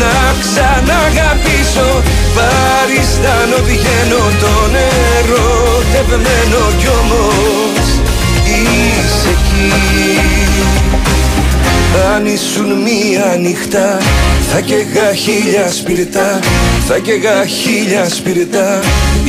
[0.00, 1.88] να ξαναγαπήσω.
[2.36, 4.72] Παριστάνω βγαίνω τον
[5.16, 7.81] ερωτευμένο κι όμως
[12.22, 13.98] αν ήσουν μία νύχτα
[14.52, 16.38] θα καίγα χίλια σπιρτά
[16.88, 18.80] Θα καίγα χίλια σπιρτά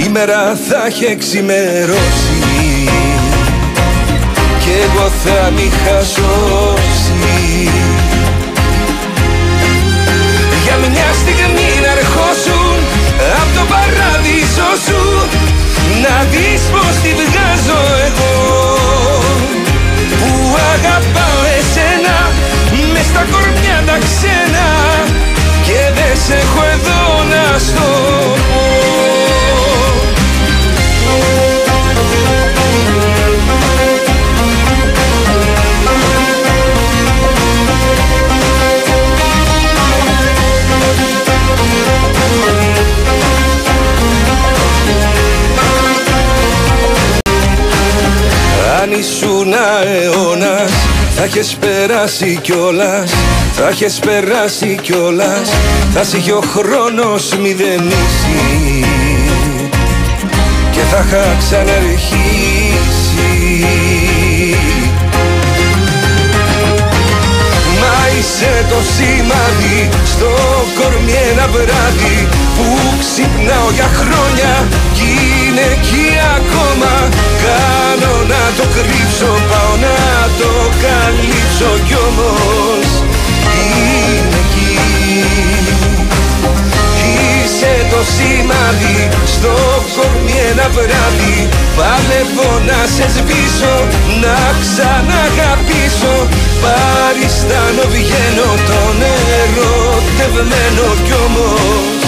[0.05, 2.39] Η μέρα θα έχει εξημερώσει.
[4.59, 7.13] Κι εγώ θα μη χασώσει
[10.63, 12.77] Για μια στιγμή να ερχόσουν
[13.41, 15.03] Απ' το παράδεισο σου
[16.03, 18.33] Να δεις πως τη βγάζω εγώ.
[20.19, 21.92] Που αγαπάω εσένα.
[21.92, 21.92] Μες
[23.09, 24.67] στα κορμιά τα ξένα
[25.63, 27.89] Και δεν σε έχω εδώ να στο
[31.05, 31.52] πω
[48.99, 49.53] ήσουν
[49.83, 50.71] αιώνας
[51.15, 53.11] θα έχεις περάσει κιόλας
[53.55, 55.49] Θα έχεις περάσει κιόλας.
[55.93, 58.85] Θα σε είχε ο χρόνος μηδενίσει
[60.71, 62.15] Και θα είχα ξαναρχίσει.
[67.79, 70.31] Μα είσαι το σημάδι στο
[70.79, 72.65] κορμί ένα βράδυ Που
[72.99, 74.67] ξυπνάω για χρόνια.
[74.92, 74.92] κι
[75.53, 76.07] είναι εκεί
[76.37, 76.91] ακόμα.
[77.45, 79.97] Κάνω να το κρύψω, πάω να
[80.39, 80.51] το
[80.85, 82.87] καλύψω κι όμως
[83.59, 84.75] είναι εκεί.
[87.05, 88.97] Είσαι το σημάδι
[89.33, 89.53] στο
[89.95, 91.37] κορμί ένα βράδυ.
[91.77, 93.75] Παλεύω να σε σβήσω,
[94.23, 96.15] να ξαναγαπήσω.
[96.63, 98.97] Παριστάνω βγαίνω τον
[99.41, 102.03] ερωτευμένο κι όμως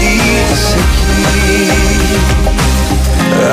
[0.00, 0.78] είσαι
[1.22, 2.59] εκεί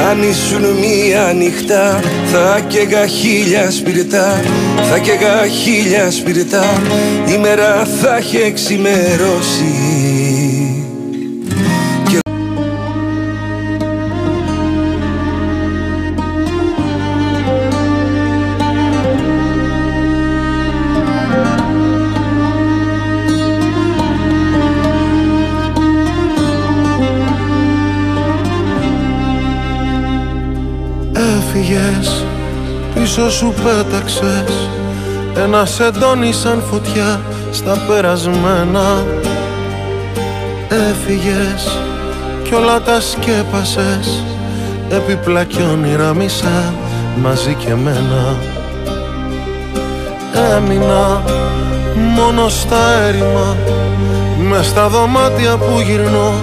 [0.10, 4.42] αν ήσουν μία νύχτα θα καίγα χίλια σπιρτά
[4.90, 6.82] Θα καίγα χίλια σπιρτά.
[7.34, 9.77] Η μέρα θα έχει εξημερώσει
[33.18, 34.70] πίσω σου πέταξες.
[35.44, 37.22] Ένας σεντόνι σαν φωτιά
[37.52, 39.06] στα περασμένα.
[40.70, 41.80] Έφυγες
[42.44, 44.24] κι όλα τα σκέπασες.
[44.90, 46.74] Έπιπλα κι όνειρα μισά
[47.22, 48.36] μαζί και μένα
[50.56, 51.24] Έμεινα
[52.16, 53.56] μόνο στα έρημα.
[54.50, 56.34] Μες στα δωμάτια που γυρνώ.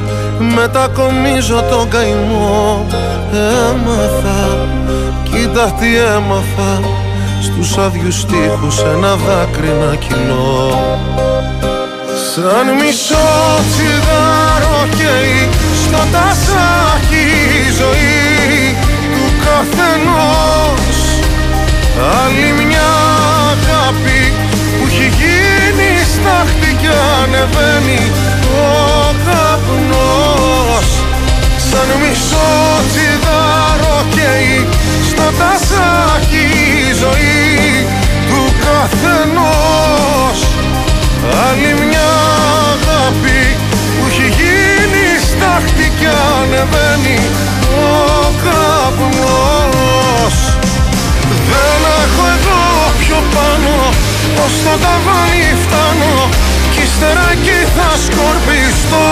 [0.55, 2.87] Μετακομίζω τον καημό.
[3.33, 4.67] Έμαθα,
[5.35, 6.81] Κοίτα τι έμαθα
[7.43, 10.71] Στους άδειους στίχους ένα δάκρυ να κοινώ
[12.35, 13.29] Σαν μισό
[13.71, 15.49] τσιγάρο καίει
[15.85, 17.27] Στο τασάκι
[17.67, 18.77] η ζωή
[19.15, 20.99] του καθενός.
[22.23, 22.91] Άλλη μια
[23.53, 24.23] αγάπη
[24.79, 26.91] που έχει γίνει στάχτη κι ο
[29.25, 30.24] καπνός.
[53.35, 53.75] Πάνω
[54.37, 56.15] πως στο ταβάνι φτάνω
[56.73, 59.11] κι ύστερα εκεί θα σκορπιστώ.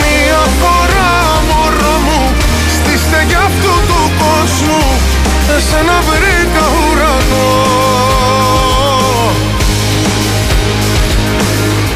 [0.00, 1.12] Μια φορά
[1.48, 2.22] μωρό μου
[2.76, 4.82] στη στέγη αυτού του κόσμου
[5.56, 7.50] εσένα βρήκα ουρανό.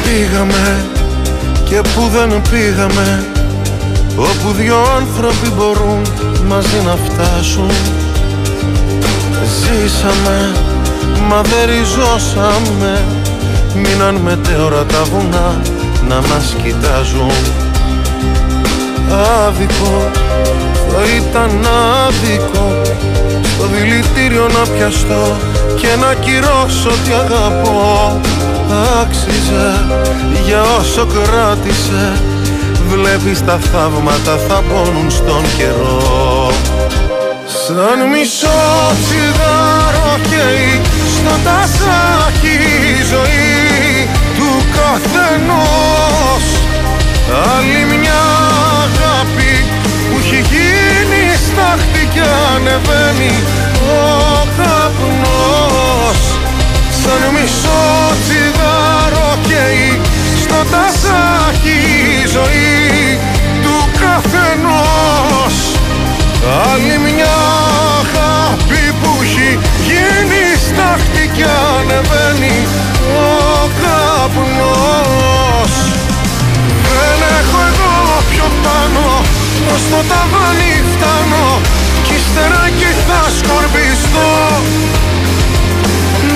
[0.03, 0.85] Πήγαμε
[1.69, 3.25] και που δεν πήγαμε
[4.17, 6.01] Όπου δυο άνθρωποι μπορούν
[6.47, 7.71] μαζί να φτάσουν
[9.59, 10.51] Ζήσαμε,
[11.29, 13.05] μα δεν ριζώσαμε.
[13.75, 15.61] Μείναν μετέωρα τα βουνά
[16.07, 17.31] να μας κοιτάζουν.
[19.45, 20.11] Άδικο,
[20.89, 21.67] θα ήταν
[22.05, 22.81] άδικο
[23.43, 25.35] Στο δηλητήριο να πιαστώ
[25.75, 28.21] και να κυρώσω τι αγαπώ.
[29.01, 29.85] Άξιζε
[30.45, 32.13] για όσο κράτησε
[32.89, 36.36] Βλέπεις τα θαύματα θα πόνουν στον καιρό
[37.67, 38.59] Σαν μισό
[39.03, 40.81] τσιγάρο καίει
[41.15, 42.55] στο τασάκι
[42.91, 44.07] η ζωή
[44.37, 46.45] του καθενός.
[47.55, 48.23] Άλλη μια
[48.83, 49.53] αγάπη
[50.09, 52.25] που έχει γίνει στάχτη κι
[52.55, 53.33] ανεβαίνει
[53.81, 56.19] ο καπνός.
[57.01, 57.83] Σαν μισό
[58.23, 60.01] τσιγάρο καίει
[60.41, 61.77] στο τασάκι
[62.23, 63.19] η ζωή
[66.45, 67.37] Άλλη μια
[67.99, 71.45] αγάπη που έχει γίνει στάχτη κι
[71.75, 72.67] ανεβαίνει
[73.19, 75.73] ο καπνός.
[76.95, 77.95] Δεν έχω εγώ
[78.31, 79.05] πιο πάνω
[79.65, 81.61] προς το ταβάνι φτάνω
[82.03, 84.31] κι ύστερα εκεί θα σκορπιστώ.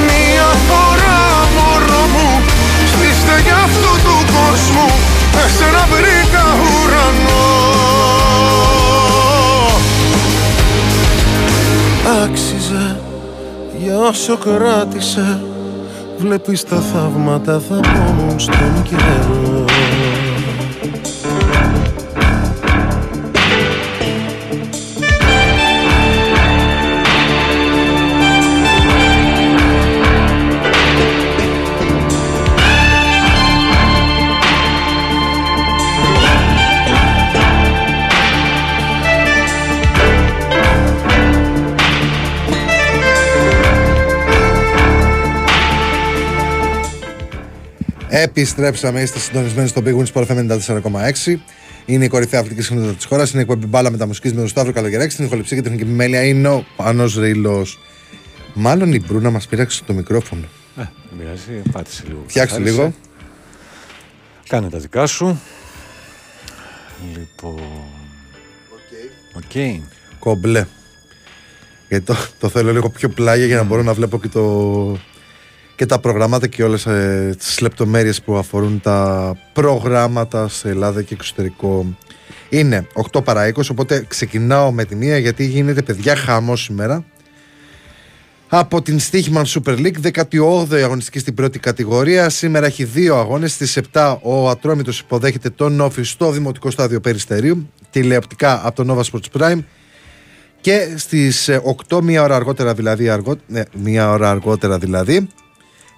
[0.07, 1.21] Μια φορά
[1.55, 2.41] μωρό μου
[2.91, 4.89] στη στεγιά αυτού του κόσμου
[5.43, 7.70] εσένα βρήκα ουρανό
[12.11, 12.99] Άξιζε
[13.77, 15.43] για όσο κράτησε
[16.17, 19.65] Βλέπεις τα θαύματα θα πόνουν στον καιρό
[48.13, 51.35] Επιστρέψαμε, είστε συντονισμένοι στο bwin Sport FM 94,6.
[51.85, 53.31] Είναι η κορυφαία αθλητική συχνότητα της χώρας.
[53.31, 55.11] Είναι η εκπομπή Μπάλα μετά μουσικής με τον Σταύρο Καλογεράκη.
[55.11, 57.79] Στην ηχοληψία και τεχνική επιμέλεια είναι ο Πάνος Ρήλος.
[58.53, 60.41] Μάλλον η Μπρούνα μας πείραξε το μικρόφωνο.
[60.77, 62.23] Ε, δεν πειράζει, πάτησε λίγο.
[62.27, 62.75] Φτιάξτε Χάρισε.
[62.75, 62.93] λίγο.
[64.47, 65.41] Κάνε τα δικά σου.
[67.17, 67.59] Λοιπόν.
[69.33, 69.81] Οκ.
[70.19, 70.65] Κομπλέ.
[71.89, 74.41] Γιατί το, το θέλω λίγο πιο πλάγια για να μπορώ να βλέπω και, το,
[75.81, 81.13] και τα προγράμματα και όλες ε, τις λεπτομέρειες που αφορούν τα προγράμματα σε Ελλάδα και
[81.13, 81.97] εξωτερικό.
[82.49, 87.05] Είναι 8 παρά 20, οπότε ξεκινάω με τη μία γιατί γίνεται παιδιά χαμός σήμερα.
[88.47, 92.29] Από την Στίχημαν Super League, 18η αγωνιστική στην πρώτη κατηγορία.
[92.29, 93.53] Σήμερα έχει δύο αγώνες.
[93.53, 97.69] Στις 7 ο Ατρόμητος υποδέχεται τον Όφη στο Δημοτικό Στάδιο Περιστερίου.
[97.89, 99.59] Τηλεοπτικά από το Nova Sports Prime.
[100.61, 101.49] Και στις
[101.89, 105.27] 8, μία ώρα αργότερα δηλαδή, αργό, ναι, μία ώρα αργότερα δηλαδή,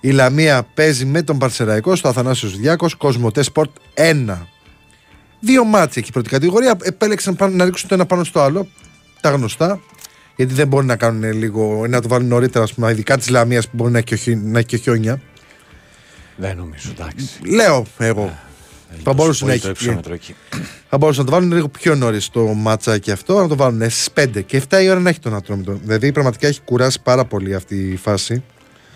[0.05, 4.47] η Λαμία παίζει με τον Παρσεραϊκό στο Αθανάσιος Διάκος, Κοσμοτέ Sport 1.
[5.39, 6.77] Δύο μάτια έχει η πρώτη κατηγορία.
[6.81, 8.67] Επέλεξαν πάνω- να ρίξουν το ένα πάνω στο άλλο.
[9.21, 9.79] Τα γνωστά.
[10.35, 13.65] Γιατί δεν μπορεί να κάνουν λίγο, να το βάλουν νωρίτερα, ας πούμε, ειδικά της Λαμίας
[13.65, 15.21] που μπορεί να έχει, και χι- να έχει και χιόνια.
[16.35, 17.27] Δεν νομίζω, εντάξει.
[17.45, 18.37] Λέω εγώ.
[19.03, 19.63] Θα μπορούσε να Πολύ έχει.
[19.65, 20.35] το υψόμετρο εκεί.
[20.89, 24.09] Θα μπορούσαν να το βάλουν λίγο πιο νωρίς το ματσάκι αυτό, να το βάλουν στις
[24.11, 25.79] 5 και 7 η ώρα να έχει τον ατρόμητο.
[25.83, 28.43] Δηλαδή πραγματικά έχει κουράσει πάρα πολύ αυτή η φάση.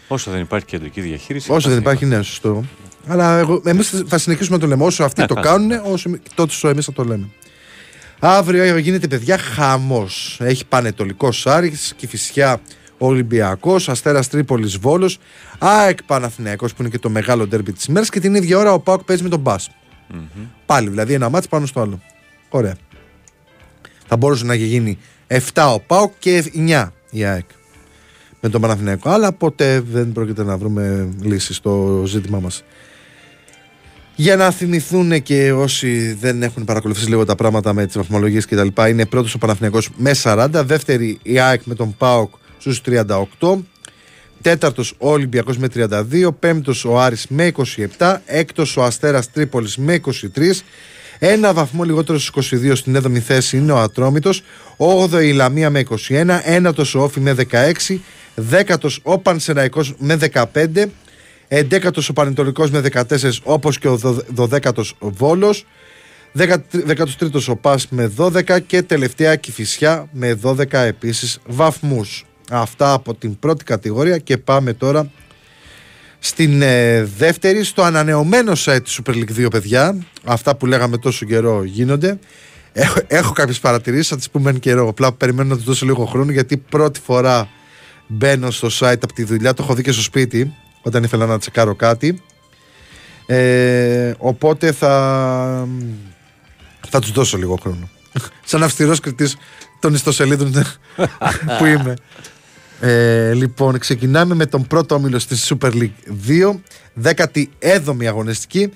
[0.07, 1.51] Όσο δεν υπάρχει κεντρική διαχείριση.
[1.51, 2.63] Όσο δεν θα υπάρχει, ναι, σωστό.
[3.07, 4.83] Αλλά εμείς θα συνεχίσουμε να το λέμε.
[4.83, 5.41] Όσο αυτοί Ναι, το θα.
[5.41, 7.29] κάνουν, όσο τότε εμείς θα το λέμε.
[8.19, 10.37] Αύριο γίνεται παιδιά χαμός.
[10.41, 12.61] Έχει Πανετολικό Άρη, Κυφυσιά
[12.97, 15.17] Ολυμπιακός, Αστέρας Τρίπολης Βόλος,
[15.57, 18.79] ΑΕΚ Παναθηναϊκός που είναι και το μεγάλο ντέρμπι της ημέρας και την ίδια ώρα ο
[18.79, 19.55] Πάουκ παίζει με τον Μπα.
[20.65, 22.01] Πάλι δηλαδή ένα μάτσο πάνω στο άλλο.
[22.49, 22.75] Ωραία.
[24.07, 24.97] Θα μπορούσε να έχει γίνει
[25.53, 27.45] 7 ο Πάουκ και 9 η ΑΕΚ
[28.39, 29.09] με τον Παναθηναϊκό.
[29.09, 32.63] Αλλά ποτέ δεν πρόκειται να βρούμε λύση στο ζήτημά μας.
[34.15, 38.67] Για να θυμηθούν και όσοι δεν έχουν παρακολουθήσει λίγο τα πράγματα με τις βαθμολογίες κτλ.
[38.89, 43.63] Είναι πρώτος ο Παναθηναϊκός με 40, δεύτερη η ΑΕΚ με τον ΠΑΟΚ στους 38,
[44.41, 47.51] τέταρτος ο Ολυμπιακός με 32, πέμπτος ο Άρης με
[47.97, 50.63] 27, έκτος ο Αστέρας Τρίπολης με 23,
[51.19, 54.43] ένα βαθμό λιγότερο στου 22 στην 7η θέση είναι ο Ατρόμητος,
[54.77, 57.35] 8η η Λαμία με 21, ένατος ο Όφη με
[57.87, 57.99] 16,
[58.35, 60.87] δέκατος ο Πανσεραϊκός με 15,
[61.49, 63.03] 11ο ο Πανετολικός με 14
[63.43, 63.99] όπως και ο
[64.35, 65.65] 12ο Βόλος.
[66.37, 72.25] 13ο ο Πας με 12 και τελευταία Κηφισιά με 12 επίσης βαθμούς.
[72.51, 75.11] Αυτά από την πρώτη κατηγορία και πάμε τώρα
[76.27, 79.95] στην ε, δεύτερη, στο ανανεωμένο site του Super League 2 παιδιά.
[80.23, 82.19] Αυτά που λέγαμε τόσο καιρό γίνονται.
[82.73, 84.87] Έχω, έχω κάποιες παρατηρήσεις, θα τις πούμε εν καιρό.
[84.87, 87.49] Απλά περιμένω να τους δώσω λίγο χρόνο γιατί πρώτη φορά
[88.07, 89.53] μπαίνω στο site από τη δουλειά.
[89.53, 92.21] Το έχω δει και στο σπίτι όταν ήθελα να τσεκάρω κάτι.
[93.25, 95.67] Ε, οπότε θα,
[96.89, 97.89] θα τους δώσω λίγο χρόνο.
[98.45, 99.37] Σαν αυστηρός κριτής
[99.79, 100.51] των ιστοσελίδων
[101.57, 101.93] που είμαι.
[102.79, 105.89] Ε, λοιπόν, ξεκινάμε με τον πρώτο όμιλο στη Super League
[107.03, 108.71] 2, 17η αγωνιστική.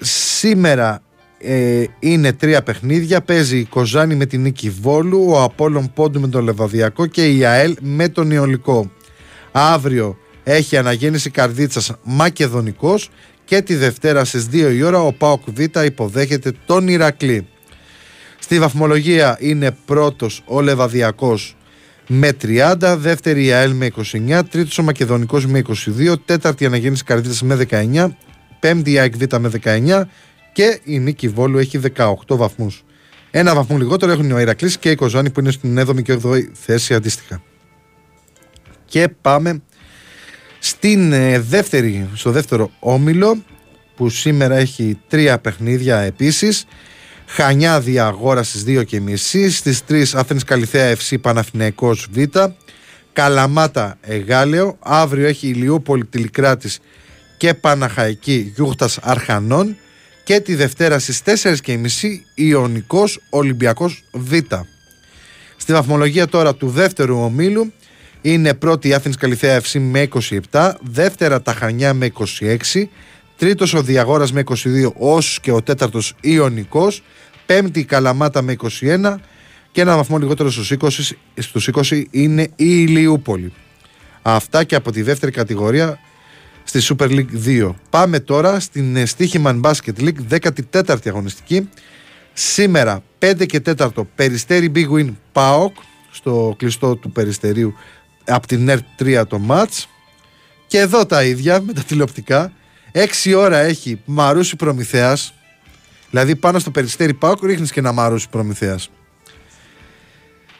[0.00, 1.02] Σήμερα
[1.38, 3.20] ε, είναι τρία παιχνίδια.
[3.20, 7.44] Παίζει η Κοζάνη με την Νίκη Βόλου, ο Απόλλων Πόντου με τον Λεβαδιακό και η
[7.44, 8.90] ΑΕΛ με τον Ιολικό.
[9.52, 13.10] Αύριο έχει αναγέννηση Καρδίτσας Μακεδονικός
[13.44, 17.46] και τη Δευτέρα στις 2 η ώρα ο Πάοκ Β υποδέχεται τον Ηρακλή.
[18.38, 21.56] Στη βαθμολογία είναι πρώτος ο Λεβαδιακός
[22.06, 25.62] με 30, δεύτερη η ΑΕΛ με 29, τρίτος ο Μακεδονικός με
[25.98, 28.08] 22, τέταρτη η αναγέννηση Καρδίτσας με 19,
[28.60, 30.02] πέμπτη η ΑΕΚ Β με 19
[30.52, 32.84] και η Νίκη Βόλου έχει 18 βαθμούς.
[33.30, 36.42] Ένα βαθμό λιγότερο έχουν ο Ηρακλής και η Κοζάνη που είναι στην 7η και 8η
[36.52, 37.42] θέση αντίστοιχα.
[38.84, 39.62] Και πάμε
[40.58, 43.42] στην ε, δεύτερη, στο δεύτερο όμιλο
[43.96, 46.64] που σήμερα έχει τρία παιχνίδια επίσης
[47.26, 49.50] Χανιά Διαγόρα στις 2 και μισή.
[49.50, 52.18] Στις 3 Αθήνης Καλυθέα FC Παναθηναϊκός Β.
[53.12, 56.78] Καλαμάτα Εγάλεο αύριο έχει Ηλιούπολη Τηλικράτης
[57.36, 59.76] και Παναχαϊκή Γιούχτας Αρχανών.
[60.24, 64.32] Και τη Δευτέρα στις 4 και μισή Ιωνικός Ολυμπιακός Β.
[65.56, 67.72] Στη βαθμολογία τώρα του δεύτερου ομίλου
[68.20, 70.08] είναι πρώτη η Άθηνης Καλυθέα FC με
[70.50, 72.86] 27, δεύτερα τα Χανιά με 26,
[73.36, 77.02] τρίτος ο Διαγόρας με 22, ως και ο τέταρτος Ιωνικός,
[77.46, 79.14] πέμπτη η Καλαμάτα με 21
[79.72, 83.52] και ένα βαθμό λιγότερο στους 20, στους 20 είναι η Ηλιούπολη.
[84.22, 85.98] Αυτά και από τη δεύτερη κατηγορία
[86.64, 87.74] στη Super League 2.
[87.90, 90.38] Πάμε τώρα στην Stichiman Basket League,
[90.72, 91.68] 14η αγωνιστική.
[92.32, 95.72] Σήμερα 5 και 4 Περιστέρι Big Win PAOK
[96.10, 97.74] στο κλειστό του Περιστερίου
[98.24, 99.88] από την ΕΡΤ 3 το μάτς
[100.66, 102.52] και εδώ τα ίδια με τα τηλεοπτικά
[102.96, 105.34] 6 ώρα έχει Μαρούσι Προμηθέας.
[106.10, 108.90] Δηλαδή πάνω στο Περιστέρι Πάοκ ρίχνεις και ένα Μαρούσι Προμηθέας.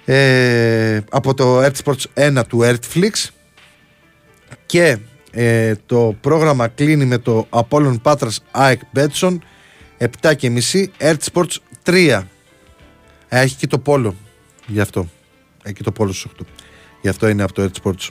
[0.04, 3.28] Ε, από το ΕΡΤ Sports 1 του Ertflix
[4.66, 4.98] και
[5.30, 9.42] ε, το πρόγραμμα κλείνει με το Apollon Πάτρας ΑΕΚ Μπέτσον
[10.22, 12.22] 7 και μισή ΕΡΤ Sports 3
[13.28, 14.14] έχει και το πόλο
[14.66, 15.08] γι' αυτό.
[15.62, 16.44] Έχει και το πόλο στους 8
[17.00, 18.08] Γι' αυτό είναι από το Ed Sports.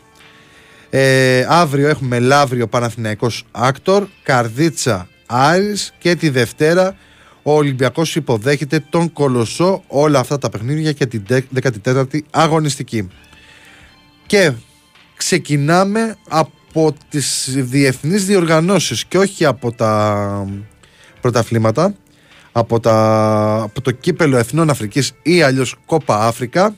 [0.97, 6.95] Ε, αύριο έχουμε Λαύριο Παναθηναϊκός Άκτορ, Καρδίτσα Άρης και τη Δευτέρα
[7.43, 11.23] ο Ολυμπιακός υποδέχεται τον Κολοσσό όλα αυτά τα παιχνίδια και την
[11.84, 13.07] 14η αγωνιστική.
[14.26, 14.51] Και
[15.15, 20.47] ξεκινάμε από τις διεθνείς διοργανώσεις και όχι από τα
[21.22, 21.93] πρωταθλήματα
[22.51, 26.76] από, τα, από το κύπελο Εθνών Αφρικής ή αλλιώς Κόπα Αφρικα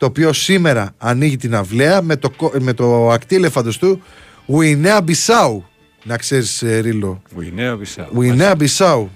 [0.00, 4.02] το οποίο σήμερα ανοίγει την αυλαία με το, με το ακτή ελεφάντος του
[4.46, 5.64] Ουινέα Μπισάου.
[6.04, 7.22] Να ξέρεις ε, Ρίλο.
[7.36, 8.08] Ουινέα Μπισάου.
[8.14, 9.10] Ουινέα Μπισάου.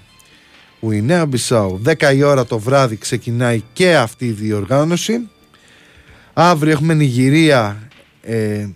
[0.81, 1.83] Ουινέα Μπισάου.
[1.99, 5.29] 10 η ώρα το βράδυ ξεκινάει και αυτή η διοργάνωση.
[6.33, 7.89] Αύριο έχουμε Νιγηρία
[8.23, 8.67] ε,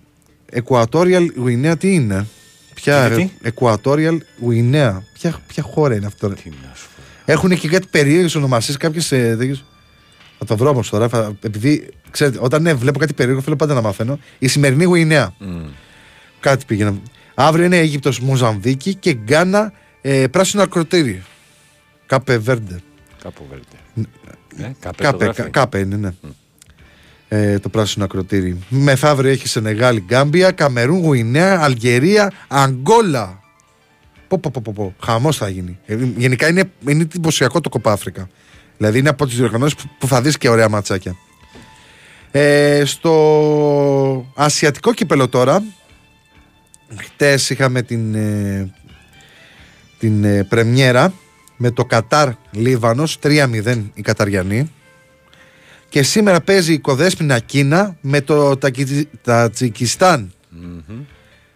[0.53, 2.27] Equatorial Ουινέα τι είναι;
[2.75, 5.03] Ποια Τι, Equatorial Ουινέα.
[5.13, 6.29] Ποια, ποια χώρα είναι αυτό.
[6.29, 7.03] Τι να σου πω.
[7.33, 9.13] Έχουν και κάτι περίεργες ονομασίες, κάποιες.
[9.13, 9.65] Ε, τέτοιες;
[10.39, 11.09] Θα το βρω όμως τώρα.
[11.09, 14.19] θα- Επειδή ξέρετε, όταν ναι, βλέπω κάτι περίεργο, θέλω πάντα να μαθαίνω.
[14.39, 15.35] Η σημερινή Γουινέα.
[16.41, 16.95] Κάτι πήγαινα.
[17.35, 21.23] Αύριο είναι Αίγυπτος Μοζαμβίκη και Γκάνα ε, πράσινο ακροτήρι.
[22.07, 22.81] Κάπε Βέρντε.
[23.23, 23.77] Κάπου βέλτε.
[24.69, 25.43] Ε, κάπε το Κάπε, γράφει.
[25.43, 26.11] κα- κάπε είναι, ναι.
[27.29, 28.59] Ε, το πράσινο ακροτήρι.
[28.69, 33.41] Μεθαύριο έχει Σενεγάλη, Γκάμπια, Καμερούν, Γουινέα, Αλγερία, Αγγόλα.
[34.29, 34.95] Πω, πω, πω, πω, πω.
[35.05, 35.79] Χαμός θα γίνει.
[35.87, 38.29] Ε, γενικά είναι, είναι εντυπωσιακό το Κοπά Αφρικα.
[38.79, 41.17] Δηλαδή είναι από τις διοργανώσεις που, που θα δεις και ωραία ματσάκια.
[42.31, 45.63] Ε, στο ασιατικό κύπελο τώρα,
[46.97, 48.73] χτες είχαμε την, ε,
[49.99, 51.13] την ε, πρεμιέρα
[51.57, 54.73] με το Κατάρ Λίβανος 3-0 η Καταριανή
[55.89, 60.33] και σήμερα παίζει η Κοδέσποινα Κίνα με το Τακι- Τατζικιστάν.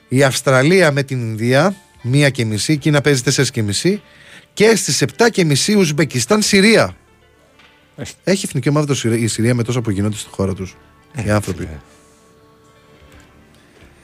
[0.08, 4.02] Η Αυστραλία με την Ινδία μία και μισή, η Κίνα παίζει τέσσερις και μισή.
[4.52, 6.96] Και στις 7 και μισή Ουσμπεκιστάν Συρία
[8.02, 8.14] Έχει.
[8.24, 10.76] έχει εθνική ομάδα το Συρία, η Συρία με τόσα που γίνονται στη χώρα τους
[11.24, 11.68] οι άνθρωποι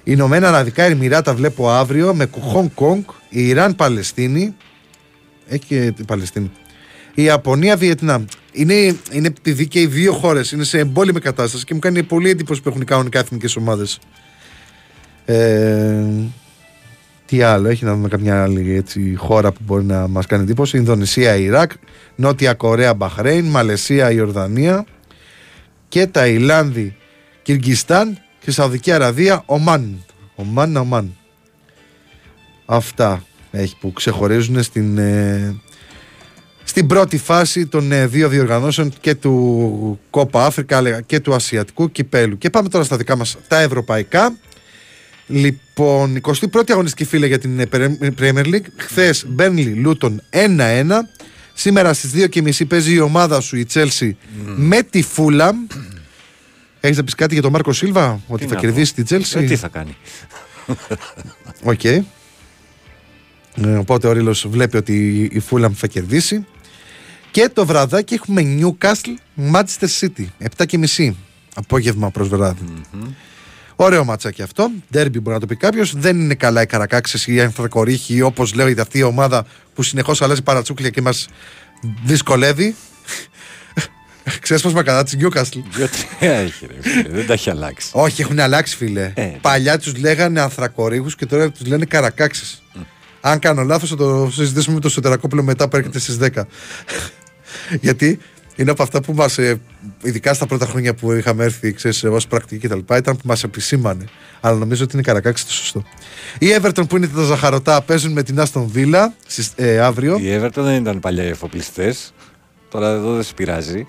[0.08, 4.54] οι Ηνωμένα Αραβικά Εμμυράτα βλέπω αύριο με Χονγκ Κονγκ, η Ιράν Παλαιστίνη.
[5.48, 6.50] Έχει και την Παλαιστίνη.
[7.14, 8.24] Η Ιαπωνία Βιετνάμ.
[8.52, 8.74] Είναι,
[9.12, 12.62] είναι επειδή και οι δύο χώρες είναι σε εμπόλεμη κατάσταση και μου κάνει πολύ εντύπωση
[12.62, 13.98] που έχουν κανονικά εθνικές ομάδες.
[15.24, 16.04] Ε,
[17.28, 20.76] τι άλλο, έχει να δούμε καμιά άλλη έτσι, χώρα που μπορεί να μας κάνει εντύπωση.
[20.76, 21.70] Ινδονησία, Ιράκ,
[22.16, 24.84] Νότια Κορέα, Μπαχρέιν, Μαλαισία, Ιορδανία
[25.88, 26.96] και Ταϊλάνδη,
[27.42, 30.04] Κυργιστάν και Σαουδική Αραβία, Ομάν.
[30.34, 31.16] Ομάν, Ομάν.
[32.66, 35.56] Αυτά έχει που ξεχωρίζουν στην, ε,
[36.64, 41.92] στην πρώτη φάση των ε, δύο διοργανώσεων και του Κόπα Αφρικα αλλά και του Ασιατικού
[41.92, 42.38] κυπέλου.
[42.38, 44.36] Και πάμε τώρα στα δικά μας τα ευρωπαϊκά.
[45.28, 47.66] Λοιπόν, 21η αγωνιστική φίλε για την ε,
[48.18, 48.64] Premier League.
[48.76, 50.38] Χθες Μπέρνλι Λούτον 1-1.
[51.54, 54.10] Σήμερα στις 2.30 παίζει η ομάδα σου η Chelsea
[54.56, 55.56] με τη Φούλαμ.
[56.80, 59.02] Έχεις να πεις κάτι για τον Μάρκο Σίλβα, ότι Τι θα να κερδίσει πω.
[59.02, 59.96] τη Chelsea; Ε, τι θα κάνει.
[61.62, 61.84] Οκ.
[61.84, 62.02] Ε,
[63.78, 66.46] οπότε ο Ρήλος βλέπει ότι η Φούλαμ θα κερδίσει.
[67.30, 69.14] Και το βραδάκι έχουμε Newcastle
[69.52, 70.26] Manchester City.
[70.66, 71.10] 7.30
[71.54, 72.64] απόγευμα προς βράδυ.
[73.80, 74.70] Ωραίο ματσάκι αυτό.
[74.92, 75.96] Ντέρμπι μπορεί να το πει κάποιος.
[75.96, 80.22] Δεν είναι καλά οι καρακάξες ή οι ανθρακορίχοι όπως λέγεται αυτή η ομάδα που συνεχώς
[80.22, 81.28] αλλάζει παρατσούκλια και μας
[82.04, 82.74] δυσκολεύει.
[84.40, 85.62] Ξέσπασμα κατά της Newcastle.
[85.76, 87.88] Δύο-τρία έχει, ρε, φίλε, δεν τα έχει αλλάξει.
[87.92, 89.12] Όχι, έχουν αλλάξει φίλε.
[89.14, 92.58] Ε, Παλιά τους λέγανε ανθρακορίχους και τώρα τους λένε καρακάξει.
[93.20, 96.28] Αν κάνω λάθος, θα το συζητήσουμε με το Σωτερακόπουλο μετά που έρχεται στις 10.
[97.80, 98.18] Γιατί
[98.58, 99.38] είναι από αυτά που μας,
[100.02, 104.04] ειδικά στα πρώτα χρόνια που είχαμε έρθει, ξέρεις, ως πρακτική κτλ., ήταν που μας επισήμανε.
[104.40, 105.82] Αλλά νομίζω ότι είναι καρακάξει το σωστό.
[106.38, 110.18] Η Everton που είναι τα ζαχαρωτά παίζουν με την Aston Villa στις, ε, αύριο.
[110.18, 112.12] Οι Everton δεν ήταν παλιά οι εφοπλιστές.
[112.70, 113.86] Τώρα εδώ δεν σε πειράζει.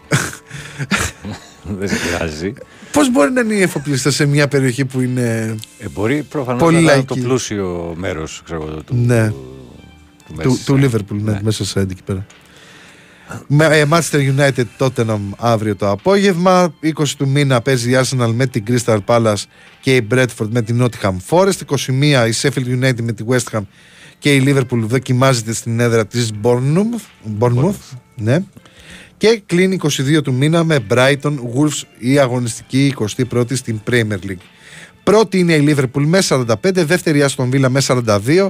[1.80, 2.54] δεν σε πειράζει.
[2.92, 5.56] Πώς μπορεί να είναι οι εφοπλιστές σε μια περιοχή που είναι.
[5.80, 9.30] Ε, μπορεί προφανώς Πολύ να είναι λαϊκή; το πλούσιο μέρος του, Ναι.
[9.30, 12.26] του, του, του Liverpool, ναι, μέσα σε εκεί πέρα.
[13.48, 16.74] Με, ε, Manchester United Tottenham αύριο το απόγευμα.
[16.84, 19.44] 20 του μήνα παίζει η Arsenal με την Crystal Palace
[19.82, 21.60] και η Bradford με την Nottingham Forest.
[21.66, 23.62] 21 η Sheffield United με τη West Ham
[24.20, 27.36] και η Liverpool δοκιμάζεται στην έδρα της Bournemouth.
[27.40, 28.44] Bournemouth ναι.
[29.18, 34.44] Και κλείνει 22 του μήνα με Brighton Wolves η αγωνιστική 21η στην Premier League.
[35.04, 38.50] Πρώτη είναι η Liverpool με 45, δεύτερη η Aston Villa με 42,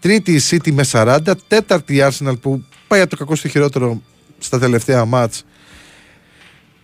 [0.00, 1.18] τρίτη η City με 40,
[1.48, 4.02] τέταρτη η Arsenal που πάει από το κακό στο χειρότερο
[4.38, 5.44] στα τελευταία μάτς.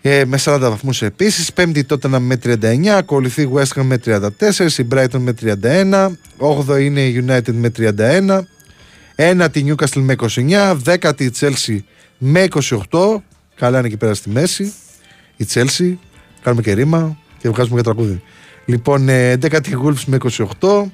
[0.03, 3.97] Ε, με 40 βαθμούς επίσης, πέμπτη η Tottenham με 39, ακολουθεί η West Ham με
[4.05, 8.41] 34, η Brighton με 31, 8 είναι η United με 31,
[9.15, 11.79] ένατη η Newcastle με 29, δέκατη η Chelsea
[12.19, 12.47] με
[12.91, 13.17] 28,
[13.57, 14.73] καλά είναι εκεί πέρα στη μέση,
[15.37, 15.95] η Chelsea,
[16.43, 18.23] κάνουμε και ρήμα και βγάζουμε και τραγούδι.
[18.65, 20.17] Λοιπόν, ε, 11η η Wolves με
[20.61, 20.85] 28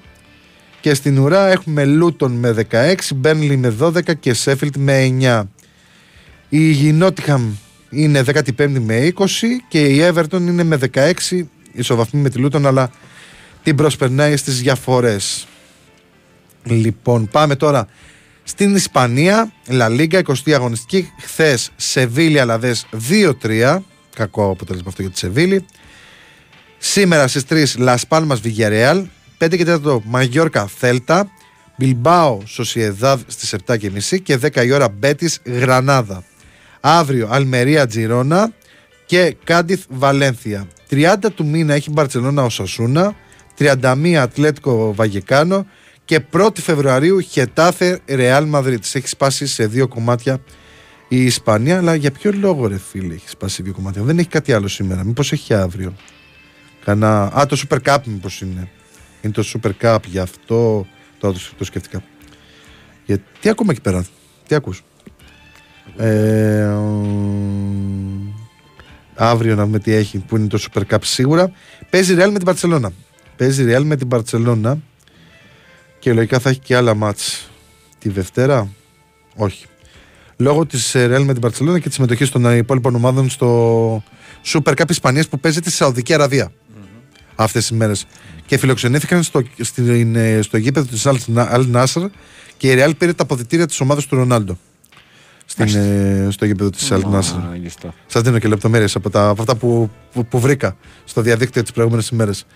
[0.80, 5.42] και στην ουρά έχουμε Luton με 16, Burnley με 12 και Sheffield με 9.
[6.48, 7.40] Η Nottingham
[7.90, 9.26] είναι 15η με 20
[9.68, 11.12] και η Everton είναι με 16
[11.72, 12.90] ισοβαθμή με τη Luton αλλά
[13.62, 15.46] την προσπερνάει στις διαφορές.
[16.62, 17.86] Λοιπόν, πάμε τώρα
[18.42, 21.12] στην Ισπανία, La Liga, 20η αγωνιστική.
[21.20, 22.86] Χθες Σεβίλη Αλαβές
[23.42, 23.78] 2-3.
[24.14, 25.66] Κακό αποτέλεσμα αυτό για τη Σεβίλη.
[26.78, 29.04] Σήμερα στις 3 Las Palmas Villarreal.
[29.38, 31.30] 5 και 4 Μαγιόρκα Θέλτα.
[31.76, 36.24] Μπιλμπάο Σοσιεδάδ στις 7.30 και 10 η ώρα Μπέτη Γρανάδα.
[36.88, 38.52] Αύριο Αλμερία Τζιρόνα
[39.06, 40.66] και Κάντιθ Βαλένθια.
[40.90, 43.14] 30 του μήνα έχει Μπαρσελόνα Οσασούνα.
[43.58, 45.66] 31 Ατλέτικο Βαγεκάνο
[46.04, 48.94] και 1η Φεβρουαρίου Χετάφε Ρεάλ Μαδρίτης.
[48.94, 50.40] Έχει σπάσει σε δύο κομμάτια
[51.08, 54.28] η Ισπανία, αλλά για ποιο λόγο ρε φίλε έχει σπάσει σε δύο κομμάτια; Δεν έχει
[54.28, 55.04] κάτι άλλο σήμερα.
[55.04, 55.94] Μήπως έχει αύριο;
[56.84, 57.22] Κανά...
[57.22, 58.68] Α, το Super Cup μήπως είναι.
[59.22, 60.86] Είναι το Super Cup, γι' αυτό
[61.18, 62.02] το, το, το σκέφτηκα.
[63.06, 63.18] Για...
[63.40, 64.06] Τι ακούμε εκεί πέρα,
[64.46, 64.82] τι ακούς;
[65.96, 67.76] Ε, μ,
[69.14, 71.50] αύριο να δούμε τι έχει που είναι το Super Cup σίγουρα.
[71.90, 72.88] Παίζει Real με την Barcelona.
[73.36, 74.74] Παίζει Real με την Barcelona
[75.98, 77.50] και λογικά θα έχει και άλλα μάτς
[77.98, 78.68] τη Δευτέρα.
[79.36, 79.66] Όχι.
[80.36, 84.02] Λόγω της Real με την Barcelona και της συμμετοχής των υπόλοιπων ομάδων στο
[84.44, 86.52] Super Cup Ισπανίας που παίζεται στη Σαουδική Αραβία
[87.34, 88.06] αυτές τις μέρες
[88.46, 91.06] και φιλοξενήθηκαν στο, στην, ε, στο γήπεδο της
[91.36, 92.06] Al Nasr
[92.56, 94.58] Και η Ρεάλ πήρε τα αποδητήρια της ομάδας του Ρονάλντο.
[95.58, 97.38] Στην, ε, στο γήπεδο της Αλτνάσερ.
[97.38, 97.94] Μάλιστα.
[98.06, 101.72] Σας δίνω και λεπτομέρειες από, τα- από αυτά που, που, που βρήκα στο διαδίκτυο τις
[101.72, 102.46] προηγούμενες ημέρες.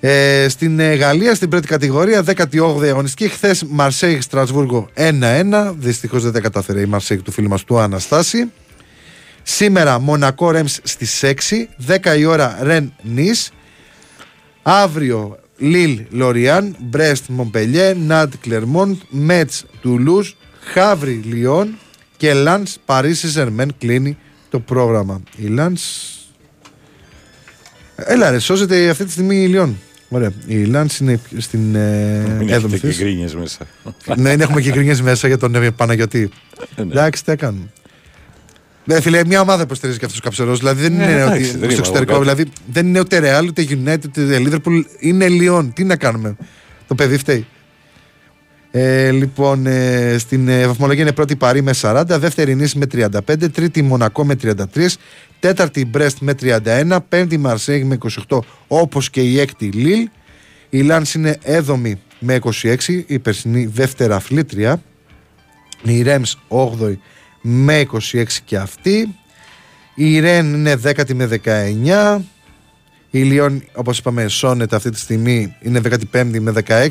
[0.00, 3.28] Ε, στην ε, Γαλλία, στην πρώτη κατηγορία, 18η αγωνιστική.
[3.30, 5.74] Χθες Μαρσέιγ Στρασβούργο 1-1.
[5.78, 8.50] Δυστυχώς δεν τα κατάφερε η Μαρσέιγ του φίλου μας του Αναστάση.
[9.42, 11.68] Σήμερα Μονακό Ρέμς στις 6.
[11.86, 13.30] 10 η ώρα Ρεν Νη.
[14.62, 16.76] Αύριο Λίλ Λοριάν.
[16.80, 17.94] Μπρέστ Μομπελιέ.
[17.94, 18.96] Ναντ Κλερμόντ.
[19.08, 20.30] Μέτς Τουλούζ.
[20.72, 21.78] Χαύρι Λιόν.
[22.16, 24.16] Και Λαν Παρίσι Ζερμέν κλείνει
[24.50, 25.22] το πρόγραμμα.
[25.36, 25.76] Η Λαν.
[27.96, 29.78] Έλα, ρε, σώζεται αυτή τη στιγμή η Λιόν.
[30.08, 30.32] Ωραία.
[30.46, 32.98] Η Λαν είναι στην ε, Μην έδομη έχετε και της.
[32.98, 33.66] γκρίνιες μέσα.
[34.16, 36.30] ναι, έχουμε και γκρίνιες μέσα για τον ε, Παναγιωτή.
[36.76, 37.66] Εντάξει, τι έκανουμε.
[38.84, 40.58] Ναι, φίλε, μια ομάδα υποστηρίζει και αυτός ο καψερός.
[40.58, 42.12] Δηλαδή δεν Ναι, είναι εντάξει, ότι δεν στο είπα εξωτερικό.
[42.14, 42.34] εγώ κάτι.
[42.42, 44.82] Δηλαδή δεν είναι ούτε Real, ούτε United, ούτε Liverpool.
[44.98, 45.68] Είναι Lyon.
[45.74, 46.36] Τι να κάνουμε.
[46.86, 47.46] Το παιδί φταίει.
[48.76, 53.52] Ε, λοιπόν, ε, στην ε, βαθμολογία είναι πρώτη Παρή με 40, δεύτερη Νίση με 35,
[53.52, 54.56] τρίτη Μονακό με 33,
[55.40, 57.98] τέταρτη Μπρέστ με 31, πέμπτη Μαρσέγ με
[58.28, 58.38] 28,
[58.68, 60.08] όπως και η έκτη Λίλ.
[60.70, 62.76] Η Λάνς είναι έδομη με 26,
[63.06, 64.82] η περσινή δεύτερα φλήτρια.
[65.82, 66.96] Η Ρέμς 8η
[67.40, 69.14] με 26 και αυτή.
[69.94, 72.20] Η Ρεν είναι 10η με 19.
[73.10, 75.80] Η Λιόν, όπως είπαμε, σώνεται αυτή τη στιγμή, είναι
[76.12, 76.88] 15η με 16.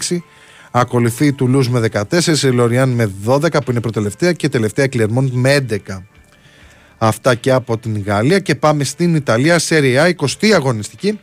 [0.75, 4.89] Ακολουθεί η Τουλούς με 14, η Λοριάν με 12 που είναι προτελευταία και τελευταία η
[4.89, 5.77] Κλερμόντ με 11.
[6.97, 11.19] Αυτά και από την Γαλλία και πάμε στην Ιταλία, Serie A, 20η αγωνιστική.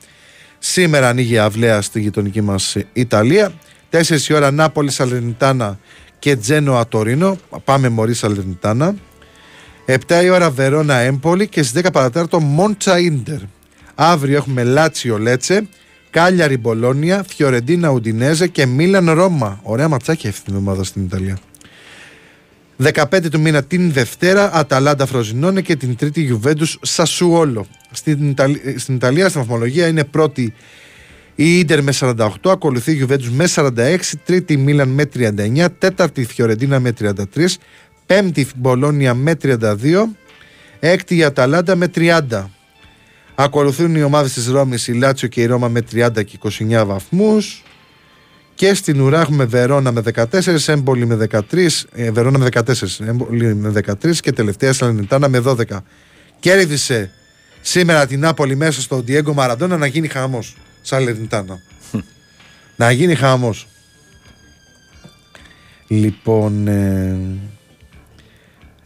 [0.59, 3.53] Σήμερα ανοίγει η αυλαία στη γειτονική μας Ιταλία.
[3.91, 5.79] 4 η ώρα Νάπολη Σαλερνιτάνα
[6.19, 7.37] και Τζένοα Τωρίνο.
[7.65, 8.95] Πάμε μωρή Σαλερνιτάνα.
[9.87, 13.39] 7 η ώρα Βερόνα Έμπολη και στις 10 παρατάρτο Μόντσα Ίντερ.
[13.95, 15.69] Αύριο έχουμε Λάτσιο Λέτσε,
[16.11, 19.61] Κάλιαρη Μπολόνια, Φιωρεντίνα Ουντινέζε και Μίλαν Ρώμα.
[19.63, 21.39] Ωραία ματσάκια αυτή την ομάδα στην Ιταλία.
[22.83, 27.67] 15 του μήνα την Δευτέρα Αταλάντα Φροζινόνε και την Τρίτη Γιουβέντους Σασουόλο.
[27.91, 30.55] Στην, Ιταλ- στην Ιταλία στην βαθμολογία είναι πρώτη
[31.35, 36.21] η Ίντερ με 48, ακολουθεί η Γιουβέντους με 46, τρίτη η Μίλαν με 39, τέταρτη
[36.21, 37.59] η Φιωρεντίνα με 33,
[38.07, 40.17] πέμπτη η Μπολόνια με 32,
[40.81, 42.51] έκτη η Αταλάντα με 30.
[43.43, 47.63] Ακολουθούν οι ομάδες της Ρώμης, η Λάτσιο και η Ρώμα με 30 και 29 βαθμούς.
[48.55, 53.55] Και στην ουρά έχουμε Βερόνα με 14, Έμπολη με 13, ε, Βερόνα με 14, Έμπολη
[53.55, 55.85] με 13 και τελευταία Σαλανιτάνα με 12.
[56.41, 57.11] Κέρδισε
[57.61, 60.57] σήμερα την Νάπολη μέσα στο Διέγκο Μαραντόνα να γίνει χαμός.
[60.83, 61.61] Σαλενιτάνα.
[62.77, 63.69] να γίνει χαμός.
[65.87, 67.19] Λοιπόν, ε,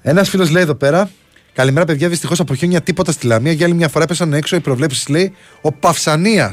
[0.03, 1.11] ένας φίλος λέει εδώ πέρα.
[1.55, 2.09] Καλημέρα, παιδιά.
[2.09, 3.53] Δυστυχώς από χιόνια τίποτα στη Λαμία.
[3.53, 6.53] Για άλλη μια φορά πέσαν έξω οι προβλέψεις, λέει, ο παυσανια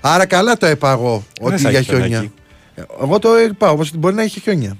[0.00, 2.18] Άρα καλά το είπα εγώ ότι θα για έχει χιόνια χιόνια.
[2.18, 2.32] εκεί.
[2.74, 4.76] Ε, Εγώ το είπα όμω ότι μπορεί να έχει χιόνια.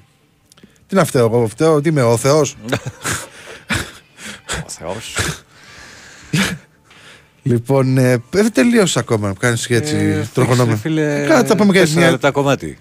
[0.86, 2.56] Τι να φταίω, εγώ φταίω, τι είμαι, ο Θεός.
[4.66, 5.14] Ο Θεός.
[7.42, 10.76] λοιπόν, ε, δεν τελείωσε ακόμα να κάνεις έτσι Ε, τροχονόμο.
[10.76, 12.10] φίλε, Κάτι θα πούμε και τέσσερα μια.
[12.10, 12.78] λεπτά κομμάτι.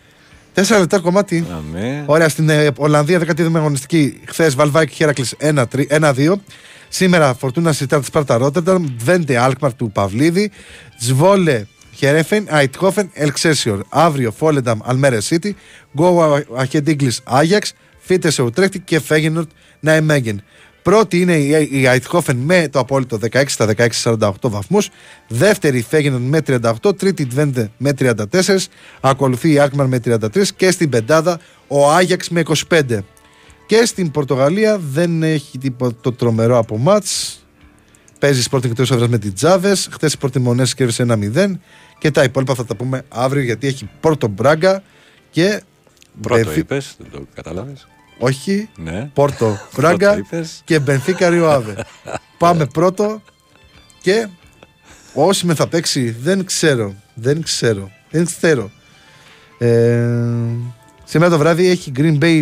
[0.53, 1.45] Τέσσερα λεπτά κομμάτι.
[1.51, 2.03] Αμέ.
[2.05, 4.19] Ωραία, στην ε, Ολλανδία 17η αγωνιστική.
[4.25, 5.35] Χθες Βαλβάκη Χέρακλης
[5.99, 6.33] 1-2.
[6.89, 8.85] Σήμερα Φορτούνα Σιτάρ τη Σπάρτα Ρότερνταμ.
[8.97, 10.51] Βέντε Αλκμαρ του Παυλίδη.
[10.99, 11.65] Τσβόλε
[11.95, 13.79] Χερέφεν, Αιτχόφεν, Ελξέσιορ.
[13.89, 15.55] Αύριο Φόλενταμ Αλμέρε Σίτι.
[15.95, 17.73] Γκόου Αχεντίγκλι Άγιαξ.
[17.99, 19.49] Φίτες Εουτρέχτη και Φέγενορτ
[19.79, 20.43] Ναεμέγεν.
[20.81, 24.89] Πρώτη είναι η- η Αιτχόφεν με το απόλυτο 16 στα 16-48 βαθμούς.
[25.27, 26.93] Δεύτερη η Φέγενορτ με 38.
[26.95, 28.67] Τρίτη η Τβέντε με 34.
[29.01, 30.51] Ακολουθεί η Αλκμαρ με 33.
[30.55, 33.03] Και στην πεντάδα ο Άγιαξ με 25.
[33.65, 37.35] Και στην Πορτογαλία δεν έχει τίποτα το τρομερό από μάτς.
[38.19, 39.89] Παίζει Sporting εκτός έδρας με τι Τζάβες.
[39.91, 41.59] Χθες η Πορτιμονές κέρδισε 1-0.
[41.99, 44.83] Και τα υπόλοιπα θα τα πούμε αύριο γιατί έχει Πόρτο Μπράγκα
[45.29, 45.61] και.
[46.21, 47.73] Πρώτο Μπενφι- είπες, δεν το κατάλαβε.
[48.21, 48.69] Όχι.
[48.75, 49.09] Ναι.
[49.13, 50.61] Πόρτο Μπράγκα είπες.
[50.65, 51.85] και Μπενφίκα Ριοάβε.
[52.37, 53.21] Πάμε πρώτο
[54.01, 54.27] και
[55.13, 56.95] όσοι με θα παίξει δεν ξέρω.
[57.13, 57.91] Δεν ξέρω.
[58.09, 58.71] Δεν ξέρω.
[59.57, 60.07] Ε,
[61.03, 62.41] σήμερα το βράδυ έχει Green Bay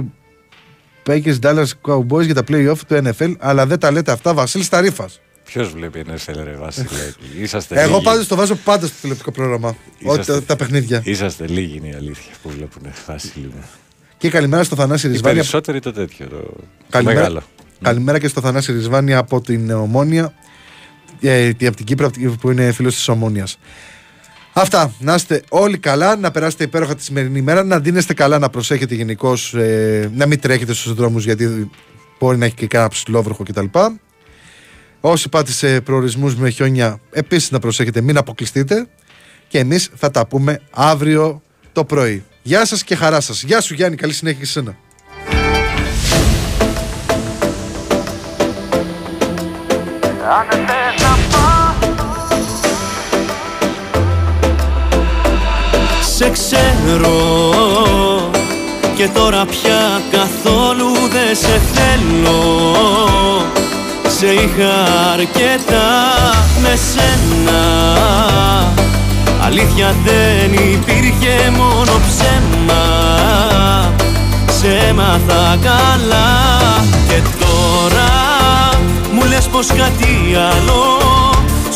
[1.08, 4.34] Packers Dallas Cowboys για τα play-off του NFL, αλλά δεν τα λέτε αυτά.
[4.34, 5.20] Βασίλη Ταρίφας.
[5.46, 6.88] Ποιος βλέπει NFL, ρε Βασίλε.
[7.42, 8.04] Είσαστε Εγώ λίγοι.
[8.04, 9.76] πάντως το βάζω πάντα στο τηλεοπτικό πρόγραμμα.
[10.00, 11.02] Είσαστε- Ό,τι τα, τα παιχνίδια.
[11.06, 13.64] Είσαστε λίγοι είναι η αλήθεια που βλέπουν Βασίλη μου.
[14.20, 15.36] Και καλημέρα στο Θανάση Οι Ρισβάνη.
[15.36, 16.28] περισσότεροι το τέτοιο.
[16.28, 16.54] Το, το
[16.90, 17.42] Καλημέρα, μεγάλο.
[17.82, 20.34] καλημέρα και στο Θανάση Ρισβάνη από την Ομόνια.
[21.22, 23.58] Ε, τη- από την Κύπρο από την- που είναι φίλος της Ομόνιας.
[24.54, 24.94] Αυτά.
[25.00, 28.96] Να είστε όλοι καλά, να περάσετε υπέροχα τη σημερινή ημέρα, να ντύνεστε καλά, να προσέχετε
[28.96, 31.70] γενικώς, ε, να μην τρέχετε στους δρόμους γιατί
[32.20, 33.66] μπορεί να έχει και κανένα ψηλόβροχο κτλ.
[35.02, 38.88] Όσοι πάτε σε προορισμούς με χιόνια, επίσης να προσέχετε, μην αποκλειστείτε.
[39.48, 41.42] Και εμείς θα τα πούμε αύριο
[41.74, 42.24] το πρωί.
[42.42, 43.44] Γεια σας και χαρά σας.
[43.44, 44.78] Γεια σου Γιάννη, καλή συνέχεια και σε σένα.
[56.16, 57.20] Σε ξέρω
[58.96, 62.66] και τώρα πια καθόλου δεν σε θέλω
[64.18, 64.84] Σε είχα
[65.14, 65.90] αρκετά
[66.62, 67.60] με σένα
[69.52, 72.86] Αλήθεια δεν υπήρχε μόνο ψέμα.
[74.60, 76.30] Σε έμαθα καλά.
[77.08, 78.10] Και τώρα
[79.14, 81.00] μου λες πως κάτι άλλο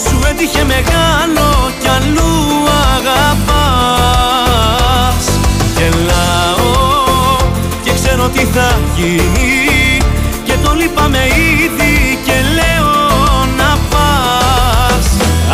[0.07, 2.33] Σου έτυχε μεγάλο κι αλλού
[2.95, 4.05] αγαπάς.
[5.77, 6.73] Γελάω
[7.83, 9.97] και ξέρω τι θα γίνει
[10.43, 11.21] Και το λείπαμε
[11.63, 11.92] ήδη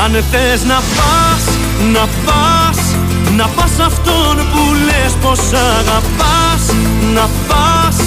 [0.03, 1.43] Αν θες να πας,
[1.93, 2.79] να πας
[3.37, 5.39] Να πας αυτόν που λες πως
[5.77, 6.63] αγαπάς
[7.13, 7.97] Να πας.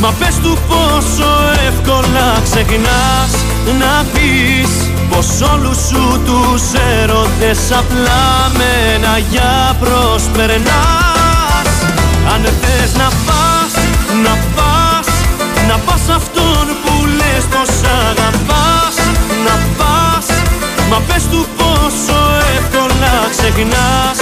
[0.00, 1.30] Μα πες του πόσο
[1.68, 3.32] εύκολα ξεχνάς
[3.80, 4.70] Να πεις
[5.10, 6.62] πως όλους σου τους
[7.00, 11.70] έρωτες απλά με ένα για προσπερνάς
[12.32, 13.72] Αν θες να πας,
[14.24, 15.08] να πας
[15.68, 18.96] Να πας αυτόν που λες πως αγαπάς
[19.46, 19.91] Να πας
[20.92, 22.18] Μα πες του πόσο
[22.56, 24.18] εύκολα ξεχνάς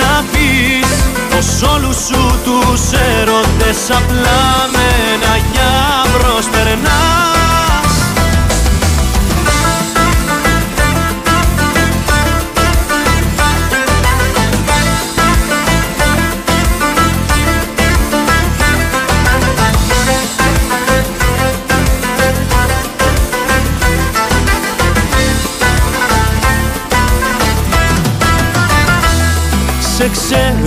[0.00, 0.90] Να πεις
[1.30, 2.82] πως όλους σου τους
[3.18, 4.42] έρωτες απλά
[4.72, 5.72] με ένα για
[6.12, 7.83] προσπερνάς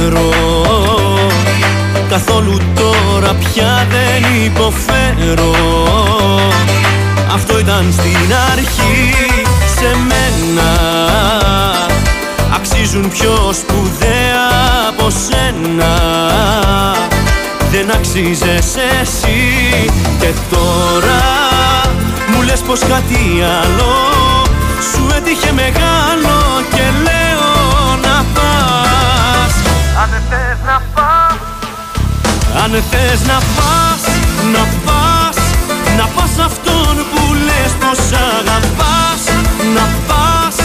[0.08, 0.30] ξέρω
[2.10, 5.54] Καθόλου τώρα πια δεν υποφέρω.
[7.34, 9.14] Αυτό ήταν στην αρχή
[9.76, 10.72] σε μένα.
[12.56, 14.48] Αξίζουν πιο σπουδαία
[14.88, 15.96] από σένα.
[17.72, 19.90] Δεν αξίζες εσύ.
[20.20, 21.22] Και τώρα
[22.28, 23.96] μου λες πως κάτι άλλο
[24.92, 28.87] Σου έτυχε μεγάλο και λέω να πας
[30.02, 31.38] Αν θες να πας
[32.64, 34.04] Αν θες να πας,
[34.54, 35.38] να πας
[35.98, 38.00] Να πας αυτόν που λες πως
[38.38, 39.22] αγαπάς.
[39.76, 40.56] Να πας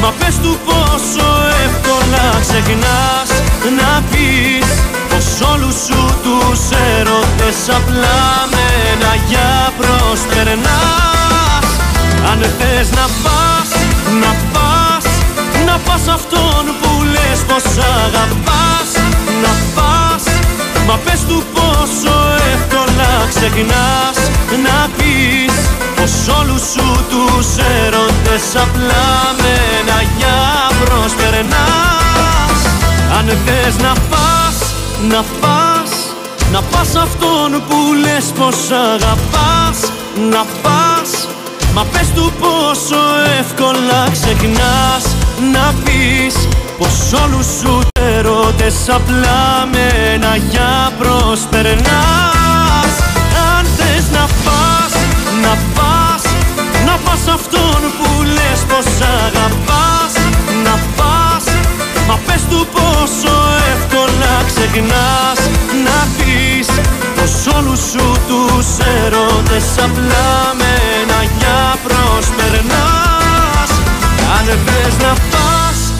[0.00, 1.28] Μα πες του πόσο
[1.64, 3.30] εύκολα ξεχνάς.
[3.78, 4.68] Να πεις
[5.08, 6.60] πως όλους σου τους
[6.96, 8.20] έρωτες απλά
[8.52, 11.68] με ένα για προσπερνάς
[12.30, 13.77] Αν θες να πας, να πας
[15.68, 17.66] Να πας αυτόν που λες πως
[18.04, 18.90] αγαπάς
[19.42, 20.24] Να πας.
[20.86, 22.14] Μα πες του πόσο
[22.54, 24.18] εύκολα ξεχνάς
[24.64, 25.54] Να πεις
[25.96, 27.48] πως όλους σου τους
[27.84, 29.06] έρωτες απλά
[29.40, 30.38] με ένα για
[30.80, 32.60] προσπερνάς.
[33.18, 34.56] Αν θες να πας,
[35.08, 35.90] να πας
[36.52, 38.58] Να πας αυτόν που λες πως
[38.92, 39.78] αγαπάς
[40.30, 41.10] Να πας.
[41.74, 43.00] Μα πες του πόσο
[43.40, 45.04] εύκολα ξεχνάς
[45.38, 46.48] Να πεις
[46.78, 52.92] πως όλους σου έρωτες απλά με ένα για προσπερνάς.
[53.52, 54.92] Αν θες να πας,
[55.42, 56.22] να πας
[56.86, 58.88] Να πας αυτόν που λες πως
[59.24, 60.12] αγαπάς.
[60.64, 61.44] Να πας
[62.08, 63.34] Μα πες του πόσο
[63.72, 65.40] εύκολα ξεχνάς.
[65.84, 66.68] Να πεις
[67.16, 68.66] πως όλους σου τους
[69.02, 70.70] έρωτες απλά με
[71.00, 73.17] ένα για προσπερνάς
[74.38, 75.92] Αν θες να πας